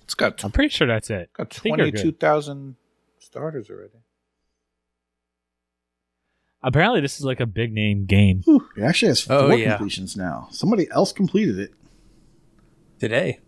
[0.08, 1.30] It's got I'm pretty sure that's it.
[1.34, 1.92] got I think you're good.
[1.98, 2.78] twenty two thousand
[3.20, 3.92] starters already.
[6.64, 8.44] Apparently, this is like a big name game.
[8.48, 9.76] It actually has four Oh, yeah.
[9.78, 10.48] completions now.
[10.52, 11.72] Somebody else completed it
[13.00, 13.40] Today.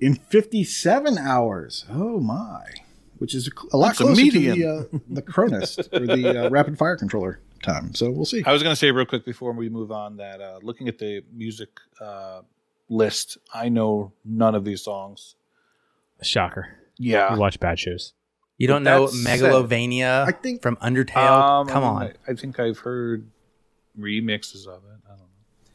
[0.00, 1.84] in 57 hours.
[1.88, 2.64] Oh my!
[3.18, 4.56] Which is a lot That's a closer median.
[4.56, 7.94] to the uh, the Cronus or the uh, rapid fire controller time.
[7.94, 8.42] So we'll see.
[8.44, 10.98] I was going to say real quick before we move on that uh, looking at
[10.98, 11.70] the music
[12.00, 12.42] uh,
[12.90, 15.36] list, I know none of these songs.
[16.22, 16.68] Shocker.
[16.98, 18.12] Yeah, You watch bad shows.
[18.56, 21.16] You don't know that said- Megalovania I think- from Undertale?
[21.60, 22.02] Um, Come on.
[22.04, 23.30] I, I think I've heard
[23.98, 25.00] remixes of it.
[25.06, 25.24] I don't know.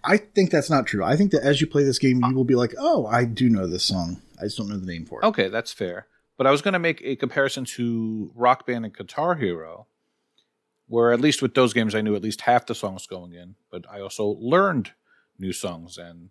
[0.04, 1.04] I think that's not true.
[1.04, 3.50] I think that as you play this game, you will be like, "Oh, I do
[3.50, 4.22] know this song.
[4.40, 6.08] I just don't know the name for it." Okay, that's fair.
[6.38, 9.88] But I was going to make a comparison to Rock Band and Guitar Hero,
[10.88, 13.56] where at least with those games, I knew at least half the songs going in,
[13.70, 14.94] but I also learned
[15.38, 16.30] new songs, and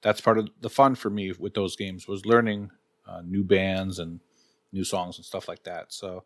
[0.00, 2.70] that's part of the fun for me with those games was learning
[3.06, 4.20] uh, new bands and
[4.72, 5.92] new songs and stuff like that.
[5.92, 6.24] So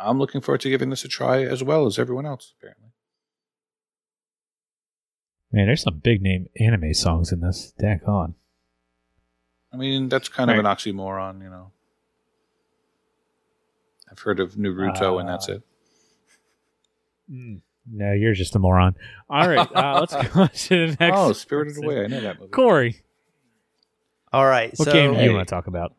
[0.00, 2.90] I'm looking forward to giving this a try as well as everyone else, apparently.
[5.52, 7.72] Man, there's some big name anime songs in this.
[7.78, 8.34] Dack on.
[9.72, 11.72] I mean, that's kind of an oxymoron, you know.
[14.10, 15.62] I've heard of Naruto, and that's Uh, it.
[17.90, 18.94] No, you're just a moron.
[19.28, 21.18] All right, uh, let's go on to the next.
[21.18, 22.04] Oh, Spirited Away!
[22.04, 22.50] I know that movie.
[22.50, 22.96] Corey,
[24.32, 24.72] All right.
[24.76, 25.24] what so, game do Hey.
[25.26, 25.94] you want to talk about?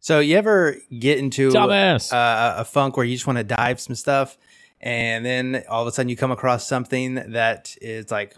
[0.00, 2.12] so you ever get into Dumbass.
[2.12, 4.38] uh, a funk where you just want to dive some stuff,
[4.80, 8.34] and then all of a sudden you come across something that is like,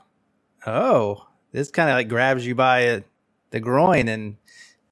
[0.66, 3.01] oh, this kind of like grabs you by uh,
[3.51, 4.36] the groin and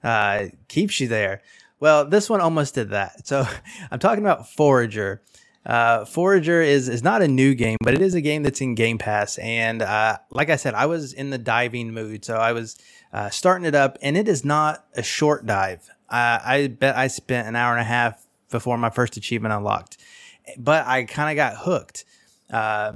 [0.03, 1.41] uh, keeps you there.
[1.79, 3.25] Well, this one almost did that.
[3.27, 3.45] So
[3.91, 5.21] I'm talking about Forager.
[5.65, 8.75] Uh, Forager is is not a new game, but it is a game that's in
[8.75, 9.37] Game Pass.
[9.39, 12.77] And uh, like I said, I was in the diving mood, so I was
[13.13, 15.89] uh, starting it up, and it is not a short dive.
[16.09, 19.97] Uh, I bet I spent an hour and a half before my first achievement unlocked,
[20.57, 22.05] but I kind of got hooked.
[22.51, 22.93] Uh,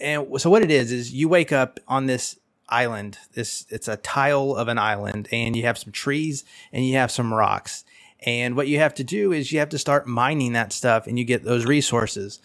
[0.00, 2.38] and so what it is is you wake up on this
[2.68, 3.18] island.
[3.34, 7.10] This it's a tile of an island, and you have some trees and you have
[7.10, 7.84] some rocks.
[8.26, 11.18] And what you have to do is you have to start mining that stuff, and
[11.18, 12.40] you get those resources.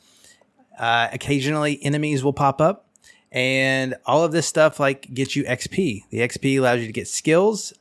[0.78, 2.89] Uh, occasionally, enemies will pop up,
[3.32, 6.04] and all of this stuff like gets you XP.
[6.10, 7.74] The XP allows you to get skills.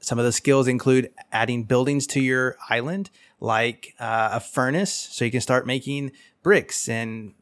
[0.00, 5.24] Some of the skills include adding buildings to your island, like uh, a furnace, so
[5.24, 7.34] you can start making bricks and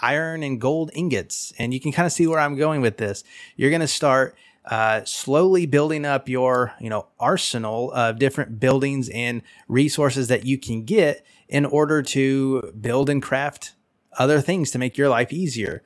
[0.00, 1.52] iron and gold ingots.
[1.58, 3.24] And you can kind of see where I'm going with this.
[3.56, 9.08] You're going to start uh, slowly building up your, you know, arsenal of different buildings
[9.08, 13.74] and resources that you can get in order to build and craft
[14.18, 15.82] other things to make your life easier.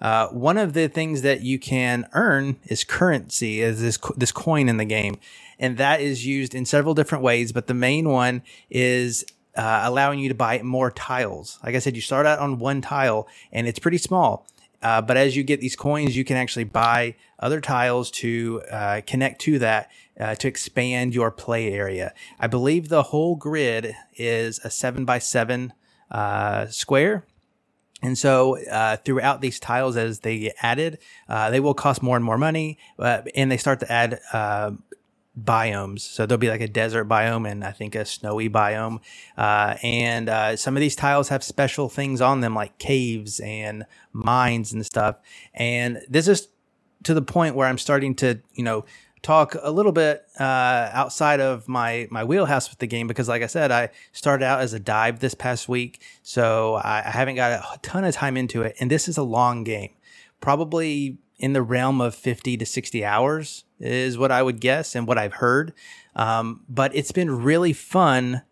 [0.00, 4.68] Uh, one of the things that you can earn is currency, is this this coin
[4.68, 5.18] in the game,
[5.58, 7.52] and that is used in several different ways.
[7.52, 9.24] But the main one is
[9.56, 11.58] uh, allowing you to buy more tiles.
[11.62, 14.46] Like I said, you start out on one tile, and it's pretty small.
[14.82, 19.02] Uh, but as you get these coins, you can actually buy other tiles to uh,
[19.06, 22.14] connect to that uh, to expand your play area.
[22.38, 25.74] I believe the whole grid is a seven by seven
[26.10, 27.26] uh, square.
[28.02, 30.98] And so, uh, throughout these tiles, as they get added,
[31.28, 34.72] uh, they will cost more and more money, uh, and they start to add uh,
[35.38, 36.00] biomes.
[36.00, 39.00] So there'll be like a desert biome and I think a snowy biome.
[39.36, 43.84] Uh, and uh, some of these tiles have special things on them, like caves and
[44.12, 45.16] mines and stuff.
[45.54, 46.48] And this is
[47.04, 48.84] to the point where I'm starting to, you know,
[49.22, 53.42] talk a little bit uh, outside of my my wheelhouse with the game because, like
[53.42, 57.36] I said, I started out as a dive this past week, so I, I haven't
[57.36, 59.90] got a ton of time into it, and this is a long game,
[60.40, 65.06] probably in the realm of fifty to sixty hours is what I would guess and
[65.06, 65.72] what I've heard.
[66.14, 68.42] Um, but it's been really fun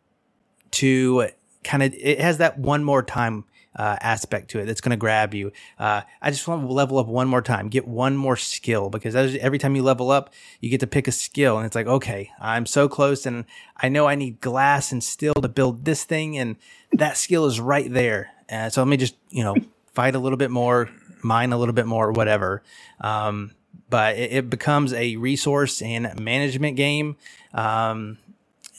[0.73, 1.29] to
[1.65, 3.45] kind of it has that one more time
[3.77, 5.53] uh, aspect to it that's going to grab you.
[5.79, 9.15] Uh, I just want to level up one more time, get one more skill because
[9.15, 12.31] every time you level up, you get to pick a skill, and it's like, okay,
[12.41, 13.45] I'm so close, and
[13.77, 16.57] I know I need glass and steel to build this thing, and
[16.93, 18.31] that skill is right there.
[18.51, 19.55] Uh, so let me just you know
[19.93, 20.91] fight a little bit more,
[21.23, 22.63] mine a little bit more, whatever.
[23.01, 23.53] Um,
[23.91, 27.17] but it, it, becomes a resource and management game.
[27.55, 28.19] Um,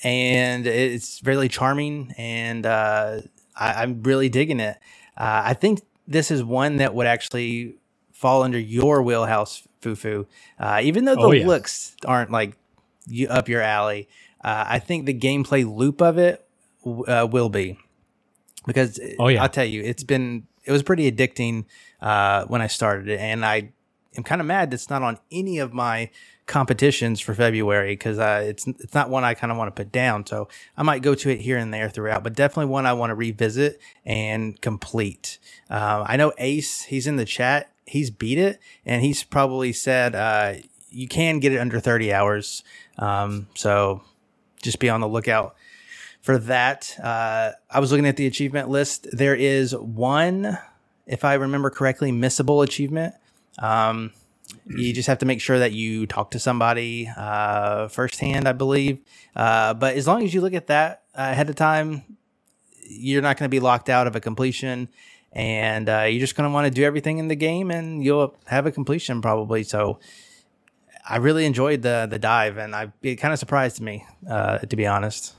[0.03, 3.21] and it's really charming and uh,
[3.59, 4.77] I, am really digging it.
[5.17, 7.75] Uh, I think this is one that would actually
[8.11, 10.25] fall under your wheelhouse, Fufu.
[10.59, 11.47] Uh, even though the oh, yeah.
[11.47, 12.55] looks aren't like
[13.07, 14.07] you, up your alley,
[14.43, 16.45] uh, I think the gameplay loop of it
[16.85, 17.77] uh, will be
[18.65, 19.41] because oh, yeah.
[19.41, 21.65] I'll tell you, it's been it was pretty addicting
[22.01, 23.73] uh, when I started it, and I
[24.19, 26.09] am kind of mad it's not on any of my
[26.49, 29.91] competitions for February because uh, it's it's not one I kind of want to put
[29.91, 30.25] down.
[30.25, 33.11] So I might go to it here and there throughout, but definitely one I want
[33.11, 35.37] to revisit and complete.
[35.69, 37.71] Uh, I know Ace, he's in the chat.
[37.85, 40.55] He's beat it, and he's probably said uh,
[40.89, 42.63] you can get it under 30 hours.
[42.97, 44.01] Um, so
[44.61, 45.55] just be on the lookout
[46.21, 46.95] for that.
[47.01, 49.07] Uh, I was looking at the achievement list.
[49.11, 50.57] There is one,
[51.05, 53.13] if I remember correctly, missable achievement.
[53.59, 54.11] Um,
[54.65, 58.99] you just have to make sure that you talk to somebody uh, firsthand, I believe.
[59.35, 62.17] Uh, but as long as you look at that ahead of time,
[62.87, 64.89] you're not going to be locked out of a completion,
[65.31, 68.35] and uh, you're just going to want to do everything in the game, and you'll
[68.47, 69.63] have a completion probably.
[69.63, 69.99] So,
[71.07, 74.75] I really enjoyed the the dive, and I it kind of surprised me, uh, to
[74.75, 75.33] be honest.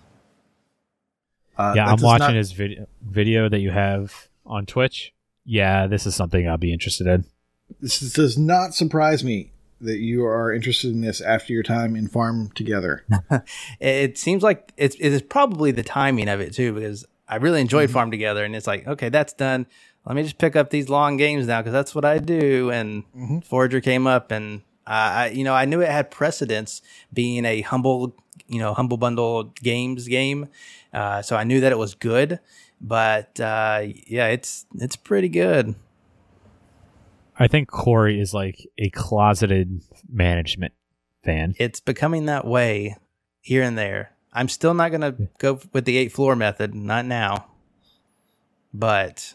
[1.57, 2.35] Uh, yeah, I'm watching not...
[2.35, 5.12] his video video that you have on Twitch.
[5.45, 7.25] Yeah, this is something I'll be interested in.
[7.81, 9.51] This does not surprise me
[9.81, 13.05] that you are interested in this after your time in farm together.
[13.81, 17.61] it seems like it's it is probably the timing of it too, because I really
[17.61, 17.95] enjoyed mm-hmm.
[17.95, 19.66] farm together, and it's like okay, that's done.
[20.07, 22.71] Let me just pick up these long games now because that's what I do.
[22.71, 23.39] And mm-hmm.
[23.41, 27.61] Forager came up, and uh, I, you know, I knew it had precedence being a
[27.62, 28.16] humble,
[28.49, 30.49] you know, humble bundle games game,
[30.93, 32.41] uh, so I knew that it was good.
[32.81, 35.75] But uh, yeah, it's it's pretty good.
[37.41, 40.74] I think Corey is like a closeted management
[41.24, 41.55] fan.
[41.59, 42.97] It's becoming that way
[43.41, 44.12] here and there.
[44.32, 47.47] I'm still not going to go with the eight floor method, not now.
[48.74, 49.34] But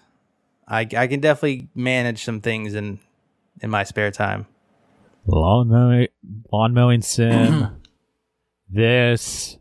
[0.67, 2.99] I, I can definitely manage some things in
[3.61, 4.45] in my spare time.
[5.25, 6.07] Lawn mowing,
[6.51, 7.81] lawn mowing sim.
[8.69, 9.57] this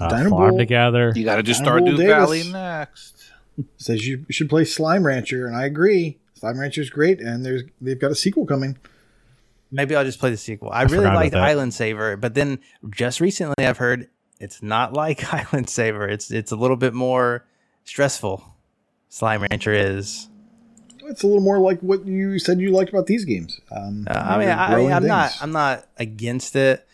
[0.00, 1.12] uh, farm together.
[1.14, 3.30] You got to just start Stardew Valley next.
[3.76, 6.18] Says you should play Slime Rancher, and I agree.
[6.46, 8.78] Slime Rancher is great, and there's they've got a sequel coming.
[9.72, 10.70] Maybe I'll just play the sequel.
[10.70, 15.34] I, I really liked Island Saver, but then just recently I've heard it's not like
[15.34, 16.06] Island Saver.
[16.06, 17.44] It's it's a little bit more
[17.82, 18.44] stressful.
[19.08, 20.28] Slime Rancher is.
[21.02, 23.60] It's a little more like what you said you liked about these games.
[23.72, 25.08] Um, uh, I mean, I, I'm things.
[25.08, 26.86] not I'm not against it,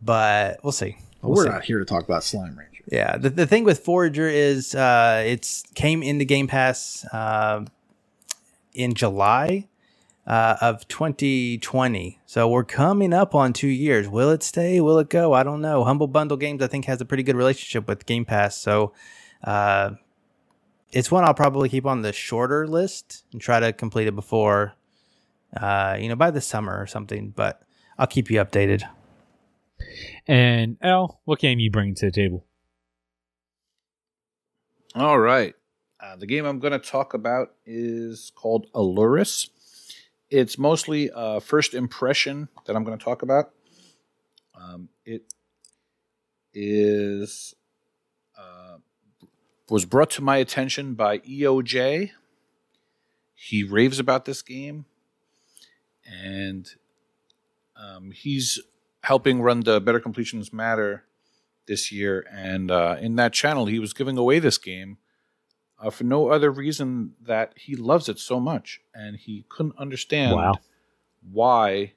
[0.00, 0.98] but we'll see.
[1.20, 1.50] We'll we're see.
[1.50, 2.84] not here to talk about Slime Rancher.
[2.92, 7.64] Yeah, the, the thing with Forager is uh, it's came into Game Pass uh,
[8.74, 9.68] in July
[10.26, 12.20] uh, of 2020.
[12.26, 14.08] So we're coming up on two years.
[14.08, 14.80] Will it stay?
[14.80, 15.32] Will it go?
[15.32, 15.84] I don't know.
[15.84, 18.56] Humble Bundle Games, I think, has a pretty good relationship with Game Pass.
[18.56, 18.92] So
[19.42, 19.90] uh,
[20.92, 24.74] it's one I'll probably keep on the shorter list and try to complete it before,
[25.56, 27.30] uh, you know, by the summer or something.
[27.30, 27.62] But
[27.98, 28.82] I'll keep you updated.
[30.26, 32.46] And L, what game you bring to the table?
[34.94, 35.54] All right.
[36.04, 39.48] Uh, the game I'm going to talk about is called Aluris.
[40.28, 43.52] It's mostly a first impression that I'm going to talk about.
[44.54, 45.32] Um, it
[46.52, 47.54] is
[48.38, 48.76] uh,
[49.70, 52.10] was brought to my attention by EOJ.
[53.34, 54.84] He raves about this game,
[56.06, 56.68] and
[57.76, 58.60] um, he's
[59.04, 61.04] helping run the Better Completions Matter
[61.66, 62.26] this year.
[62.30, 64.98] And uh, in that channel, he was giving away this game
[65.84, 70.34] uh, for no other reason that he loves it so much, and he couldn't understand
[70.34, 70.54] wow.
[71.30, 71.92] why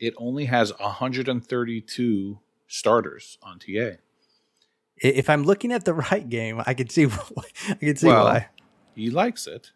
[0.00, 3.98] it only has 132 starters on TA.
[4.96, 7.06] If I'm looking at the right game, I can see
[7.68, 8.48] I can see well, why
[8.96, 9.70] he likes it.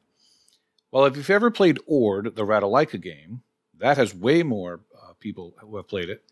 [0.91, 3.43] Well, if you've ever played Ord, the Ratalaika game,
[3.79, 6.25] that has way more uh, people who have played it,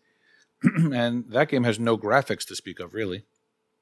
[0.93, 3.23] and that game has no graphics to speak of, really.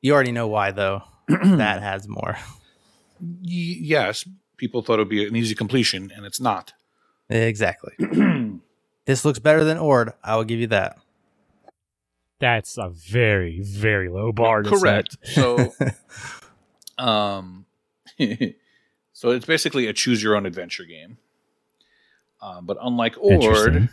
[0.02, 1.04] You already know why, though.
[1.28, 2.38] that has more.
[3.22, 6.74] Y- yes, people thought it would be an easy completion, and it's not.
[7.30, 7.94] Exactly.
[9.06, 10.14] this looks better than Ord.
[10.24, 10.98] I will give you that.
[12.40, 14.64] That's a very, very low bar.
[14.64, 15.18] To Correct.
[15.24, 15.74] So,
[16.98, 17.66] um,
[19.14, 21.18] so it's basically a choose your own adventure game.
[22.42, 23.90] Um, but unlike Ord,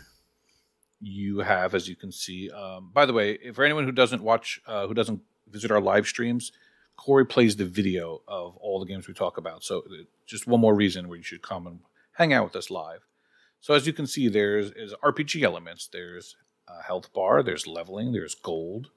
[0.99, 2.49] you have, as you can see.
[2.49, 6.07] Um, by the way, for anyone who doesn't watch, uh, who doesn't visit our live
[6.07, 6.51] streams,
[6.99, 9.63] Corey plays the video of all the games we talk about.
[9.63, 11.79] So uh, just one more reason where you should come and
[12.11, 13.05] hang out with us live.
[13.61, 15.87] So as you can see, there's is RPG elements.
[15.87, 16.35] There's
[16.67, 17.41] a health bar.
[17.41, 18.11] There's leveling.
[18.11, 18.89] There's gold.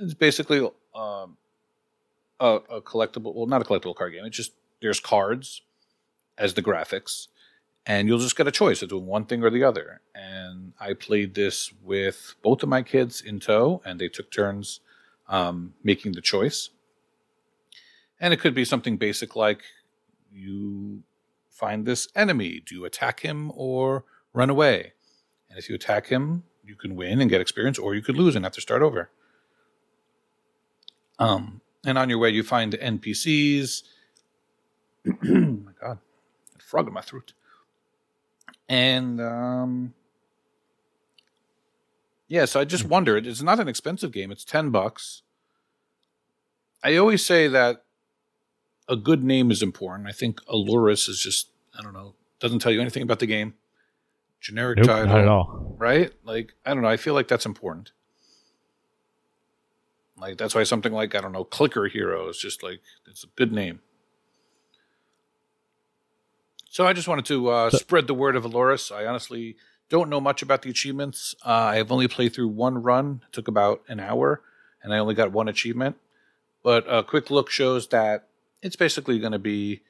[0.00, 0.60] It's basically
[0.94, 1.36] um,
[2.40, 3.34] a, a collectible.
[3.34, 4.24] Well, not a collectible card game.
[4.24, 5.60] It's just there's cards
[6.38, 7.28] as the graphics,
[7.84, 10.00] and you'll just get a choice of doing one thing or the other.
[10.14, 14.80] And I played this with both of my kids in tow, and they took turns
[15.28, 16.70] um, making the choice.
[18.20, 19.62] And it could be something basic like
[20.32, 21.02] you
[21.50, 22.60] find this enemy.
[22.64, 24.92] Do you attack him or run away?
[25.48, 28.34] And if you attack him, you can win and get experience, or you could lose
[28.34, 29.10] and have to start over.
[31.18, 33.82] Um, and on your way, you find NPCs.
[35.22, 35.98] my god,
[36.56, 37.32] a frog in my throat.
[38.68, 39.94] And um,
[42.28, 43.16] yeah, so I just wonder.
[43.16, 44.32] It's not an expensive game.
[44.32, 45.22] It's ten bucks.
[46.82, 47.84] I always say that
[48.88, 50.08] a good name is important.
[50.08, 53.54] I think Aluris is just I don't know doesn't tell you anything about the game.
[54.40, 55.74] Generic Nope, title, not at all.
[55.78, 56.12] right?
[56.24, 56.88] Like I don't know.
[56.88, 57.92] I feel like that's important.
[60.18, 63.28] Like that's why something like I don't know, Clicker Hero is just like it's a
[63.36, 63.80] good name.
[66.70, 68.94] So I just wanted to uh, spread the word of Aloris.
[68.94, 69.56] I honestly
[69.88, 71.34] don't know much about the achievements.
[71.44, 73.22] Uh, I've only played through one run.
[73.26, 74.42] It took about an hour,
[74.82, 75.96] and I only got one achievement.
[76.62, 78.28] But a quick look shows that
[78.62, 79.82] it's basically going to be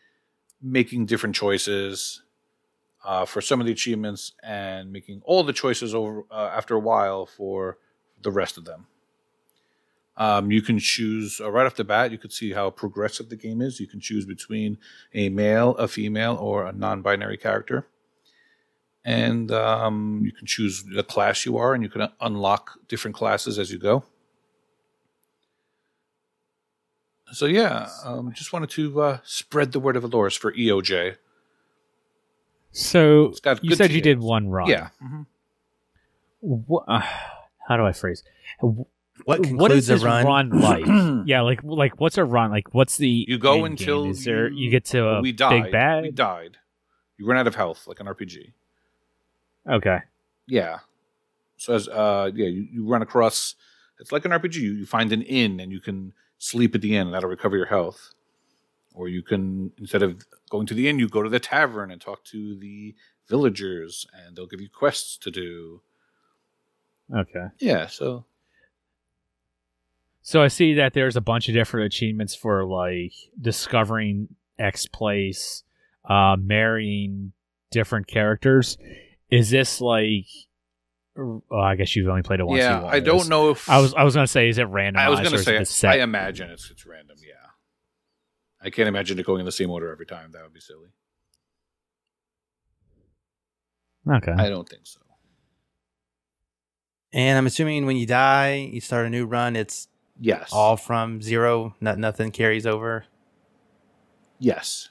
[0.62, 2.22] making different choices
[3.04, 6.80] uh, for some of the achievements and making all the choices over uh, after a
[6.80, 7.78] while for
[8.22, 8.86] the rest of them.
[10.16, 12.10] Um, you can choose uh, right off the bat.
[12.10, 13.78] You can see how progressive the game is.
[13.78, 14.78] You can choose between
[15.14, 17.86] a male, a female, or a non-binary character,
[19.04, 23.58] and um, you can choose the class you are, and you can unlock different classes
[23.58, 24.04] as you go.
[27.32, 31.16] So yeah, um, just wanted to uh, spread the word of Aloris for EOJ.
[32.72, 34.68] So you said you did one run.
[34.68, 34.88] Yeah.
[35.02, 35.26] Mhm.
[36.40, 37.00] Wha- uh,
[37.68, 38.22] how do I phrase?
[38.60, 40.50] What what is a this run?
[40.60, 40.84] like?
[41.26, 42.50] yeah, like like what's a run?
[42.50, 45.32] Like what's the You go end until is there you- you get to a we
[45.32, 45.64] died.
[45.64, 46.02] big bad?
[46.02, 46.58] We died.
[47.18, 48.52] You run out of health, like an RPG.
[49.68, 50.00] Okay.
[50.46, 50.80] Yeah.
[51.56, 53.54] So as uh yeah, you, you run across
[53.98, 54.56] it's like an RPG.
[54.56, 57.56] You, you find an inn and you can sleep at the inn and that'll recover
[57.56, 58.12] your health.
[58.94, 62.00] Or you can instead of going to the inn, you go to the tavern and
[62.00, 62.94] talk to the
[63.28, 65.82] villagers and they'll give you quests to do.
[67.14, 67.46] Okay.
[67.58, 68.24] Yeah, so
[70.22, 75.62] So I see that there's a bunch of different achievements for like discovering X place,
[76.08, 77.32] uh, marrying
[77.70, 78.76] different characters.
[79.30, 80.26] Is this like?
[81.18, 82.60] Oh, I guess you've only played it once.
[82.60, 83.28] yeah, I don't this.
[83.28, 85.00] know if I was I was gonna say, is it random?
[85.00, 87.32] I was or gonna is say it I imagine it's it's random, yeah.
[88.60, 90.32] I can't imagine it going in the same order every time.
[90.32, 90.88] That would be silly.
[94.10, 94.32] okay.
[94.32, 95.00] I don't think so.
[97.12, 99.56] And I'm assuming when you die, you start a new run.
[99.56, 99.88] It's
[100.18, 100.50] Yes.
[100.52, 101.74] all from zero.
[101.80, 103.04] No, nothing carries over.
[104.38, 104.88] yes.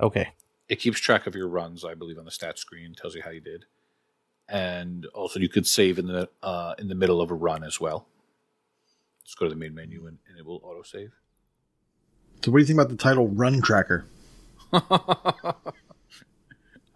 [0.00, 0.28] Okay.
[0.68, 3.30] It keeps track of your runs, I believe, on the stat screen, tells you how
[3.30, 3.64] you did.
[4.48, 7.78] And also you could save in the uh, in the middle of a run as
[7.80, 8.06] well.
[9.24, 11.12] Just go to the main menu and, and it will auto save.
[12.42, 14.06] So, what do you think about the title Run Tracker?
[14.72, 14.82] uh,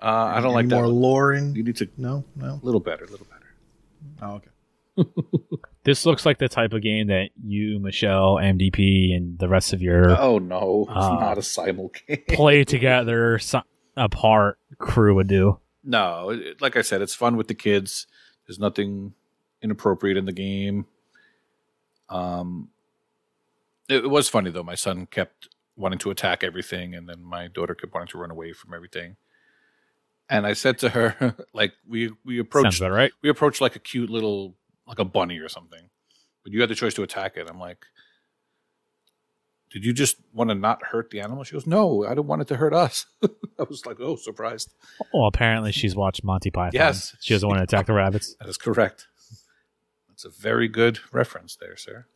[0.01, 0.75] I don't like Any that.
[0.77, 0.95] more one.
[1.01, 1.55] lore in?
[1.55, 2.59] You need to No, no.
[2.63, 3.55] a little better, a little better.
[4.23, 4.49] Oh, okay.
[5.85, 9.83] This looks like the type of game that you, Michelle, MDP, and the rest of
[9.83, 12.23] your Oh no, it's Uh, not a simul game.
[12.29, 13.63] play together so-
[13.97, 15.59] apart crew would do.
[15.85, 18.07] No, it, like I said, it's fun with the kids.
[18.47, 19.15] There's nothing
[19.63, 20.87] inappropriate in the game.
[22.09, 22.69] Um,
[23.89, 24.63] it, it was funny though.
[24.63, 28.31] My son kept wanting to attack everything, and then my daughter kept wanting to run
[28.31, 29.17] away from everything.
[30.29, 33.13] And I said to her, like we we approached right.
[33.23, 34.55] we approached like a cute little
[34.87, 35.91] like a bunny or something,
[36.43, 37.49] but you had the choice to attack it.
[37.49, 37.87] I'm like,
[39.73, 41.45] did you just want to not hurt the animal?
[41.45, 43.07] She goes, no, I don't want it to hurt us.
[43.23, 44.73] I was like, oh, surprised.
[45.15, 46.73] Well, apparently she's watched Monty Python.
[46.75, 47.17] Yes.
[47.21, 48.35] She doesn't want to attack the rabbits.
[48.39, 49.07] That is correct.
[50.09, 52.07] That's a very good reference there, sir.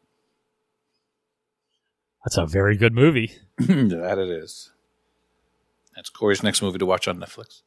[2.25, 3.33] That's a very good movie.
[3.59, 4.73] that it is.
[5.95, 7.63] That's Corey's next movie to watch on Netflix.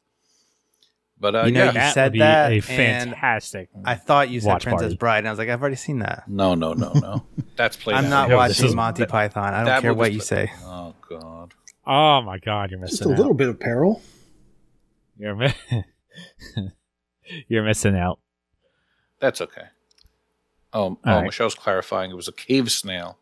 [1.20, 3.68] But uh, You know, yeah, you that said would be that, a and fantastic.
[3.84, 4.96] I thought you said Watch Princess party.
[4.96, 6.24] Bride, and I was like, I've already seen that.
[6.26, 7.24] no, no, no, no.
[7.56, 7.96] That's played.
[7.96, 9.52] I'm not watching this is- Monty Python.
[9.52, 10.50] I don't care what you say.
[10.64, 11.52] Oh God.
[11.86, 13.36] Oh my god, you're Just missing a little out.
[13.36, 14.00] bit of peril.
[15.18, 15.52] You're mi-
[17.48, 18.18] you're missing out.
[19.20, 19.64] That's okay.
[20.72, 21.24] Oh, All oh right.
[21.24, 23.18] Michelle's clarifying it was a cave snail.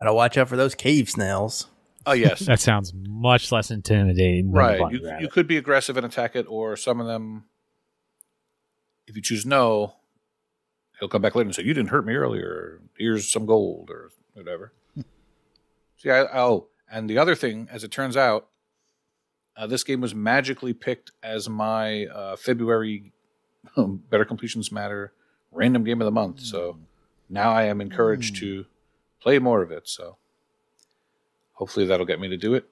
[0.00, 1.68] Gotta watch out for those cave snails.
[2.08, 4.50] Oh yes, That sounds much less intimidating.
[4.50, 4.78] Right.
[4.90, 5.20] You, rabbit.
[5.20, 7.44] you could be aggressive and attack it, or some of them,
[9.06, 9.96] if you choose no,
[10.98, 12.80] he'll come back later and say, "You didn't hurt me earlier.
[12.96, 14.72] Here's some gold or whatever."
[15.98, 18.48] See, I, oh, and the other thing, as it turns out,
[19.54, 23.12] uh, this game was magically picked as my uh, February
[23.76, 25.12] um, Better Completions Matter
[25.52, 26.40] random game of the month.
[26.40, 26.78] So
[27.28, 28.64] now I am encouraged to
[29.20, 29.88] play more of it.
[29.88, 30.16] So
[31.58, 32.64] hopefully that'll get me to do it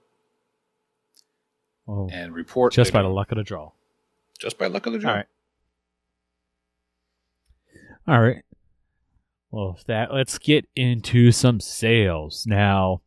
[1.89, 3.71] Oh, and report just by the luck of the draw.
[4.39, 5.11] just by luck of the draw.
[5.11, 5.27] All right.
[8.09, 8.43] All right.
[9.51, 12.45] Well, with that, let's get into some sales.
[12.47, 13.03] Now,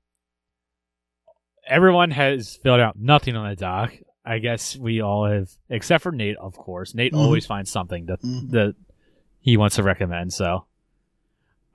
[1.67, 3.93] everyone has filled out nothing on the doc.
[4.25, 6.93] I guess we all have, except for Nate, of course.
[6.93, 7.17] Nate Mhm.
[7.17, 8.49] always finds something that, Mhm.
[8.51, 8.75] that
[9.39, 10.33] he wants to recommend.
[10.33, 10.65] So,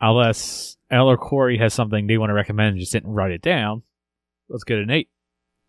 [0.00, 3.42] unless El or Corey has something they want to recommend and just didn't write it
[3.42, 3.82] down,
[4.48, 5.08] let's go to Nate.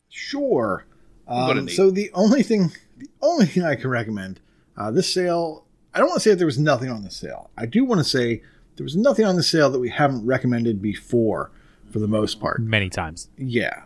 [0.10, 0.86] Sure.
[1.28, 4.40] We'll go to Um, so the only thing, the only thing I can recommend,
[4.78, 5.66] uh, this sale.
[5.94, 7.50] I don't want to say that there was nothing on the sale.
[7.58, 8.42] I do want to say
[8.76, 11.52] there was nothing on the sale that we haven't recommended before,
[11.90, 12.62] for the most part.
[12.62, 13.30] Many times.
[13.38, 13.84] Yeah,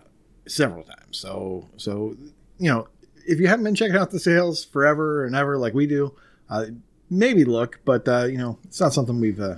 [0.48, 1.18] several times.
[1.18, 2.18] So, so
[2.58, 2.88] you know,
[3.28, 6.16] if you haven't been checking out the sales forever and ever like we do,
[6.50, 6.66] uh,
[7.10, 7.80] maybe look.
[7.86, 9.58] But uh, you know, it's not something we've uh,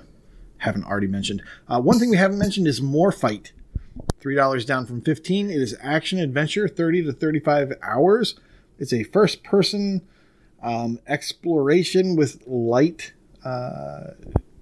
[0.58, 1.42] haven't already mentioned.
[1.66, 3.52] Uh, one thing we haven't mentioned is Morphite.
[4.20, 5.50] Three dollars down from fifteen.
[5.50, 8.36] It is action adventure, thirty to thirty-five hours.
[8.78, 10.02] It's a first-person
[10.62, 13.12] um, exploration with light,
[13.44, 14.12] uh,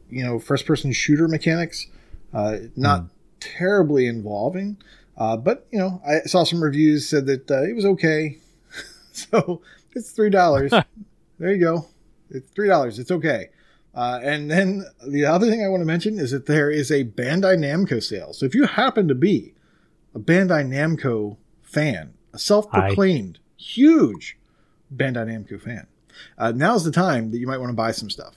[0.09, 1.87] you know, first-person shooter mechanics.
[2.33, 3.07] Uh, not
[3.41, 4.77] terribly involving,
[5.17, 8.39] uh, but you know, I saw some reviews said that uh, it was okay.
[9.13, 9.61] so
[9.95, 10.71] it's three dollars.
[11.39, 11.87] there you go.
[12.31, 12.99] It's three dollars.
[12.99, 13.51] It's okay.
[13.95, 17.05] Uh, and then the other thing I want to mention is that there is a
[17.05, 18.33] Bandai Namco sale.
[18.33, 19.55] So if you happen to be
[20.15, 24.39] a Bandai Namco fan, a self-proclaimed huge
[24.95, 25.87] Bandai Namco fan,
[26.39, 28.37] uh, now's the time that you might want to buy some stuff.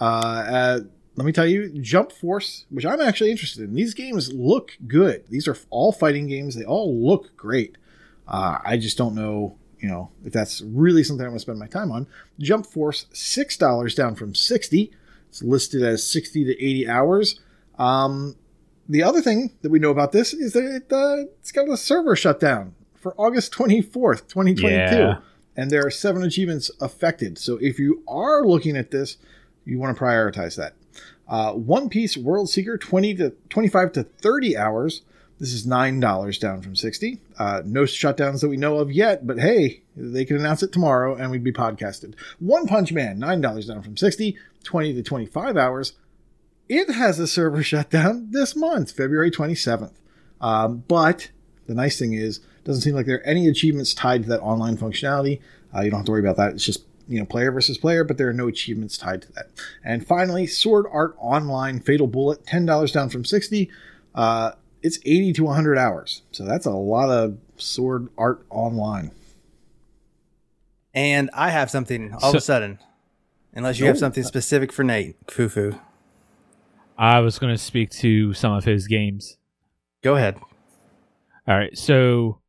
[0.00, 0.80] Uh, uh,
[1.16, 3.74] let me tell you, Jump Force, which I'm actually interested in.
[3.74, 5.24] These games look good.
[5.30, 6.56] These are all fighting games.
[6.56, 7.78] They all look great.
[8.26, 11.58] Uh, I just don't know, you know, if that's really something I want to spend
[11.58, 12.06] my time on.
[12.38, 14.92] Jump Force, six dollars down from sixty.
[15.28, 17.40] It's listed as sixty to eighty hours.
[17.78, 18.36] Um,
[18.88, 21.76] the other thing that we know about this is that it, uh, it's got a
[21.76, 25.18] server shutdown for August twenty fourth, twenty twenty two Yeah.
[25.56, 27.38] and there are seven achievements affected.
[27.38, 29.16] So if you are looking at this,
[29.64, 30.74] you want to prioritize that.
[31.26, 35.02] Uh, One Piece World Seeker, twenty to twenty-five to thirty hours.
[35.44, 37.20] This is nine dollars down from sixty.
[37.38, 41.16] Uh, no shutdowns that we know of yet, but hey, they could announce it tomorrow
[41.16, 42.14] and we'd be podcasted.
[42.38, 45.92] One Punch Man, nine dollars down from 60, 20 to twenty-five hours.
[46.66, 50.00] It has a server shutdown this month, February twenty-seventh.
[50.40, 51.28] Um, but
[51.66, 54.78] the nice thing is, doesn't seem like there are any achievements tied to that online
[54.78, 55.42] functionality.
[55.76, 56.54] Uh, you don't have to worry about that.
[56.54, 59.50] It's just you know player versus player, but there are no achievements tied to that.
[59.84, 63.70] And finally, Sword Art Online Fatal Bullet, ten dollars down from sixty.
[64.14, 64.52] Uh,
[64.84, 69.10] it's eighty to one hundred hours, so that's a lot of Sword Art Online.
[70.94, 72.78] And I have something all of a sudden.
[73.52, 74.00] Unless you have Oh.
[74.00, 75.78] something specific for Nate, Fufu.
[76.98, 79.36] I was going to speak to some of his games.
[80.02, 80.36] Go ahead.
[81.46, 82.40] All right, so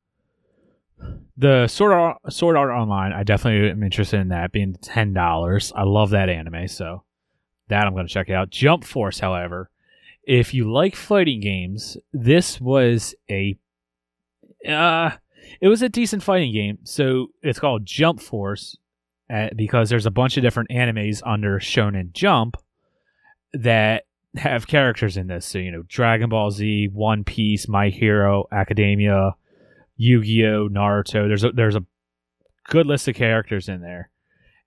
[1.38, 5.72] the Sword Art, Sword Art Online, I definitely am interested in that being ten dollars.
[5.76, 7.04] I love that anime, so
[7.68, 8.50] that I'm going to check out.
[8.52, 9.70] Jump Force, however,
[10.26, 13.58] if you like fighting games, this was a
[14.68, 15.12] uh,
[15.62, 16.80] it was a decent fighting game.
[16.84, 18.78] So it's called Jump Force
[19.30, 22.58] uh, because there's a bunch of different animes under Shonen Jump
[23.54, 24.04] that
[24.36, 25.46] have characters in this.
[25.46, 29.36] So, you know, Dragon Ball Z, One Piece, My Hero, Academia,
[29.98, 31.28] Yu-Gi-Oh, Naruto.
[31.28, 31.86] There's a there's a
[32.68, 34.10] good list of characters in there.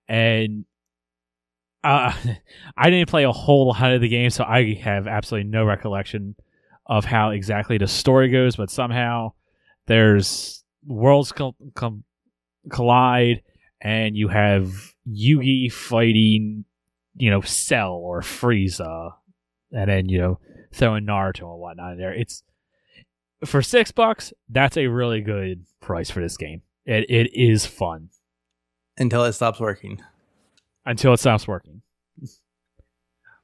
[0.07, 0.65] And
[1.83, 2.13] uh,
[2.77, 6.35] I didn't play a whole lot of the game, so I have absolutely no recollection
[6.85, 9.33] of how exactly the story goes, but somehow
[9.85, 12.03] there's worlds com- com-
[12.69, 13.43] collide,
[13.81, 16.65] and you have Yugi fighting,
[17.15, 19.13] you know, Cell or Frieza,
[19.71, 20.39] and then you know
[20.71, 22.13] throwing Naruto and whatnot in there.
[22.13, 22.43] It's
[23.45, 24.33] for six bucks.
[24.49, 26.61] That's a really good price for this game.
[26.85, 28.09] It it is fun
[28.97, 30.01] until it stops working.
[30.89, 31.83] Until it stops working.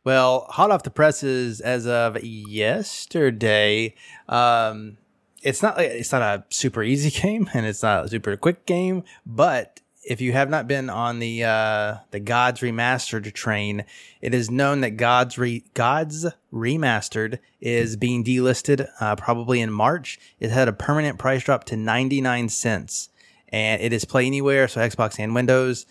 [0.03, 3.93] Well, hot off the presses as of yesterday,
[4.27, 4.97] um,
[5.43, 9.03] it's not it's not a super easy game and it's not a super quick game,
[9.27, 13.85] but if you have not been on the uh, the Gods Remastered train,
[14.21, 20.19] it is known that Gods Re- Gods Remastered is being delisted uh, probably in March.
[20.39, 23.09] It had a permanent price drop to 99 cents
[23.49, 25.85] and it is play anywhere, so Xbox and Windows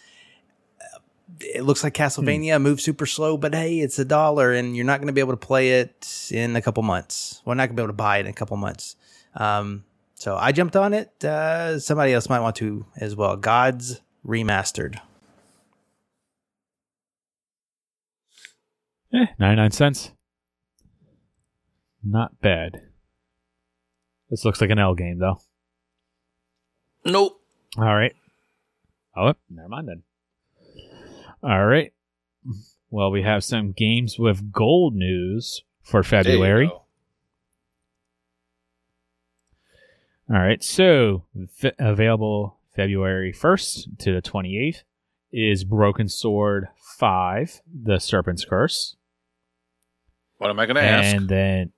[1.41, 2.63] it looks like Castlevania hmm.
[2.63, 5.33] moves super slow, but hey, it's a dollar, and you're not going to be able
[5.33, 7.43] to play it in a couple months.
[7.45, 8.97] We're not going to be able to buy it in a couple months.
[9.35, 9.85] Um,
[10.15, 11.25] so I jumped on it.
[11.25, 13.37] Uh, somebody else might want to as well.
[13.37, 15.01] Gods remastered.
[19.13, 20.13] Eh, 99 cents.
[22.03, 22.83] Not bad.
[24.31, 25.41] This looks like an L game, though.
[27.05, 27.41] Nope.
[27.77, 28.15] All right.
[29.17, 30.03] Oh, never mind then.
[31.45, 31.93] All right.
[32.91, 36.71] Well, we have some games with gold news for February.
[40.31, 40.65] All right.
[40.65, 41.25] So,
[41.63, 44.85] f- available February 1st to the 28th
[45.33, 46.69] is Broken Sword
[46.99, 48.97] 5, The Serpent's Curse.
[50.39, 51.15] What am I going to ask?
[51.15, 51.73] And then.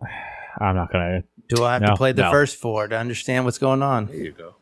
[0.58, 1.54] I'm not going to.
[1.54, 2.30] Do I have no, to play the no.
[2.32, 4.06] first four to understand what's going on?
[4.06, 4.56] There you go.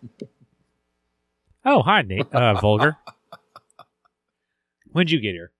[1.65, 2.32] Oh, hi, Nate.
[2.32, 2.99] Uh, Vulgar.
[4.93, 5.51] When'd you get here?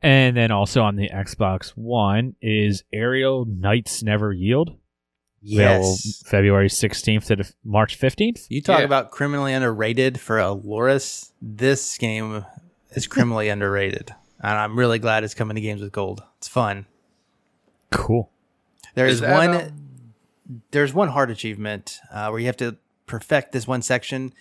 [0.00, 4.76] And then also on the Xbox One is Aerial Knights Never Yield.
[5.40, 6.22] Yes.
[6.26, 8.46] February 16th to March 15th.
[8.48, 8.84] You talk yeah.
[8.84, 11.32] about criminally underrated for a Loris.
[11.40, 12.44] This game
[12.90, 14.14] is criminally underrated.
[14.40, 16.22] And I'm really glad it's coming to games with gold.
[16.38, 16.86] It's fun.
[17.90, 18.30] Cool.
[18.94, 20.14] There's one um...
[20.70, 22.76] there's one hard achievement uh, where you have to
[23.08, 24.32] perfect this one section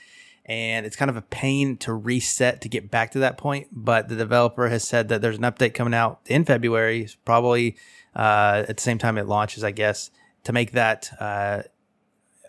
[0.48, 3.68] and it's kind of a pain to reset to get back to that point.
[3.72, 7.76] But the developer has said that there's an update coming out in February, probably
[8.16, 10.10] uh, at the same time it launches, I guess,
[10.46, 11.64] to make that uh,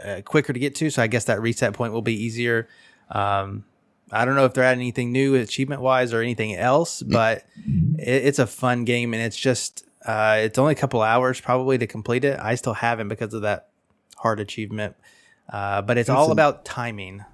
[0.05, 0.91] uh, quicker to get to.
[0.91, 2.69] So I guess that reset point will be easier.
[3.11, 3.65] Um,
[4.13, 7.45] I don't know if they're adding anything new achievement wise or anything else, but
[7.99, 11.79] it, it's a fun game and it's just uh, it's only a couple hours probably
[11.79, 12.39] to complete it.
[12.41, 13.69] I still haven't because of that
[14.17, 14.95] hard achievement.
[15.49, 17.25] Uh, but it's, it's all an, about timing.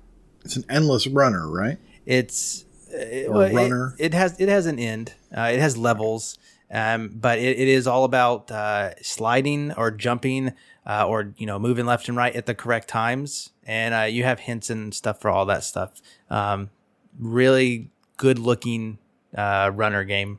[0.44, 1.78] It's an endless runner, right?
[2.06, 3.94] It's it, or runner.
[3.98, 5.14] It, it, has it has an end.
[5.36, 6.38] Uh, it has levels,
[6.70, 10.52] um, but it, it is all about uh, sliding or jumping
[10.86, 13.50] uh, or you know moving left and right at the correct times.
[13.66, 16.00] And uh, you have hints and stuff for all that stuff.
[16.30, 16.70] Um,
[17.18, 18.98] really good looking
[19.36, 20.38] uh, runner game.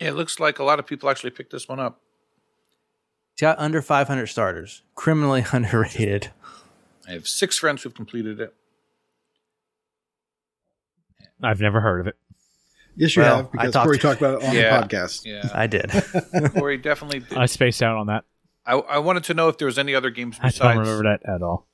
[0.00, 2.00] Yeah, it looks like a lot of people actually picked this one up.
[3.34, 4.82] It's got under 500 starters.
[4.94, 6.30] Criminally underrated.
[7.08, 8.54] I have six friends who've completed it.
[11.42, 12.16] I've never heard of it.
[12.94, 15.24] Yes, you well, have because Corey talked about it on yeah, the podcast.
[15.26, 15.90] Yeah, I did.
[16.52, 17.20] Corey definitely.
[17.20, 17.36] Did.
[17.36, 18.24] I spaced out on that.
[18.64, 20.60] I, I wanted to know if there was any other games besides.
[20.60, 21.66] I don't remember that at all.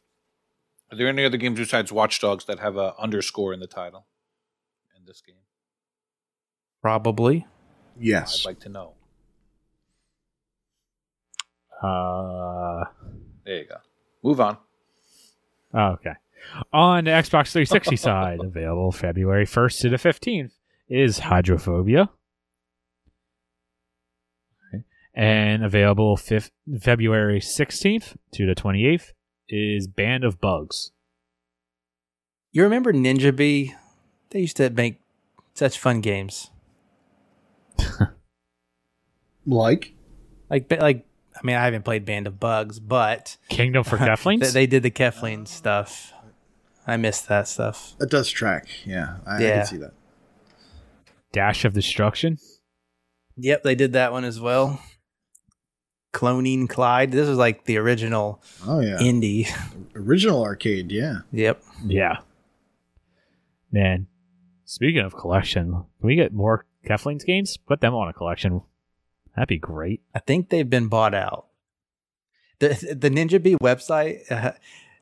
[0.90, 4.06] Are there any other games besides Watch Dogs that have a underscore in the title
[4.96, 5.36] in this game?
[6.80, 7.46] Probably.
[7.98, 8.40] Yes.
[8.40, 8.94] I'd like to know.
[11.82, 12.84] Uh,
[13.44, 13.76] there you go.
[14.22, 14.58] Move on.
[15.74, 16.14] Okay.
[16.72, 20.52] On the Xbox 360 side, available February 1st to the 15th,
[20.88, 22.10] is Hydrophobia.
[25.14, 26.50] And available fifth,
[26.80, 29.12] February 16th to the 28th
[29.48, 30.92] is Band of Bugs.
[32.52, 33.74] You remember Ninja Bee?
[34.30, 35.00] They used to make
[35.54, 36.50] such fun games.
[39.46, 39.94] like?
[40.48, 41.06] Like like
[41.40, 44.40] I mean, I haven't played Band of Bugs, but Kingdom for Keflings.
[44.40, 46.12] they, they did the Kefling stuff.
[46.86, 47.94] I missed that stuff.
[48.00, 48.68] It does track.
[48.84, 49.48] Yeah, I, yeah.
[49.48, 49.92] I can see that.
[51.32, 52.38] Dash of Destruction.
[53.36, 54.82] Yep, they did that one as well.
[56.12, 57.12] Cloning Clyde.
[57.12, 58.42] This is like the original.
[58.66, 59.48] Oh yeah, indie.
[59.94, 60.90] Original arcade.
[60.90, 61.18] Yeah.
[61.32, 61.62] Yep.
[61.86, 62.16] Yeah.
[63.72, 64.08] Man,
[64.64, 67.56] speaking of collection, can we get more Keflings games?
[67.56, 68.62] Put them on a collection.
[69.40, 70.02] That'd be great.
[70.14, 71.46] I think they've been bought out.
[72.58, 74.30] The the Ninja Bee website.
[74.30, 74.52] Uh,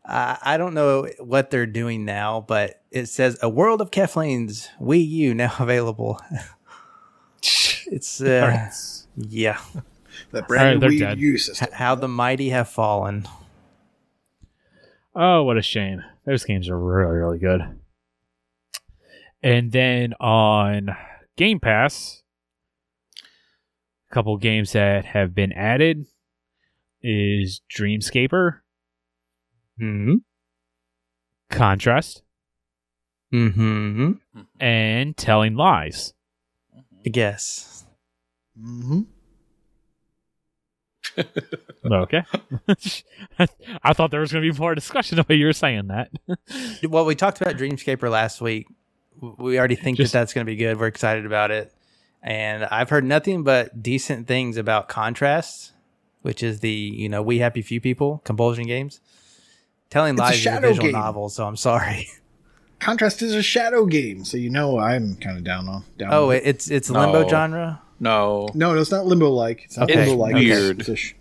[0.04, 5.04] I don't know what they're doing now, but it says a world of Keflings Wii
[5.08, 6.20] U now available.
[7.90, 8.72] It's uh, right.
[9.16, 9.58] yeah.
[10.30, 11.18] That All brand right, new they're Wii dead.
[11.20, 11.68] U system.
[11.72, 13.26] How the mighty have fallen.
[15.16, 16.04] Oh, what a shame.
[16.26, 17.62] Those games are really, really good.
[19.42, 20.96] And then on
[21.36, 22.17] Game Pass,
[24.10, 26.06] a couple games that have been added
[27.02, 28.60] is Dreamscaper,
[29.78, 30.16] Hmm.
[31.50, 32.22] Contrast,
[33.30, 34.12] Hmm.
[34.60, 36.12] and Telling Lies.
[37.06, 37.86] I guess.
[38.60, 39.02] hmm
[41.84, 42.22] Okay.
[43.82, 46.10] I thought there was going to be more discussion about way you were saying that.
[46.88, 48.66] Well, we talked about Dreamscaper last week.
[49.20, 50.78] We already think Just- that that's going to be good.
[50.78, 51.72] We're excited about it.
[52.22, 55.72] And I've heard nothing but decent things about Contrast,
[56.22, 59.00] which is the, you know, We Happy Few People compulsion games.
[59.90, 60.92] Telling It's a Lies is a shadow visual game.
[60.92, 62.08] novel, so I'm sorry.
[62.80, 65.84] Contrast is a shadow game, so you know I'm kind of down on.
[65.96, 66.46] Down Oh, with it.
[66.46, 67.28] it, it's it's limbo No.
[67.28, 67.82] genre.
[67.98, 68.48] No.
[68.54, 69.64] no, no, it's not limbo like.
[69.64, 70.04] It's not Okay.
[70.06, 70.34] limbo like.
[70.34, 70.80] Weird.
[70.80, 71.14] It's, a, sh-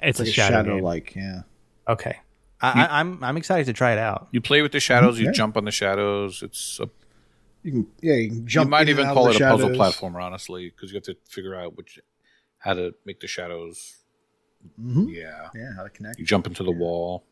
[0.00, 1.14] It's, it's like a shadow, shadow like.
[1.14, 1.42] Yeah.
[1.88, 2.16] Okay.
[2.62, 4.28] I, I, I'm I'm excited to try it out.
[4.30, 6.42] You play with the shadows, you jump on the shadows.
[6.42, 6.88] It's a,
[7.62, 7.86] You can.
[8.00, 8.66] Yeah, you can jump.
[8.66, 10.96] you might in and even out call it the a puzzle platformer, honestly, because you
[10.96, 11.98] have to figure out which
[12.58, 13.96] how to make the shadows.
[14.80, 15.12] Mhm.
[15.12, 16.18] Yeah, Yeah, how to connect.
[16.18, 17.24] you jump into the wall.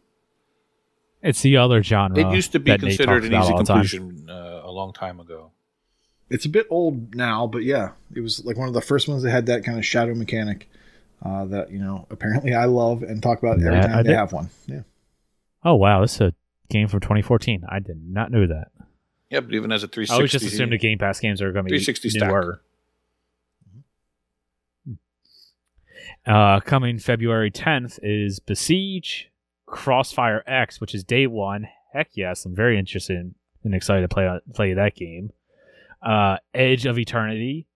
[1.23, 2.19] It's the other genre.
[2.19, 3.77] It used to be that Nate considered an about easy all the time.
[3.85, 5.53] conclusion uh, a long time ago.
[6.31, 9.23] It's a bit old now, but yeah, it was like one of the first ones
[9.25, 10.69] that had that kind of shadow mechanic
[11.23, 14.11] uh, that you know apparently I love and talk about every Yeah, time I they
[14.11, 14.17] did.
[14.17, 14.49] have one.
[14.67, 14.83] Yeah.
[15.65, 16.35] Oh wow, this is a
[16.69, 17.65] game from 2014.
[17.69, 18.69] I did not know that.
[19.31, 21.53] Yeah, but even as a I 360, always just assumed the Game Pass games are
[21.53, 22.29] going to be 360 stack.
[22.29, 22.61] newer.
[26.27, 29.31] Uh, coming February 10th is Besiege,
[29.67, 31.69] Crossfire X, which is day one.
[31.93, 33.35] Heck yes, I'm very interested
[33.65, 35.33] and excited to play play that game.
[36.03, 37.67] Uh, Edge of Eternity,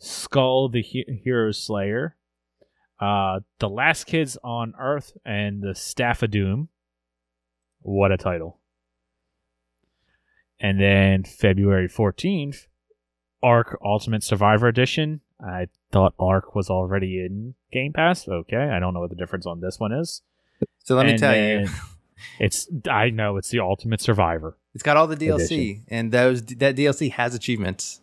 [0.00, 2.16] Skul the he- Hero Slayer,
[3.00, 6.68] uh, The Last Kids on Earth, and the Staff of Doom.
[7.80, 8.58] What a title!
[10.60, 12.66] And then February 14th,
[13.42, 15.20] Ark Ultimate Survivor Edition.
[15.40, 18.26] I thought Ark was already in Game Pass.
[18.26, 20.22] Okay, I don't know what the difference on this one is.
[20.82, 21.68] So let me And tell you,
[22.40, 24.56] it's I know it's the Ultimate Survivor.
[24.74, 25.84] it's got all the DLC, Edition.
[25.88, 28.00] and those that DLC has achievements.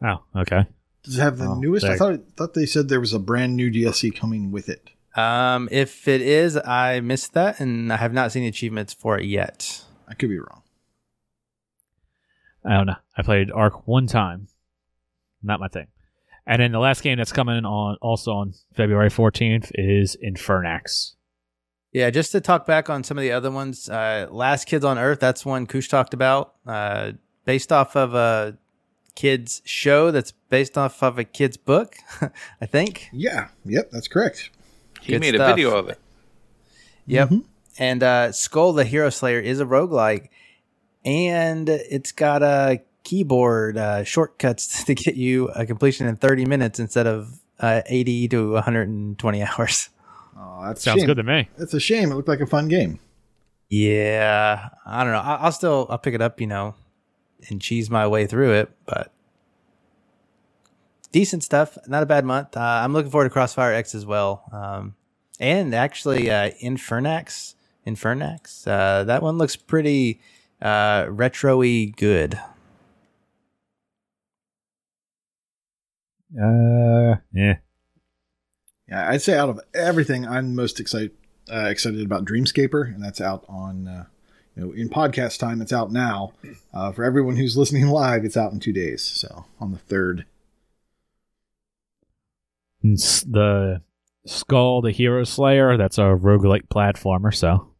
[0.00, 0.66] Oh, okay.
[1.02, 1.84] Does it have the Oh, newest?
[1.84, 4.90] I thought thought they said there was a brand new DLC coming with it.
[5.16, 9.26] Um, if it is, I missed that, and I have not seen achievements for it
[9.26, 9.84] yet.
[10.08, 10.61] I could be wrong.
[12.64, 12.96] I don't know.
[13.16, 14.48] I played Ark one time.
[15.42, 15.88] Not my thing.
[16.46, 21.14] And then the last game that's coming on also on February 14th is Infernax.
[21.92, 24.98] Yeah, just to talk back on some of the other ones, uh, Last Kids on
[24.98, 27.12] Earth, that's one Kush talked about, uh,
[27.44, 28.56] based off of a
[29.14, 31.96] kid's show that's based off of a kid's book,
[32.60, 33.08] I think.
[33.12, 33.48] Yeah.
[33.66, 33.90] Yep.
[33.90, 34.50] That's correct.
[35.02, 35.50] He Good made stuff.
[35.50, 35.98] a video of it.
[37.06, 37.28] Yep.
[37.28, 37.44] Mhm.
[37.78, 40.28] And uh, Skul the Hero Slayer is a roguelike,
[41.04, 46.78] and it's got a keyboard uh, shortcuts to get you a completion in 30 minutes
[46.78, 49.88] instead of uh, 80 to 120 hours.
[50.36, 51.06] Oh, that's a Sounds shame.
[51.06, 51.48] good to me.
[51.58, 52.10] That's a shame.
[52.10, 52.98] It looked like a fun game.
[53.68, 55.18] Yeah, I don't know.
[55.20, 56.74] I- I'll still I'll pick it up, you know,
[57.48, 59.12] and cheese my way through it, but
[61.10, 61.76] decent stuff.
[61.86, 62.56] Not a bad month.
[62.56, 64.94] Uh, I'm looking forward to Crossfire X as well, um,
[65.40, 67.54] and actually uh, Infernax.
[67.86, 68.66] Infernax.
[68.66, 70.20] Uh, that one looks pretty
[70.62, 72.38] uh, retro-y good.
[76.34, 77.56] Uh, yeah.
[78.88, 81.12] Yeah, I'd say out of everything, I'm most excited
[81.52, 84.04] uh, excited about Dreamscaper, and that's out on uh,
[84.56, 85.60] you know in podcast time.
[85.60, 86.32] It's out now.
[86.72, 89.02] Uh, for everyone who's listening live, it's out in two days.
[89.02, 90.24] So on the third.
[92.82, 93.82] And s- The
[94.26, 97.71] Skul, the Hero Slayer, that's a roguelike platformer, so.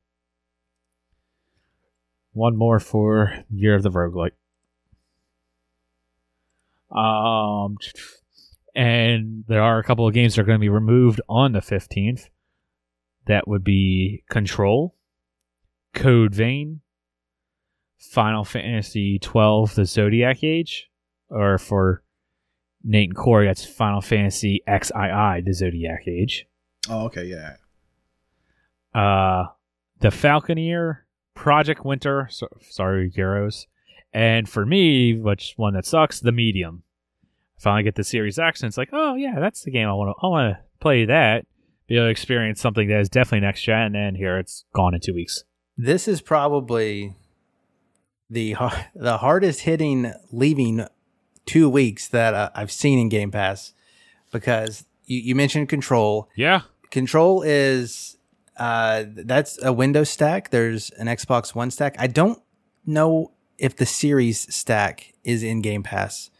[2.32, 4.32] One more for Year of the Roguelike.
[6.90, 7.76] Um,
[8.74, 11.60] and there are a couple of games that are going to be removed on the
[11.60, 12.28] 15th.
[13.26, 14.96] That would be Control,
[15.94, 16.80] Code Vein,
[17.98, 20.90] Final Fantasy 12, The Zodiac Age,
[21.28, 22.02] or for
[22.82, 26.46] Nate and Corey, that's Final Fantasy XII, The Zodiac Age.
[26.88, 27.56] Oh, okay, yeah.
[28.92, 29.46] Uh,
[30.00, 31.01] The Falconeer,
[31.34, 33.66] Project Winter, so, sorry, Gyros,
[34.12, 36.82] and for me, which one that sucks, The Medium.
[37.58, 39.92] I finally get the Series X, and it's like, oh yeah, that's the game I
[39.92, 40.26] want to.
[40.26, 41.46] I want to play that.
[41.86, 45.00] Be able to experience something that is definitely next gen, and here it's gone in
[45.00, 45.44] two weeks.
[45.76, 47.14] This is probably
[48.28, 48.56] the
[48.94, 50.86] the hardest hitting leaving
[51.46, 53.72] two weeks that uh, I've seen in Game Pass
[54.32, 56.28] because you, you mentioned Control.
[56.36, 56.62] Yeah.
[56.90, 58.16] Control is
[58.56, 60.50] uh, that's a Windows stack.
[60.50, 61.96] There's an Xbox One stack.
[61.98, 62.40] I don't
[62.86, 66.30] know if the Series stack is in Game Pass,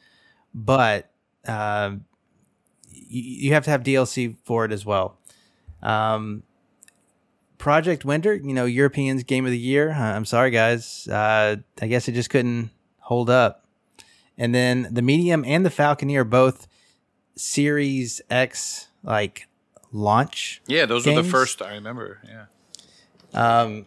[0.54, 1.10] but
[1.46, 2.04] um,
[2.90, 5.18] you, you have to have DLC for it as well.
[5.82, 6.42] Um,
[7.58, 9.92] Project Winter, you know, Europeans Game of the Year.
[9.92, 11.06] Uh, I'm sorry, guys.
[11.06, 13.64] Uh, I guess it just couldn't hold up.
[14.36, 16.66] And then the Medium and the Falconeer both
[17.36, 19.46] Series X like
[19.92, 20.62] launch.
[20.66, 22.20] Yeah, those were the first I remember.
[22.26, 22.46] Yeah.
[23.34, 23.86] Um,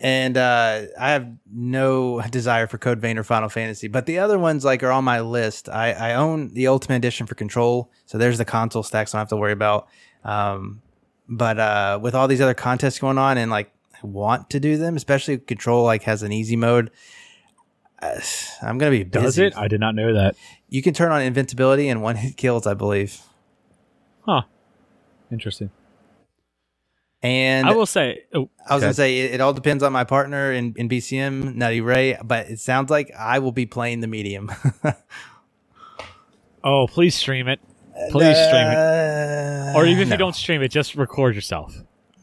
[0.00, 4.38] and uh, I have no desire for Code Vein or Final Fantasy, but the other
[4.38, 5.68] ones like are on my list.
[5.68, 9.22] I, I own the Ultimate Edition for Control, so there's the console stacks I don't
[9.22, 9.88] have to worry about.
[10.24, 10.82] Um,
[11.28, 13.72] but uh, with all these other contests going on, and like
[14.02, 16.90] I want to do them, especially Control like has an easy mode.
[18.00, 18.20] Uh,
[18.62, 19.24] I'm gonna be busy.
[19.24, 19.56] Does it?
[19.56, 20.36] I did not know that.
[20.68, 23.20] You can turn on invincibility and one hit kills, I believe.
[24.20, 24.42] Huh.
[25.30, 25.70] Interesting.
[27.20, 29.92] And I will say, oh, I was go gonna say it, it all depends on
[29.92, 34.00] my partner in, in BCM, Nutty Ray, but it sounds like I will be playing
[34.00, 34.50] the medium.
[36.64, 37.60] oh, please stream it.
[38.10, 38.76] Please stream it.
[38.76, 40.14] Uh, Or even if no.
[40.14, 41.74] you don't stream it, just record yourself.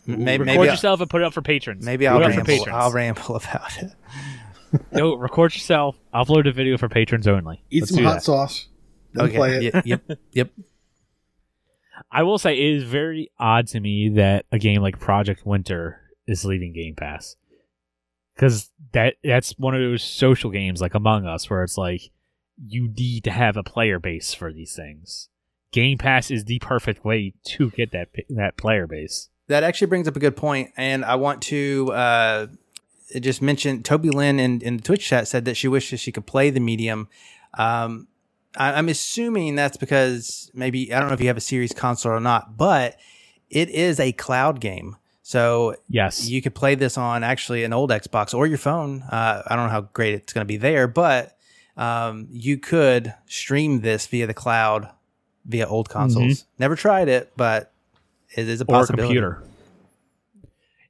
[0.06, 1.86] maybe Record maybe, I'll, yourself and put it up for patrons.
[1.86, 2.46] maybe I'll it for ramble.
[2.46, 2.70] patrons.
[2.78, 3.92] I'll ramble about it.
[4.94, 5.98] no, record yourself.
[6.14, 7.62] Upload a video for patrons only.
[7.70, 8.24] Eat Let's some hot that.
[8.24, 8.68] sauce.
[9.14, 9.36] Then Okay.
[9.36, 9.86] play it.
[9.86, 9.86] Yep.
[10.08, 10.20] Yep.
[10.32, 10.52] yep.
[12.12, 16.02] I will say it is very odd to me that a game like Project Winter
[16.28, 17.36] is leaving Game Pass
[18.36, 22.12] because that that's one of those social games like Among Us where it's like
[22.64, 25.30] you need to have a player base for these things.
[25.72, 29.30] Game Pass is the perfect way to get that that player base.
[29.48, 32.48] That actually brings up a good point, and I want to uh,
[33.20, 36.26] just mention Toby Lynn in, in the Twitch chat said that she wishes she could
[36.26, 37.10] play the medium.
[37.54, 38.08] Um,
[38.58, 42.12] I, I'm assuming that's because maybe I don't know if you have a series console
[42.14, 42.98] or not, but
[43.50, 44.96] it is a cloud game.
[45.22, 49.02] So Yes, you could play this on actually an old Xbox or your phone.
[49.04, 51.36] Uh, I don't know how great it's going to be there, but
[51.78, 54.90] um, you could stream this via the cloud
[55.46, 56.46] via old consoles.
[56.60, 57.72] Never tried it, but
[58.36, 58.74] it is a Mm-hmm.
[58.74, 59.08] or a possibility.
[59.08, 59.44] computer.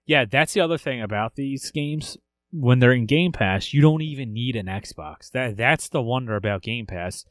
[0.05, 2.17] Yeah, that's the other thing about these games.
[2.51, 5.31] When they're in Game Pass, you don't even need an Xbox.
[5.31, 7.25] That that's the wonder about Game Pass.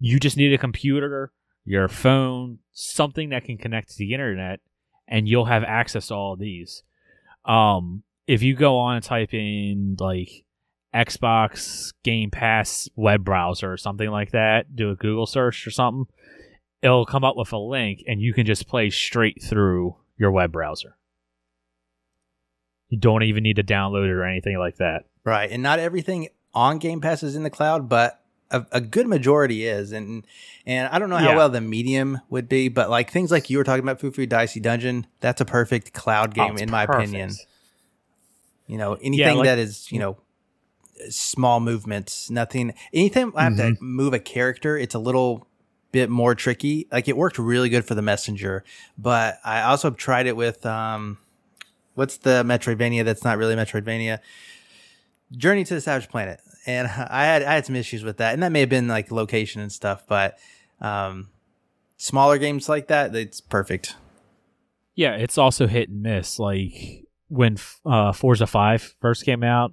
[0.00, 1.32] You just need a computer,
[1.64, 4.60] your phone, something that can connect to the internet,
[5.06, 6.82] and you'll have access to all these.
[7.44, 10.44] Um, if you go on and type in like
[10.94, 16.06] Xbox Game Pass web browser or something like that, do a Google search or something,
[16.82, 20.52] it'll come up with a link and you can just play straight through your web
[20.52, 20.96] browser.
[22.88, 25.04] You don't even need to download it or anything like that.
[25.24, 25.50] Right.
[25.50, 28.19] And not everything on Game Pass is in the cloud, but
[28.50, 29.92] a, a good majority is.
[29.92, 30.24] And
[30.66, 31.36] and I don't know how Yeah.
[31.36, 34.60] well the medium would be, but like things like you were talking about, Fufu Dicey
[34.60, 37.08] Dungeon, that's a perfect cloud Oh, game it's in my perfect.
[37.08, 37.30] opinion.
[38.66, 40.16] You know, anything like- that is, you know,
[41.08, 43.84] small movements, nothing anything I have to Mm-hmm.
[43.84, 45.46] move a character, it's a little
[45.92, 46.86] bit more tricky.
[46.92, 48.62] Like it worked really good for the messenger,
[48.98, 51.18] but I also have tried it with um
[51.94, 54.18] what's the Metroidvania that's not really Metroidvania?
[55.36, 56.40] Journey to the Savage Planet.
[56.66, 58.34] And I had I had some issues with that.
[58.34, 60.38] And that may have been like location and stuff, but
[60.80, 61.28] um
[61.96, 63.96] smaller games like that, it's perfect.
[64.94, 66.38] Yeah, it's also hit and miss.
[66.38, 67.56] Like when
[67.86, 69.72] uh, Forza 5 first came out,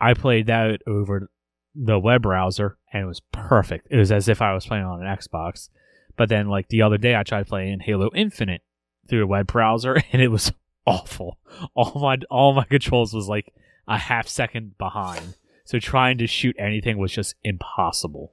[0.00, 1.28] I played that over
[1.74, 3.88] the web browser and it was perfect.
[3.90, 5.68] It was as if I was playing on an Xbox.
[6.16, 8.62] But then, like the other day, I tried playing Halo Infinite
[9.08, 10.52] through a web browser and it was
[10.86, 11.38] awful.
[11.74, 13.52] All my all my controls was like
[13.88, 15.36] a half second behind.
[15.66, 18.32] So trying to shoot anything was just impossible.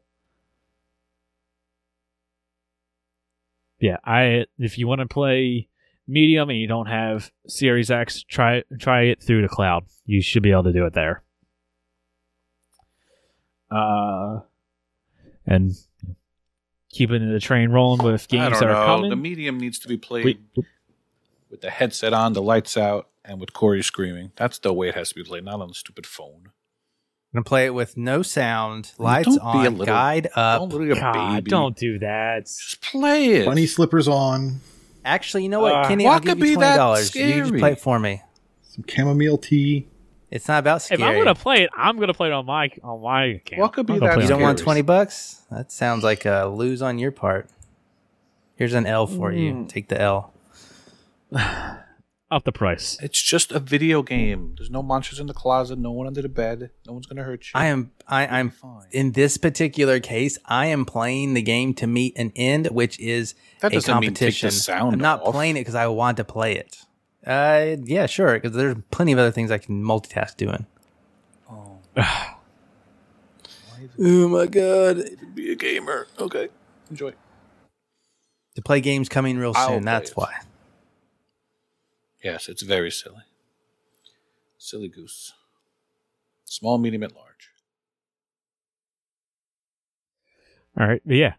[3.80, 5.68] Yeah, I if you want to play
[6.08, 9.86] medium and you don't have Series X, try try it through the cloud.
[10.06, 11.24] You should be able to do it there.
[13.72, 14.42] Uh,
[15.48, 15.72] and
[16.92, 18.86] keeping the train rolling with games that are know.
[18.86, 19.10] coming.
[19.10, 20.40] The medium needs to be played Wait,
[21.50, 24.32] with the headset on, the lights out, and with Corey screaming.
[24.36, 26.52] That's the way it has to be played, not on the stupid phone.
[27.34, 30.60] I'm gonna play it with no sound, lights don't be a on, little- guide up.
[30.70, 31.50] Don't look at a God, baby.
[31.50, 32.46] don't do that.
[32.46, 33.46] just play it.
[33.46, 34.60] Bunny slippers on,
[35.06, 36.06] Actually, you know what, Uh, Kenny?
[36.06, 37.14] What I'll give could you be twenty that dollars.
[37.16, 38.22] You just play it for me.
[38.62, 39.88] some chamomile tea.
[40.32, 41.02] It's not about scary.
[41.02, 41.08] If.
[41.08, 43.62] I'm gonna play it, I'm gonna play it on my on my account.
[43.62, 45.42] What could be that you don't want twenty bucks?
[45.52, 47.50] That sounds like a lose on your part.
[48.56, 49.38] Here's an L for Mm.
[49.40, 49.66] you.
[49.68, 50.32] Take the L.
[52.34, 52.98] up the price.
[53.02, 54.54] It's just a video game.
[54.58, 55.78] There's no monsters in the closet.
[55.80, 56.72] No one under the bed.
[56.88, 57.52] No one's gonna hurt you.
[57.54, 58.88] I am I, I'm fine.
[58.92, 63.36] in this particular case, I am playing the game to meet an end, which is
[63.62, 64.52] That a doesn't mean take the competition.
[64.52, 65.34] sound I'm not off.
[65.34, 66.78] playing it because I want to play it.
[67.26, 68.34] Uh, yeah, sure.
[68.34, 70.66] Because there's plenty of other things I can multitask doing.
[74.00, 75.04] Oh my god!
[75.36, 76.08] Be a gamer.
[76.18, 76.50] Okay.
[76.90, 77.14] Enjoy.
[78.56, 79.84] To play games coming real soon.
[79.84, 80.18] That's it.
[80.18, 80.34] why.
[82.24, 83.24] Yes, it's very silly.
[84.58, 85.34] Silly goose.
[86.46, 87.50] Small, medium, and large.
[90.80, 91.34] All right, but yeah,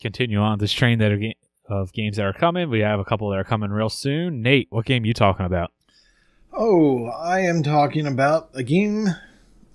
[0.00, 1.36] continue on this train that are ga-
[1.68, 2.70] of games that are coming.
[2.70, 4.40] We have a couple that are coming real soon.
[4.40, 5.72] Nate, what game you talking about?
[6.52, 9.08] Oh, I am talking about a game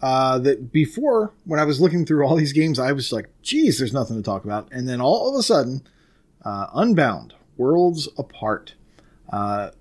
[0.02, 3.78] uh, that before, when I was looking through all these games, I was like, geez,
[3.78, 4.70] there's nothing to talk about.
[4.72, 5.82] And then all of a sudden,
[6.45, 8.76] uh, Unbound, Worlds Apart.
[9.32, 9.72] Uh,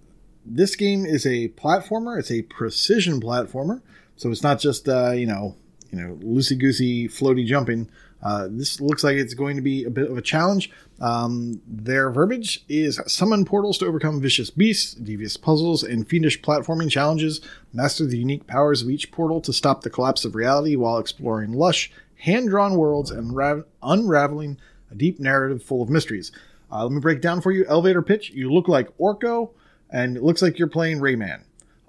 [0.50, 2.18] this game is a platformer.
[2.18, 3.80] It's a precision platformer.
[4.16, 5.54] So it's not just, uh, you know,
[5.92, 7.88] you know, loosey goosey, floaty jumping.
[8.22, 10.70] Uh, this looks like it's going to be a bit of a challenge.
[11.00, 16.90] Um, their verbiage is summon portals to overcome vicious beasts, devious puzzles, and fiendish platforming
[16.90, 17.40] challenges.
[17.72, 21.52] Master the unique powers of each portal to stop the collapse of reality while exploring
[21.52, 24.58] lush, hand drawn worlds and ra- unraveling
[24.90, 26.32] a deep narrative full of mysteries.
[26.72, 27.64] Uh, let me break down for you.
[27.66, 28.30] Elevator pitch.
[28.30, 29.50] You look like Orko,
[29.90, 31.42] and it looks like you're playing Rayman.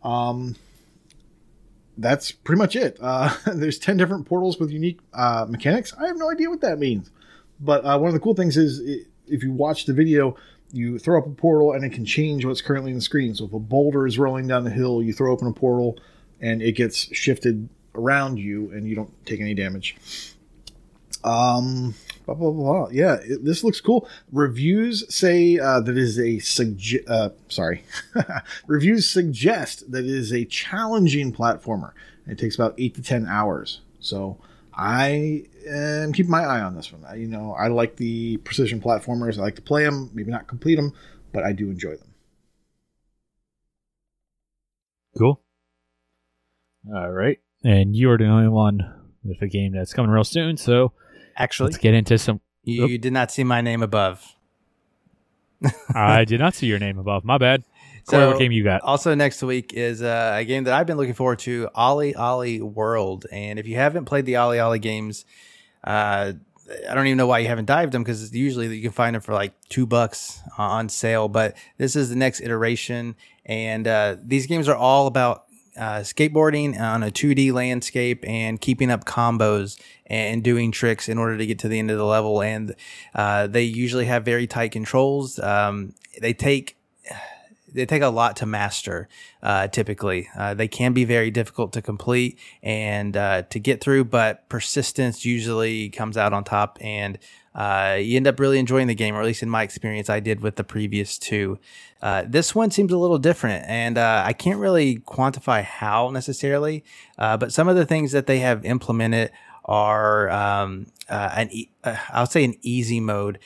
[0.03, 0.55] Um,
[1.97, 2.97] that's pretty much it.
[3.01, 5.93] Uh, there's 10 different portals with unique uh, mechanics.
[5.99, 7.11] I have no idea what that means.
[7.59, 10.35] But uh, one of the cool things is i if you watch the video,
[10.71, 13.35] you throw up a portal and it can change what's currently in the screen.
[13.35, 15.99] So if a boulder is rolling down the hill, you throw open a portal
[16.41, 19.97] and it gets shifted around you and you don't take any damage.
[21.23, 21.93] Um,
[22.33, 22.89] blah, blah, blah.
[22.91, 24.07] Yeah, it, this looks cool.
[24.31, 27.83] Reviews say uh, that is a sugge- uh, sorry.
[28.67, 31.91] Reviews suggest that it is a challenging platformer.
[32.27, 33.81] It takes about eight to ten hours.
[33.99, 34.37] So
[34.73, 37.03] I am keeping my eye on this one.
[37.05, 39.37] I, you know, I like the precision platformers.
[39.37, 40.93] I like to play them, maybe not complete them,
[41.33, 42.13] but I do enjoy them.
[45.17, 45.41] Cool.
[46.93, 48.79] All right, and you are the only one
[49.23, 50.55] with a game that's coming real soon.
[50.55, 50.93] So
[51.39, 52.41] Actually, let's get into some.
[52.63, 54.35] you did not see my name above.
[55.95, 57.23] I did not see your name above.
[57.25, 57.63] My bad.
[58.07, 58.81] Corey, So- what game you got?
[58.81, 63.25] Also, next week is uh, a game that I've been looking forward to, OlliOlli World.
[63.31, 65.25] And if you haven't played the OlliOlli games,
[65.83, 66.33] uh,
[66.89, 69.21] I don't even know why you haven't dived them because usually you can find them
[69.21, 71.27] for like two bucks on sale.
[71.27, 75.45] But this is the next iteration, and uh, these games are all about
[75.77, 81.37] uh, skateboarding on a 2D landscape and keeping up combos and doing tricks in order
[81.37, 82.41] to get to the end of the level.
[82.41, 82.75] And
[83.13, 85.39] uh, they usually have very tight controls.
[85.39, 86.75] Um, they take
[87.73, 89.07] they take a lot to master
[89.43, 94.03] uh, typically uh, they can be very difficult to complete and uh, to get through
[94.03, 97.17] but persistence usually comes out on top and
[97.55, 100.19] uh, you end up really enjoying the game or at least in my experience i
[100.19, 101.59] did with the previous two
[102.01, 106.83] uh, this one seems a little different and uh, i can't really quantify how necessarily
[107.17, 109.31] uh, but some of the things that they have implemented
[109.65, 111.49] are um, uh, an
[111.83, 113.37] uh, I'll say an easy mode.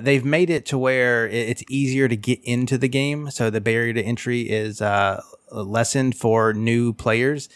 [0.00, 3.92] They've made it to where it's easier to get into the game, so the barrier
[3.92, 4.80] to entry is
[5.50, 7.48] lessened for new players,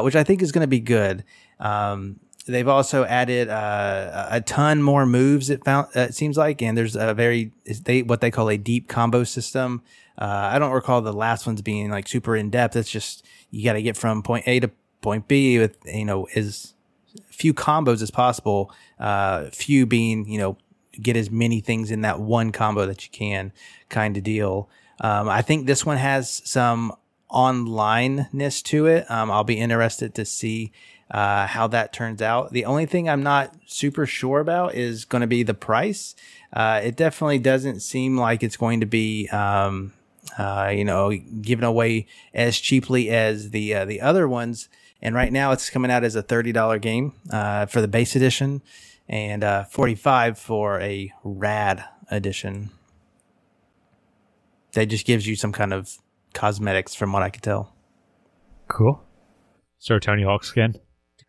[0.00, 1.22] which I think is going to be good.
[1.60, 5.50] Um, they've also added uh, a ton more moves.
[5.50, 7.52] It found uh, it seems like, and there's a very
[7.84, 9.82] they what they call a deep combo system.
[10.18, 12.76] Uh, I don't recall the last ones being like super in depth.
[12.76, 14.70] It's just you got to get from point A to
[15.02, 16.74] point B with you know is
[17.30, 18.72] few combos as possible.
[18.98, 20.56] Uh, few being, you know,
[21.00, 23.52] get as many things in that one combo that you can,
[23.88, 24.68] kind of deal.
[25.00, 26.92] Um, I think this one has some
[27.30, 29.10] onlineness to it.
[29.10, 30.72] Um, I'll be interested to see
[31.10, 32.52] uh, how that turns out.
[32.52, 36.14] The only thing I'm not super sure about is going to be the price.
[36.52, 39.28] Uh, it definitely doesn't seem like it's going to be.
[39.28, 39.92] Um,
[40.38, 44.68] uh, you know, given away as cheaply as the uh, the other ones.
[45.00, 48.16] And right now, it's coming out as a thirty dollar game uh, for the base
[48.16, 48.62] edition,
[49.08, 52.70] and uh, forty five for a rad edition.
[54.72, 55.96] That just gives you some kind of
[56.34, 57.74] cosmetics, from what I could tell.
[58.68, 59.02] Cool.
[59.78, 60.74] Sir Tony Hawk skin.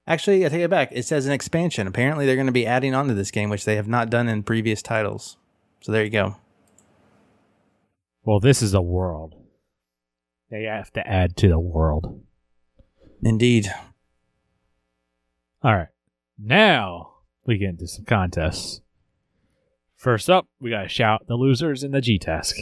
[0.08, 0.90] Actually, I take it back.
[0.94, 1.86] It says an expansion.
[1.86, 4.30] Apparently, they're going to be adding on to this game, which they have not done
[4.30, 5.36] in previous titles.
[5.82, 6.38] So there you go.
[8.24, 9.36] Well, this is a world.
[10.50, 12.24] They have to add to the world.
[13.22, 13.68] Indeed.
[15.62, 15.88] All right.
[16.40, 17.16] Now
[17.46, 18.82] we get into some contests.
[19.96, 22.56] First up, we got to shout the losers in the G Task.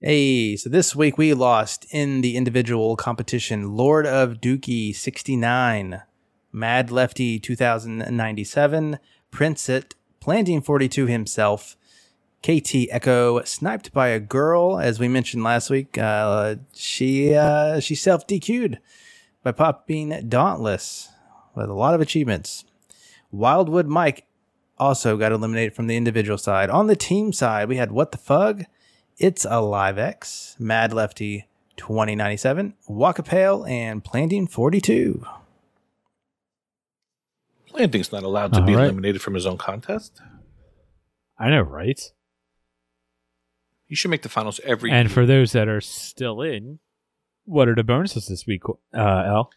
[0.00, 6.02] Hey, so this week we lost in the individual competition Lord of Dookie 69,
[6.58, 8.98] Mad Lefty 2097,
[9.30, 11.76] Princet, Planting 42 himself,
[12.42, 15.96] KT Echo, sniped by a girl, as we mentioned last week.
[15.96, 18.78] Uh, she uh, she self DQ'd
[19.44, 21.10] by popping Dauntless
[21.54, 22.64] with a lot of achievements.
[23.30, 24.26] Wildwood Mike
[24.78, 26.70] also got eliminated from the individual side.
[26.70, 28.64] On the team side, we had What the Fug,
[29.16, 35.24] It's a Live X, Mad Lefty 2097, Waka Pale, and Planting 42.
[37.78, 38.84] Planting's not allowed to All be right.
[38.86, 40.20] eliminated from his own contest.
[41.38, 42.00] I know, right?
[43.86, 45.14] You should make the finals every And year.
[45.14, 46.80] for those that are still in,
[47.44, 49.50] what are the bonuses this week, uh, L?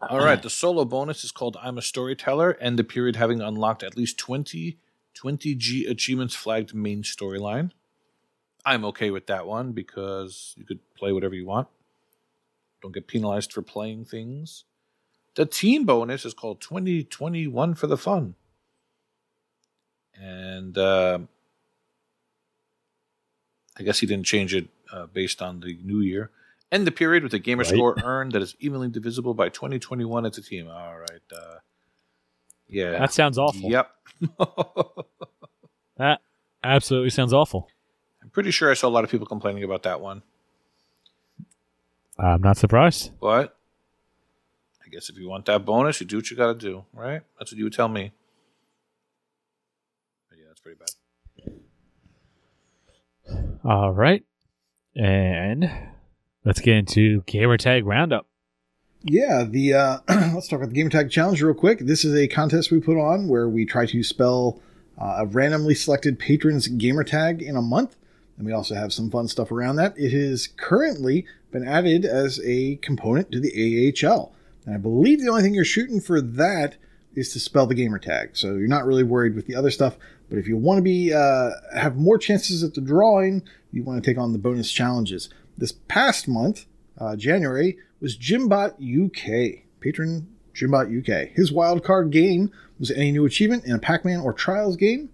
[0.00, 3.82] All right, the solo bonus is called I'm a Storyteller, and the period having unlocked
[3.82, 4.78] at least 20
[5.14, 7.72] 20G achievements flagged main storyline.
[8.64, 11.68] I'm okay with that one because you could play whatever you want.
[12.82, 14.64] Don't get penalized for playing things.
[15.36, 18.34] The team bonus is called 2021 for the fun.
[20.20, 21.18] And uh,
[23.78, 26.30] I guess he didn't change it uh, based on the new year.
[26.72, 27.68] End the period with a gamer Right.
[27.72, 30.68] score earned that is evenly divisible by 2021 as a team.
[30.68, 31.20] All right.
[31.32, 31.56] Uh,
[32.68, 32.98] yeah.
[32.98, 33.70] That sounds awful.
[33.70, 33.90] Yep.
[35.98, 36.20] That
[36.62, 37.70] absolutely sounds awful.
[38.22, 40.22] I'm pretty sure I saw a lot of people complaining about that one.
[42.18, 43.12] I'm not surprised.
[43.18, 43.56] But
[44.86, 47.22] I guess if you want that bonus, you do what you got to do, right?
[47.38, 48.12] That's what you would tell me.
[50.28, 50.90] But yeah, that's pretty bad.
[53.64, 54.24] All right.
[54.94, 55.70] And
[56.44, 58.26] let's get into Gamertag Roundup.
[59.02, 61.80] Yeah, the uh, let's talk about the Game Tag Challenge real quick.
[61.80, 64.60] This is a contest we put on where we try to spell
[64.98, 67.96] uh, a randomly selected patron's gamer tag in a month,
[68.36, 69.94] and we also have some fun stuff around that.
[69.96, 74.32] It has currently been added as a component to the AHL,
[74.66, 76.76] and I believe the only thing you're shooting for that
[77.14, 78.36] is to spell the gamer tag.
[78.36, 79.96] So you're not really worried with the other stuff.
[80.28, 84.02] But if you want to be uh, have more chances at the drawing, you want
[84.02, 85.30] to take on the bonus challenges.
[85.56, 86.66] This past month,
[86.98, 91.30] uh, January, was Jimbot UK, patron Jimbot UK.
[91.30, 95.10] His wild card game was any new achievement in a Pac-Man or Trials game.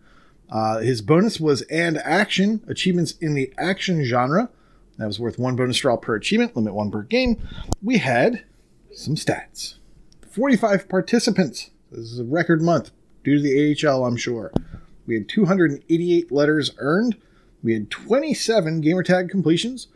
[0.50, 4.50] Uh, his bonus was and action achievements in the action genre.
[4.98, 7.40] That was worth one bonus draw per achievement, limit one per game.
[7.82, 8.44] We had
[8.94, 9.74] some stats.
[10.30, 11.70] 45 participants.
[11.90, 12.90] This is a record month
[13.24, 14.52] due to the AHL, I'm sure.
[15.06, 17.16] We had 288 letters earned.
[17.62, 19.88] We had 27 gamertag completions.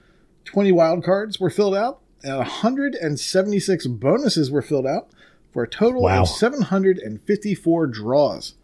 [0.44, 5.09] 20 wild cards were filled out, and 176 bonuses were filled out
[5.52, 6.23] for a total Wow.
[6.23, 8.55] of 754 draws.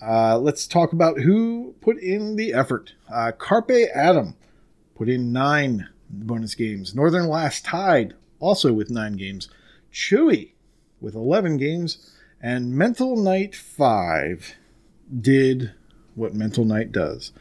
[0.00, 2.94] Uh, let's talk about who put in the effort.
[3.12, 4.34] Uh, Carpe Adam
[4.94, 6.94] put in nine bonus games.
[6.94, 9.48] Northern Last Tide also with nine games.
[9.92, 10.52] Chewy
[11.00, 12.10] with 11 games.
[12.42, 14.54] And Mental Knight 5
[15.20, 15.72] did
[16.14, 17.32] what Mental Knight does.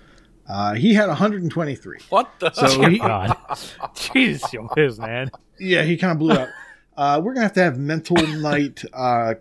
[0.47, 1.99] Uh, he had 123.
[2.09, 2.51] What the?
[2.51, 3.37] So he, God.
[4.13, 5.29] Jesus, you whiz, man.
[5.59, 6.49] yeah, he kind of blew up.
[6.97, 9.35] Uh, we're gonna have to have mental night, uh,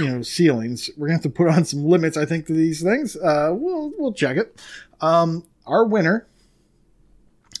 [0.00, 0.90] you know, ceilings.
[0.96, 3.16] We're gonna have to put on some limits, I think, to these things.
[3.16, 4.60] Uh, we'll we'll check it.
[5.00, 6.26] Um, our winner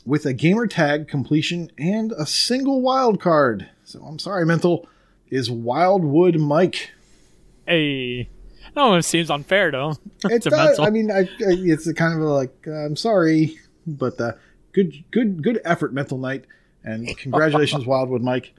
[0.04, 3.68] with a gamer tag completion and a single wild card.
[3.84, 4.88] So I'm sorry, mental
[5.30, 6.90] is Wildwood Mike.
[7.66, 8.28] Hey.
[8.74, 9.94] No, it seems unfair, though.
[10.24, 10.78] It's a does.
[10.78, 10.84] mental.
[10.84, 14.32] I mean, I, I, it's a kind of like uh, I'm sorry, but uh,
[14.72, 16.44] good, good, good effort, Mental Knight,
[16.84, 18.54] and congratulations, Wildwood Mike.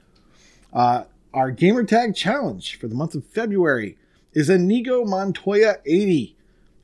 [0.72, 3.96] Uh, our gamer tag challenge for the month of February
[4.32, 6.36] is Inigo Montoya 80.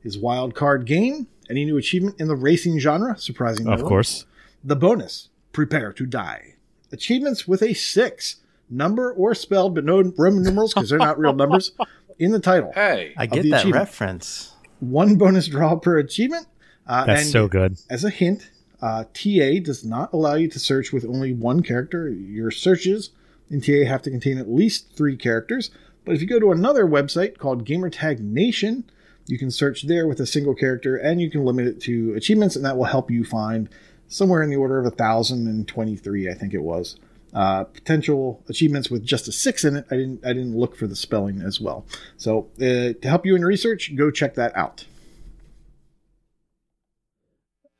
[0.03, 3.69] His wild card game, any new achievement in the racing genre, surprising.
[3.69, 4.25] Of course.
[4.63, 6.57] The bonus, prepare to die.
[6.93, 8.37] Achievements with a six,
[8.69, 11.73] number or spelled, but no Roman numerals because they're not real numbers,
[12.19, 12.73] in the title.
[12.75, 14.55] hey, I get the that reference.
[14.81, 16.47] One bonus draw per achievement.
[16.87, 17.79] Uh, That's and so good.
[17.89, 18.51] as a hint,
[18.83, 22.09] uh, TA does not allow you to search with only one character.
[22.09, 23.11] Your searches
[23.51, 25.71] in TA have to contain at least three characters.
[26.05, 28.91] But if you go to another website called Gamertag Nation,
[29.27, 32.57] you can search there with a single character and you can limit it to achievements,
[32.57, 33.69] and that will help you find
[34.11, 36.97] somewhere in the order of 1,023, I think it was.
[37.33, 39.87] Uh, potential achievements with just a six in it.
[39.91, 40.27] I didn't.
[40.27, 41.87] I didn't look for the spelling as well.
[42.17, 44.85] So uh, to help you in research, go check that out.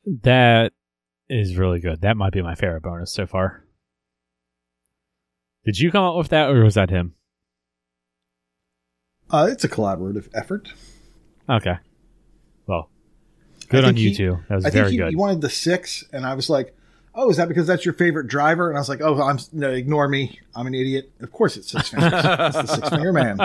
[0.05, 0.71] That
[1.27, 1.99] is really good.
[1.99, 3.65] That might be my favorite bonus so far.
[5.65, 7.13] Did you come up with that, or was that him?
[9.29, 10.73] Uh, it's a collaborative effort.
[11.49, 11.75] Okay.
[13.71, 14.39] Well, Good on you he- two.
[14.49, 15.09] That was I think very he, good.
[15.11, 16.75] he wanted the six, and I was like,
[17.15, 19.69] "Oh, is that because that's your favorite driver?" And I was like, "Oh, I'm no,
[19.71, 20.39] ignore me.
[20.55, 21.11] I'm an idiot.
[21.21, 22.11] Of course, it's six fingers.
[22.15, 23.37] it's the six finger man."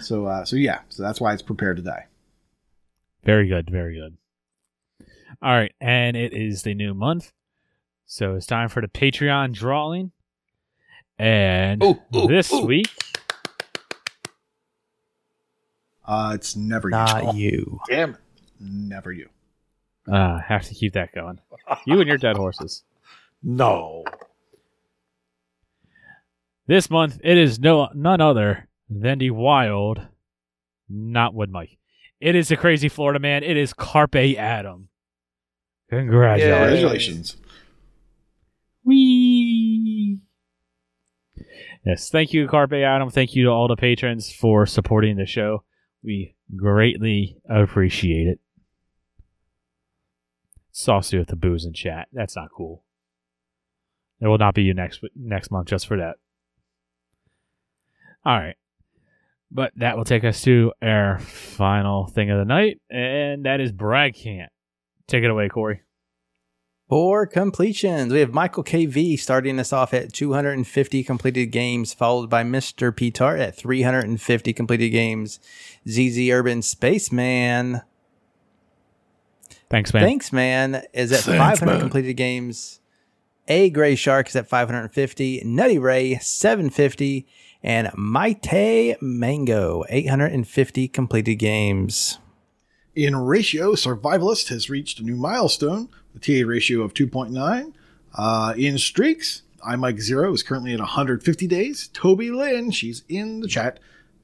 [0.00, 2.06] So, uh, so yeah, so that's why it's prepared to die.
[3.24, 3.68] Very good.
[3.70, 4.16] Very good.
[5.42, 5.72] All right.
[5.80, 7.32] And it is the new month.
[8.06, 10.12] So it's time for the Patreon drawing.
[11.18, 12.64] And Ooh, ooh, this ooh.
[12.64, 12.88] week,
[16.06, 16.88] Uh, it's never.
[16.90, 17.78] Not you.
[17.88, 18.16] Damn it.
[18.60, 19.28] Never you.
[20.12, 21.40] uh, have to keep that going.
[21.86, 22.82] You and your dead horses.
[23.42, 24.04] No.
[26.66, 30.02] This month, it is no none other than the wild,
[30.90, 31.78] not Wood Mike.
[32.20, 33.42] It is the crazy Florida man.
[33.42, 34.88] It is Carpe Adam.
[35.88, 36.60] Congratulations.
[36.60, 37.36] Congratulations.
[38.84, 40.18] Wee.
[41.86, 43.08] Yes, thank you, Carpe Adam.
[43.10, 45.64] Thank you to all the patrons for supporting the show.
[46.04, 48.40] We greatly appreciate it.
[50.72, 52.08] Saucy with the booze in chat.
[52.12, 52.84] That's not cool.
[54.20, 56.16] It will not be you next next month just for that.
[58.24, 58.56] All right.
[59.50, 63.72] But that will take us to our final thing of the night, and that is
[63.72, 64.52] Brag Can't.
[65.08, 65.82] Take it away, Corey.
[66.88, 72.42] For completions, we have Michael KV starting us off at 250 completed games, followed by
[72.42, 72.94] Mr.
[72.94, 75.40] Petar at 350 completed games.
[75.88, 77.82] ZZ Urban Spaceman,
[79.70, 80.02] Thanks, man.
[80.02, 81.80] thanks man, is at Thanks, 500 man.
[81.80, 82.80] completed games.
[83.46, 85.42] A Gray Shark is at 550.
[85.44, 87.26] Nutty Ray 750,
[87.62, 92.18] and Maite Mango 850 completed games.
[92.96, 97.72] In ratio, Survivalist has reached a new milestone, the TA ratio of 2.9.
[98.14, 101.88] Uh, in streaks, I Mike Zero is currently at 150 days.
[101.92, 103.78] Toby Lynn, she's in the chat,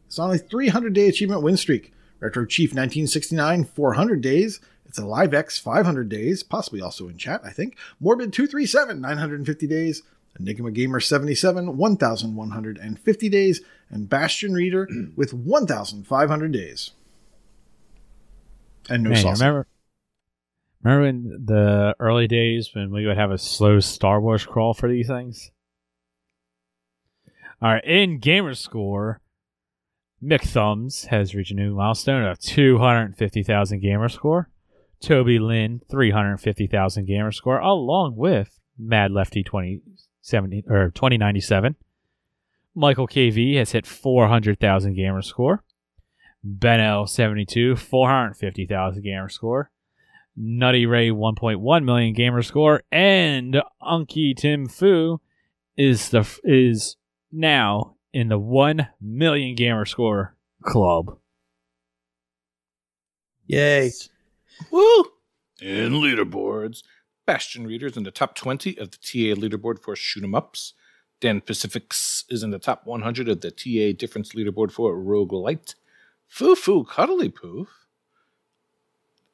[0.08, 1.92] is on a 300 day achievement win streak.
[2.18, 4.60] Retro Chief 1969, 400 days.
[4.96, 7.76] It's a Live X 500 days, possibly also in chat, I think.
[8.00, 10.02] Morbid 237, 950 days.
[10.40, 13.60] Enigma Gamer 77, 1,150 days.
[13.90, 16.92] And Bastion Reader with 1,500 days.
[18.88, 19.38] And no Man, you sauce.
[19.38, 19.66] remember,
[20.82, 24.88] remember in the early days when we would have a slow Star Wars crawl for
[24.88, 25.50] these things?
[27.60, 29.20] All right, in gamer score,
[30.24, 34.48] Mick Thumbs has reached a new milestone of 250,000 gamer score.
[35.00, 41.76] Toby Lynn, 350,000 gamer score, along with Mad Lefty 2070 or 2097.
[42.74, 45.64] Michael KV has hit 400,000 gamer score.
[46.44, 49.70] Ben L 72, 450,000 gamer score.
[50.36, 55.20] Nutty Ray 1.1 million gamer score, and Unky Tim Fu
[55.76, 56.96] is the is
[57.32, 61.18] now in the 1 million gamer score club.
[63.46, 63.90] Yay.
[64.70, 65.04] Woo!
[65.60, 66.82] In leaderboards,
[67.26, 70.74] Bastion Reader's in the top 20 of the TA leaderboard for shoot 'em ups.
[71.20, 75.74] Dan Pacifics is in the top 100 of the TA difference leaderboard for roguelite.
[76.28, 77.68] Foo Foo Cuddly Poof.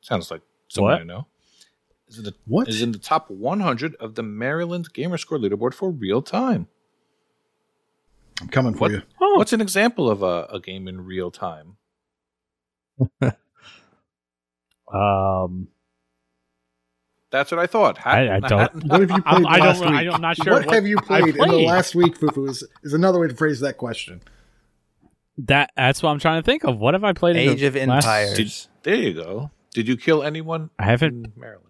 [0.01, 1.01] Sounds like someone What?
[1.01, 1.27] I know.
[2.09, 2.69] Is in, the, What?
[2.69, 6.69] is in the top 100 of the Maryland Gamerscore leaderboard for real time.
[8.41, 8.91] I'm coming for What?
[8.93, 9.03] you.
[9.21, 9.39] Oh.
[9.39, 11.77] What's an example of a, a game in real time?
[14.93, 15.69] Um,
[17.31, 18.05] That's what I thought.
[18.07, 19.91] I- I don't- What have you played I'm, I last don't.
[19.91, 19.99] week?
[20.01, 20.15] I don't.
[20.17, 20.53] I'm not sure.
[20.53, 21.67] what, have you I played, in the played.
[21.67, 22.49] last week, Fufu?
[22.51, 24.21] Is, is another way to phrase that question.
[25.39, 26.79] That that's what I'm trying to think of.
[26.79, 27.37] What have I played?
[27.37, 28.37] in Age the of last- Empires.
[28.37, 29.51] Did- there you go.
[29.73, 31.25] Did you kill anyone I haven't.
[31.25, 31.69] in Maryland?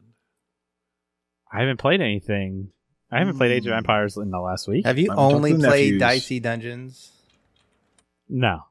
[1.53, 2.71] I haven't played anything.
[3.13, 3.79] I haven't played Age of Hmm.
[3.79, 4.85] Empires in the last week.
[4.87, 6.01] Have you I'm talking only to played nephews.
[6.01, 7.13] Dicey Dungeons?
[8.29, 8.63] No.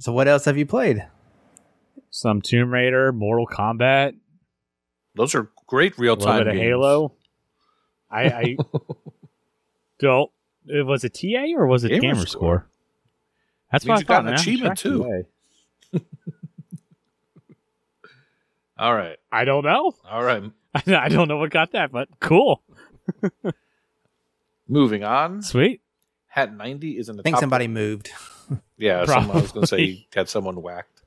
[0.00, 1.06] So what else have you played?
[2.10, 4.14] Some Tomb Raider, Mortal Kombat,
[5.14, 6.38] Those are great real time.
[6.40, 6.64] bit of games.
[6.64, 7.12] Halo.
[8.10, 8.56] I, I
[10.00, 10.30] don't.
[10.66, 12.26] It was it TA or was it Gamer Gamer, Score.
[12.26, 12.66] Score?
[13.72, 14.34] That's Means what I got an man.
[14.34, 15.24] achievement, too.
[18.78, 19.16] All right.
[19.30, 19.92] I don't know.
[20.08, 20.42] All right.
[20.86, 22.62] I don't know what got that, but cool,
[24.68, 25.42] Moving on.
[25.42, 25.80] sweet.
[26.28, 27.40] Hat 90 is in the I think top.
[27.40, 28.10] somebody moved.
[28.78, 29.92] Yeah, someone, I was going to say Probably.
[29.94, 30.99] he had someone whacked.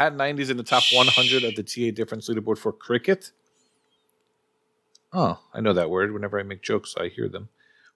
[0.00, 3.32] Hat 90 is in the top 100 of the TA difference leaderboard for cricket.
[5.12, 6.14] Oh, I know that word.
[6.14, 7.50] Whenever I make jokes, I hear them.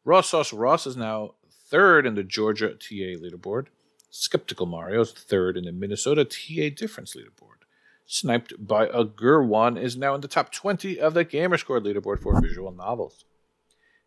[0.04, 1.36] Raw Sauce Ross is now
[1.70, 3.68] third in the Georgia TA leaderboard.
[4.10, 7.64] Skeptical Mario is third in the Minnesota TA difference leaderboard.
[8.04, 12.38] Sniped by a Gurwan is now in the top 20 of the Gamerscore leaderboard for
[12.38, 13.24] visual novels.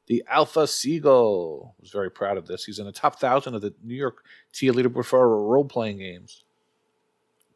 [0.05, 2.65] The Alpha Seagull was very proud of this.
[2.65, 6.43] He's in the top thousand of the New York TA leaderboard for role playing games.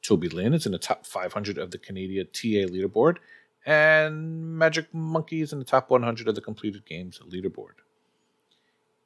[0.02, 3.18] Toby Lynn is in the top 500 of the Canadian TA leaderboard,
[3.66, 7.76] and Magic Monkey is in the top 100 of the completed games leaderboard.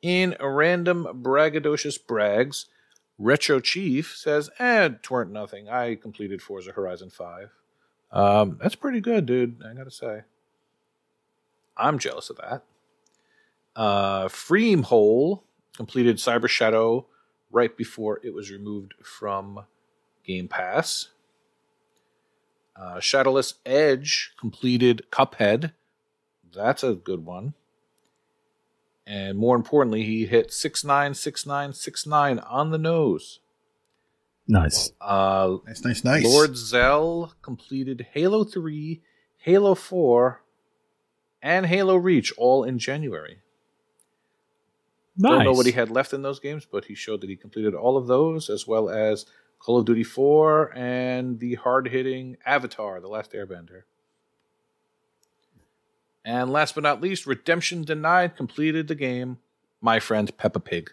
[0.01, 2.67] In random braggadocious brags,
[3.17, 5.69] Retro Chief says, "Eh, tweren't nothing.
[5.69, 7.51] I completed Forza Horizon 5.
[8.11, 9.61] Um, that's pretty good, dude.
[9.63, 10.23] I gotta say.
[11.77, 12.63] I'm jealous of that.
[13.75, 15.41] Uh, Freemhole
[15.75, 17.07] completed Cyber Shadow
[17.51, 19.65] right before it was removed from
[20.25, 21.09] Game Pass.
[22.75, 25.71] Uh, Shadowless Edge completed Cuphead.
[26.53, 27.53] That's a good one.
[29.07, 33.39] And more importantly, he hit 696969 on the nose.
[34.47, 34.91] Nice.
[34.99, 36.23] Uh, Nice, nice, nice.
[36.23, 39.01] Lord Zell completed Halo 3,
[39.37, 40.41] Halo 4,
[41.41, 43.39] and Halo Reach all in January.
[45.17, 45.31] Nice.
[45.31, 47.73] Don't know what he had left in those games, but he showed that he completed
[47.73, 49.25] all of those, as well as
[49.65, 53.81] Call of Duty 4 and the hard hitting Avatar, The Last Airbender.
[56.23, 59.39] And last but not least, Redemption Denied completed the game,
[59.81, 60.91] My Friend Peppa Pig.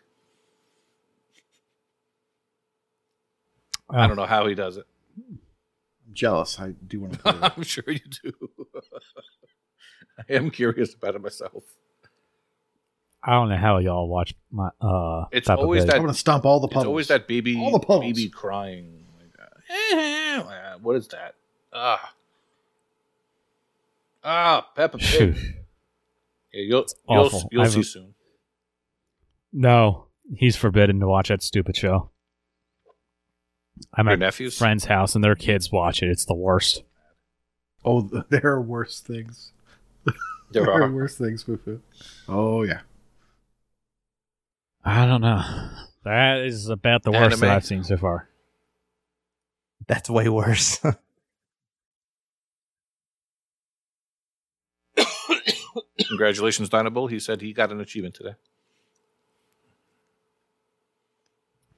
[3.90, 4.06] I ah.
[4.06, 4.86] don't know how he does it.
[5.18, 5.38] I'm
[6.14, 6.58] jealous.
[6.58, 7.52] I do want to play that.
[7.54, 8.32] I'm sure you do.
[10.18, 11.64] I am curious about it myself.
[13.24, 15.26] I don't know how y'all watch my uh.
[15.32, 15.90] It's Peppa always Pig.
[15.90, 18.00] that- I'm going to stomp all the It's always that baby, All the puddles.
[18.12, 19.04] baby crying.
[19.18, 21.34] Like, uh, what is that?
[21.72, 22.12] Ah,
[24.24, 25.18] ah, Peppa Phew.
[25.32, 25.56] Pig.
[26.52, 27.48] Yeah, you'll you'll, awful.
[27.50, 28.14] you'll see soon.
[29.52, 32.10] No, he's forbidden to watch that stupid show.
[33.94, 34.56] I'm Your at nephews.
[34.58, 36.08] friend's house and their kids watch it.
[36.10, 36.82] It's the worst.
[37.84, 39.52] Oh, there are worse things.
[40.04, 40.14] There
[40.64, 40.90] There are are.
[40.92, 41.80] worse things, Fufu.
[42.28, 42.80] Oh, yeah.
[45.12, 45.44] I don't know.
[46.04, 48.30] That is about the worst that I've seen so far.
[49.86, 50.78] That's way worse.
[56.08, 57.08] Congratulations, Dinobull.
[57.08, 58.36] He said he got an achievement today.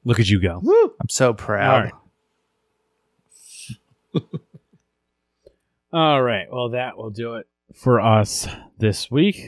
[0.05, 0.63] Look at you go.
[1.01, 1.93] I'm so proud.
[4.15, 4.23] All right.
[5.93, 6.47] All right.
[6.53, 8.47] Well, that will do it for us
[8.79, 9.45] this week.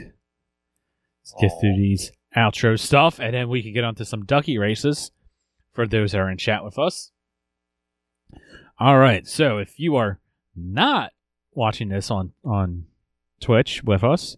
[1.20, 5.10] Let's get through these outro stuff, and then we can get onto some ducky races
[5.72, 7.10] for those that are in chat with us.
[8.78, 9.26] All right.
[9.26, 10.20] So if you are
[10.54, 11.12] not
[11.52, 12.86] watching this on on
[13.40, 14.36] Twitch with us,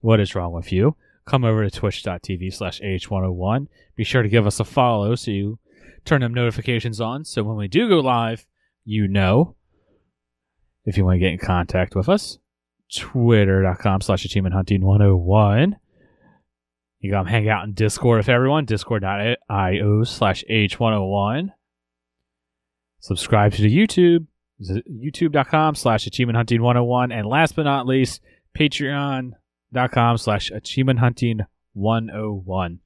[0.00, 0.96] what is wrong with you?
[1.24, 3.68] Come over to twitch.tv slash ah101.
[3.94, 5.58] Be sure to give us a follow so you
[6.04, 7.24] turn them notifications on.
[7.24, 8.46] So when we do go live,
[8.84, 9.56] you know.
[10.84, 12.38] If you want to get in contact with us,
[12.92, 15.76] twitter.com slash achievement hunting 101.
[17.00, 21.48] You can hang out in Discord with everyone, discord.io slash h101.
[22.98, 24.26] Subscribe to the YouTube,
[24.60, 27.10] youtube.com slash achievement hunting 101.
[27.10, 28.20] And last but not least,
[28.54, 31.40] patreon.com slash achievement hunting
[31.72, 32.80] 101.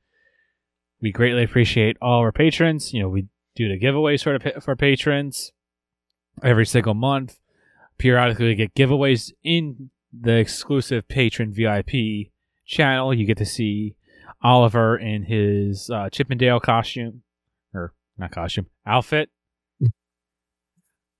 [1.00, 2.94] We greatly appreciate all our patrons.
[2.94, 3.26] You know, we
[3.56, 5.50] do the giveaway sort of for patrons
[6.40, 7.40] every single month.
[7.98, 12.30] Periodically, we get giveaways in the exclusive patron VIP
[12.64, 13.12] channel.
[13.12, 13.96] You get to see
[14.44, 17.22] Oliver in his uh, Chippendale costume,
[17.74, 19.30] or not costume, outfit.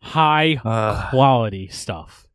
[0.03, 2.29] High Uh, quality stuff.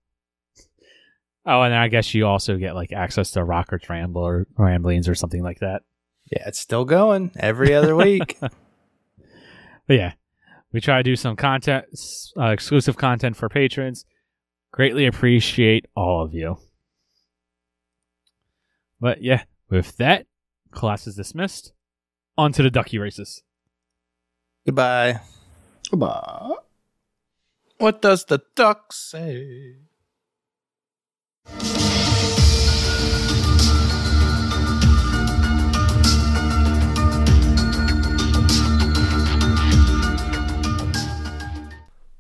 [1.45, 3.84] Oh, and I guess you also get like access to Rockers
[4.16, 5.84] or Ramblings or something like that.
[6.32, 8.38] yeah, it's still going every other week.
[9.88, 10.14] But yeah,
[10.72, 11.86] we try to do some content,
[12.38, 14.06] uh, exclusive content for patrons.
[14.72, 16.57] Greatly appreciate all of you.
[18.99, 20.28] But yeah, with that,
[20.71, 21.73] class is dismissed.
[22.37, 23.43] On to the ducky races.
[24.65, 25.19] Goodbye.
[25.89, 26.55] Goodbye.
[27.77, 29.75] What does the duck say?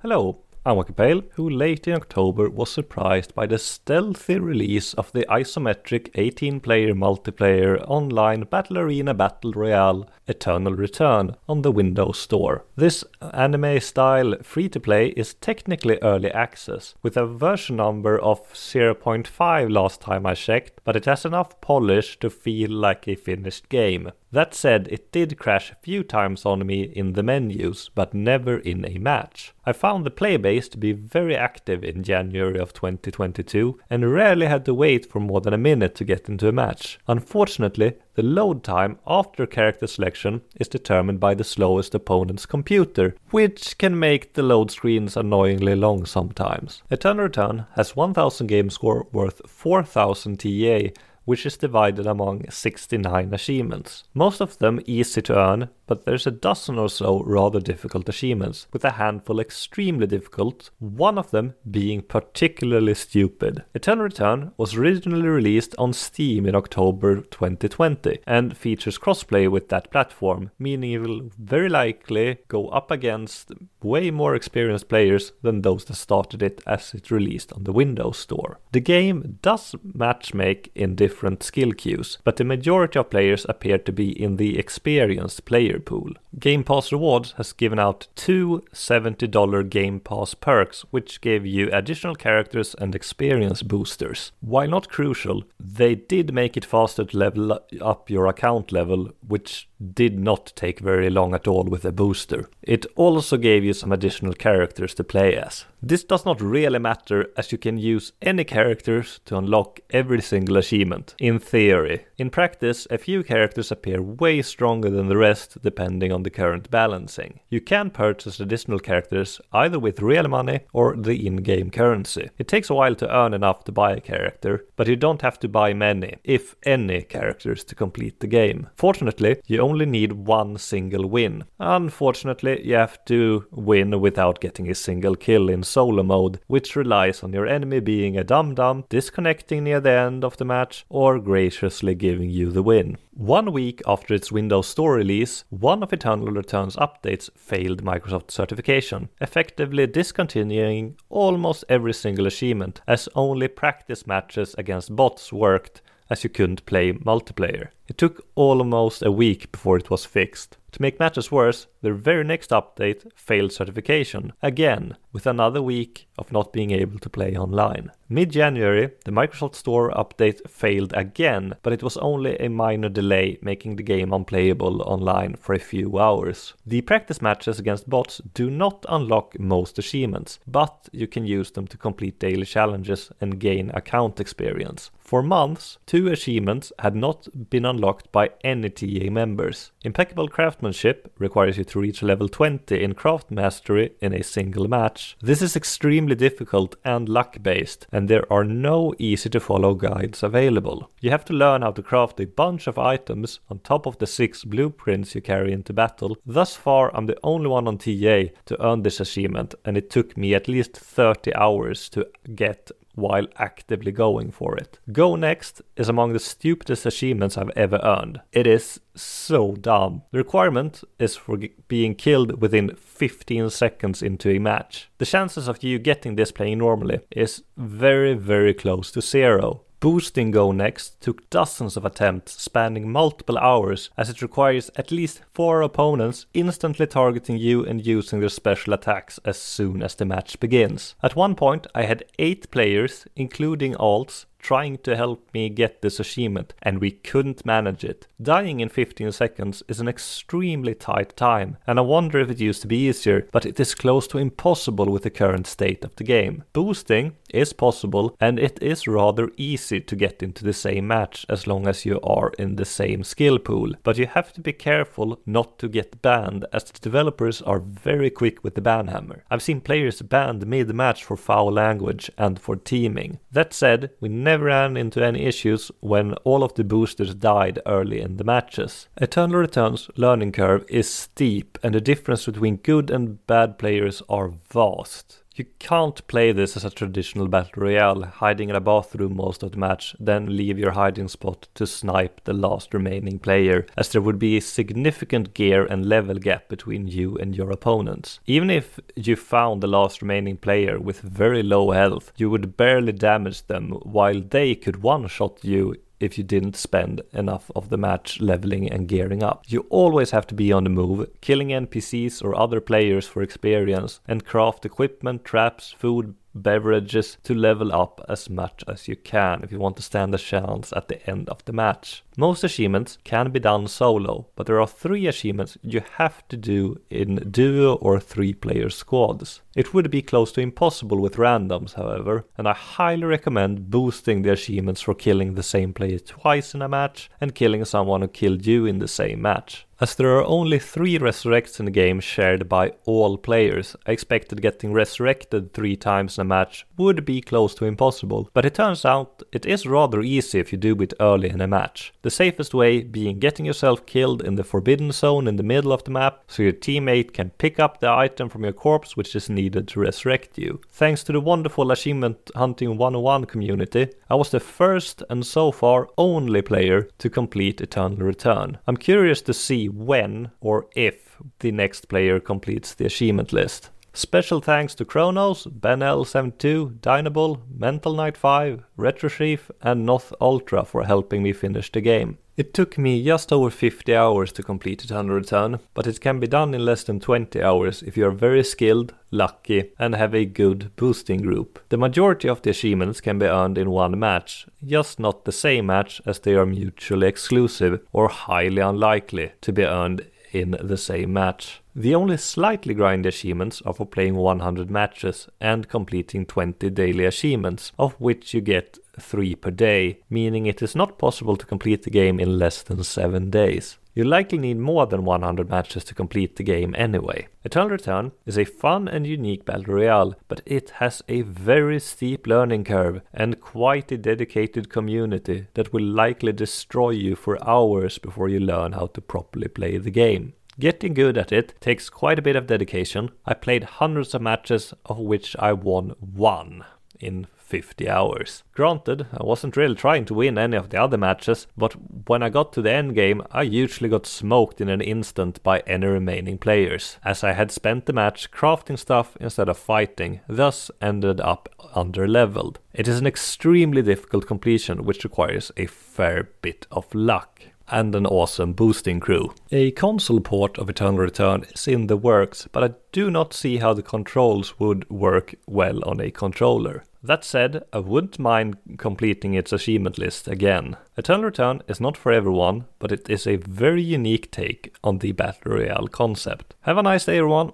[0.01, 0.43] Hello,
[0.75, 6.09] Walker Pale, who late in October was surprised by the stealthy release of the isometric
[6.15, 12.65] 18 player multiplayer online Battle Arena Battle Royale Eternal Return on the Windows Store.
[12.75, 18.41] This anime style free to play is technically early access, with a version number of
[18.53, 23.69] 0.5 last time I checked, but it has enough polish to feel like a finished
[23.69, 24.11] game.
[24.31, 28.59] That said, it did crash a few times on me in the menus, but never
[28.59, 29.53] in a match.
[29.65, 34.65] I found the playbase to be very active in January of 2022 and rarely had
[34.65, 36.99] to wait for more than a minute to get into a match.
[37.07, 43.77] Unfortunately, the load time after character selection is determined by the slowest opponent's computer, which
[43.79, 46.83] can make the load screens annoyingly long sometimes.
[46.91, 50.89] Eternal Return has 1000 game score worth 4000 TA
[51.29, 54.03] which is divided among 69 achievements.
[54.15, 58.65] Most of them easy to earn, but there's a dozen or so rather difficult achievements,
[58.73, 63.63] with a handful extremely difficult, one of them being particularly stupid.
[63.75, 69.91] Eternal Return was originally released on Steam in October 2020 and features crossplay with that
[69.91, 73.51] platform, meaning it will very likely go up against
[73.83, 78.17] way more experienced players than those that started it as it released on the Windows
[78.17, 78.59] Store.
[78.71, 83.91] The game does matchmake in different skill queues, but the majority of players appear to
[83.91, 86.11] be in the experienced player pool.
[86.37, 92.15] Game Pass Rewards has given out two $70 Game Pass perks, which gave you additional
[92.15, 94.31] characters and experience boosters.
[94.41, 99.67] While not crucial, they did make it faster to level up your account level, which
[99.93, 102.49] did not take very long at all with a booster.
[102.61, 105.65] It also gave you some additional characters to play as.
[105.81, 110.57] This does not really matter as you can use any characters to unlock every single
[110.57, 112.05] achievement, in theory.
[112.17, 116.69] In practice, a few characters appear way stronger than the rest depending on the current
[116.69, 117.39] balancing.
[117.49, 122.29] You can purchase additional characters either with real money or the in-game currency.
[122.37, 125.39] It takes a while to earn enough to buy a character, but you don't have
[125.39, 128.67] to buy many, if any, characters to complete the game.
[128.75, 131.45] Fortunately, you only need one single win.
[131.59, 137.23] Unfortunately, you have to win without getting a single kill in solo mode, which relies
[137.23, 141.19] on your enemy being a dum dum, disconnecting near the end of the match, or
[141.19, 142.97] graciously giving you the win.
[143.11, 149.09] One week after its Windows Store release, one of Eternal Return's updates failed Microsoft certification,
[149.21, 156.29] effectively discontinuing almost every single achievement, as only practice matches against bots worked as you
[156.29, 157.69] couldn't play multiplayer.
[157.87, 160.57] It took almost a week before it was fixed.
[160.71, 166.31] To make matters worse, their very next update failed certification, again, with another week of
[166.31, 167.91] not being able to play online.
[168.11, 173.37] Mid January, the Microsoft Store update failed again, but it was only a minor delay,
[173.41, 176.53] making the game unplayable online for a few hours.
[176.65, 181.67] The practice matches against bots do not unlock most achievements, but you can use them
[181.67, 184.89] to complete daily challenges and gain account experience.
[185.09, 189.71] For months, two achievements had not been unlocked by any TA members.
[189.83, 194.98] Impeccable craftsmanship requires you to reach level 20 in craft mastery in a single match.
[195.21, 200.23] This is extremely difficult and luck based, and there are no easy to follow guides
[200.23, 200.89] available.
[201.01, 204.07] You have to learn how to craft a bunch of items on top of the
[204.07, 206.17] six blueprints you carry into battle.
[206.25, 210.17] Thus far, I'm the only one on TA to earn this achievement, and it took
[210.17, 214.79] me at least 30 hours to get while actively going for it.
[214.91, 218.21] Go Next is among the stupidest achievements I've ever earned.
[218.31, 220.03] It is so dumb.
[220.11, 224.89] The requirement is for g- being killed within 15 seconds into a match.
[224.97, 229.61] The chances of you getting this playing normally is very, very close to zero.
[229.81, 235.21] Boosting Go Next took dozens of attempts spanning multiple hours as it requires at least
[235.31, 240.37] four opponents instantly targeting you and using their special attacks as soon as the match
[240.41, 240.95] begins.
[241.01, 245.99] At one point, I had eight players, including alts, trying to help me get this
[245.99, 248.07] achievement, and we couldn't manage it.
[248.21, 252.61] Dying in 15 seconds is an extremely tight time, and I wonder if it used
[252.63, 256.03] to be easier, but it is close to impossible with the current state of the
[256.03, 256.43] game.
[256.53, 261.47] Boosting is possible, and it is rather easy to get into the same match as
[261.47, 265.19] long as you are in the same skill pool, but you have to be careful
[265.25, 269.23] not to get banned, as the developers are very quick with the ban hammer.
[269.29, 273.19] I've seen players banned mid match for foul language and for teaming.
[273.31, 278.01] That said, we never ran into any issues when all of the boosters died early
[278.01, 278.87] in the matches.
[278.97, 284.33] Eternal Return's learning curve is steep, and the difference between good and bad players are
[284.51, 285.23] vast.
[285.39, 289.53] You can't play this as a traditional battle royale, hiding in a bathroom most of
[289.53, 294.01] the match, then leave your hiding spot to snipe the last remaining player, as there
[294.01, 298.19] would be a significant gear and level gap between you and your opponents.
[298.25, 302.91] Even if you found the last remaining player with very low health, you would barely
[302.91, 307.77] damage them, while they could one shot you if you didn't spend enough of the
[307.77, 309.43] match leveling and gearing up.
[309.47, 313.99] You always have to be on the move, killing NPCs or other players for experience,
[314.07, 319.51] and craft equipment, traps, food, beverages to level up as much as you can if
[319.51, 322.03] you want to stand a chance at the end of the match.
[322.17, 326.79] Most achievements can be done solo, but there are three achievements you have to do
[326.89, 329.41] in duo or three player squads.
[329.55, 334.33] It would be close to impossible with randoms, however, and I highly recommend boosting the
[334.33, 338.45] achievements for killing the same player twice in a match and killing someone who killed
[338.45, 339.65] you in the same match.
[339.81, 344.41] As there are only three resurrects in the game shared by all players, I expected
[344.41, 348.83] getting resurrected three times in a match would be close to impossible, but it turns
[348.83, 351.93] out it is rather easy if you do it early in a match.
[352.01, 355.85] The safest way being getting yourself killed in the forbidden zone in the middle of
[355.85, 359.29] the map so your teammate can pick up the item from your corpse which is
[359.29, 360.59] needed to resurrect you.
[360.67, 365.87] Thanks to the wonderful Achievement Hunting 101 community, I was the first and so far
[365.97, 368.57] only player to complete Eternal Return.
[368.67, 373.69] I'm curious to see when or if the next player completes the achievement list.
[373.93, 380.83] Special thanks to Cronus, BenL72, Dinobull, Mental Knight 5, Retro Chief, and Noth Ultra for
[380.83, 382.17] helping me finish the game.
[382.39, 386.27] It took me just over 50 hours to complete Eternal Return, but it can be
[386.27, 390.23] done in less than 20 hours if you are very skilled, lucky, and have a
[390.23, 391.59] good boosting group.
[391.67, 395.65] The majority of the achievements can be earned in one match, just not the same
[395.65, 401.11] match as they are mutually exclusive or highly unlikely to be earned in the same
[401.11, 401.59] match.
[401.75, 407.71] The only slightly grindy achievements are for playing 100 matches and completing 20 daily achievements,
[407.77, 411.91] of which you get 3 per day, meaning it is not possible to complete the
[411.91, 413.77] game in less than 7 days.
[413.93, 417.27] You likely need more than 100 matches to complete the game anyway.
[417.43, 422.25] Eternal Return is a fun and unique battle royale, but it has a very steep
[422.25, 428.29] learning curve and quite a dedicated community that will likely destroy you for hours before
[428.29, 430.33] you learn how to properly play the game.
[430.59, 433.11] Getting good at it takes quite a bit of dedication.
[433.25, 436.65] I played hundreds of matches, of which I won one
[436.99, 438.43] in 50 hours.
[438.53, 441.73] Granted, I wasn't really trying to win any of the other matches, but
[442.07, 445.61] when I got to the end game, I usually got smoked in an instant by
[445.61, 450.69] any remaining players, as I had spent the match crafting stuff instead of fighting, thus
[450.81, 452.59] ended up under leveled.
[452.73, 458.05] It is an extremely difficult completion which requires a fair bit of luck and an
[458.05, 459.33] awesome boosting crew.
[459.51, 463.57] A console port of Eternal Return is in the works, but I do not see
[463.57, 466.83] how the controls would work well on a controller.
[467.01, 470.75] That said, I wouldn't mind completing its achievement list again.
[470.97, 475.13] Eternal Return is not for everyone, but it is a very unique take on the
[475.13, 476.55] Battle Royale concept.
[476.61, 477.53] Have a nice day everyone,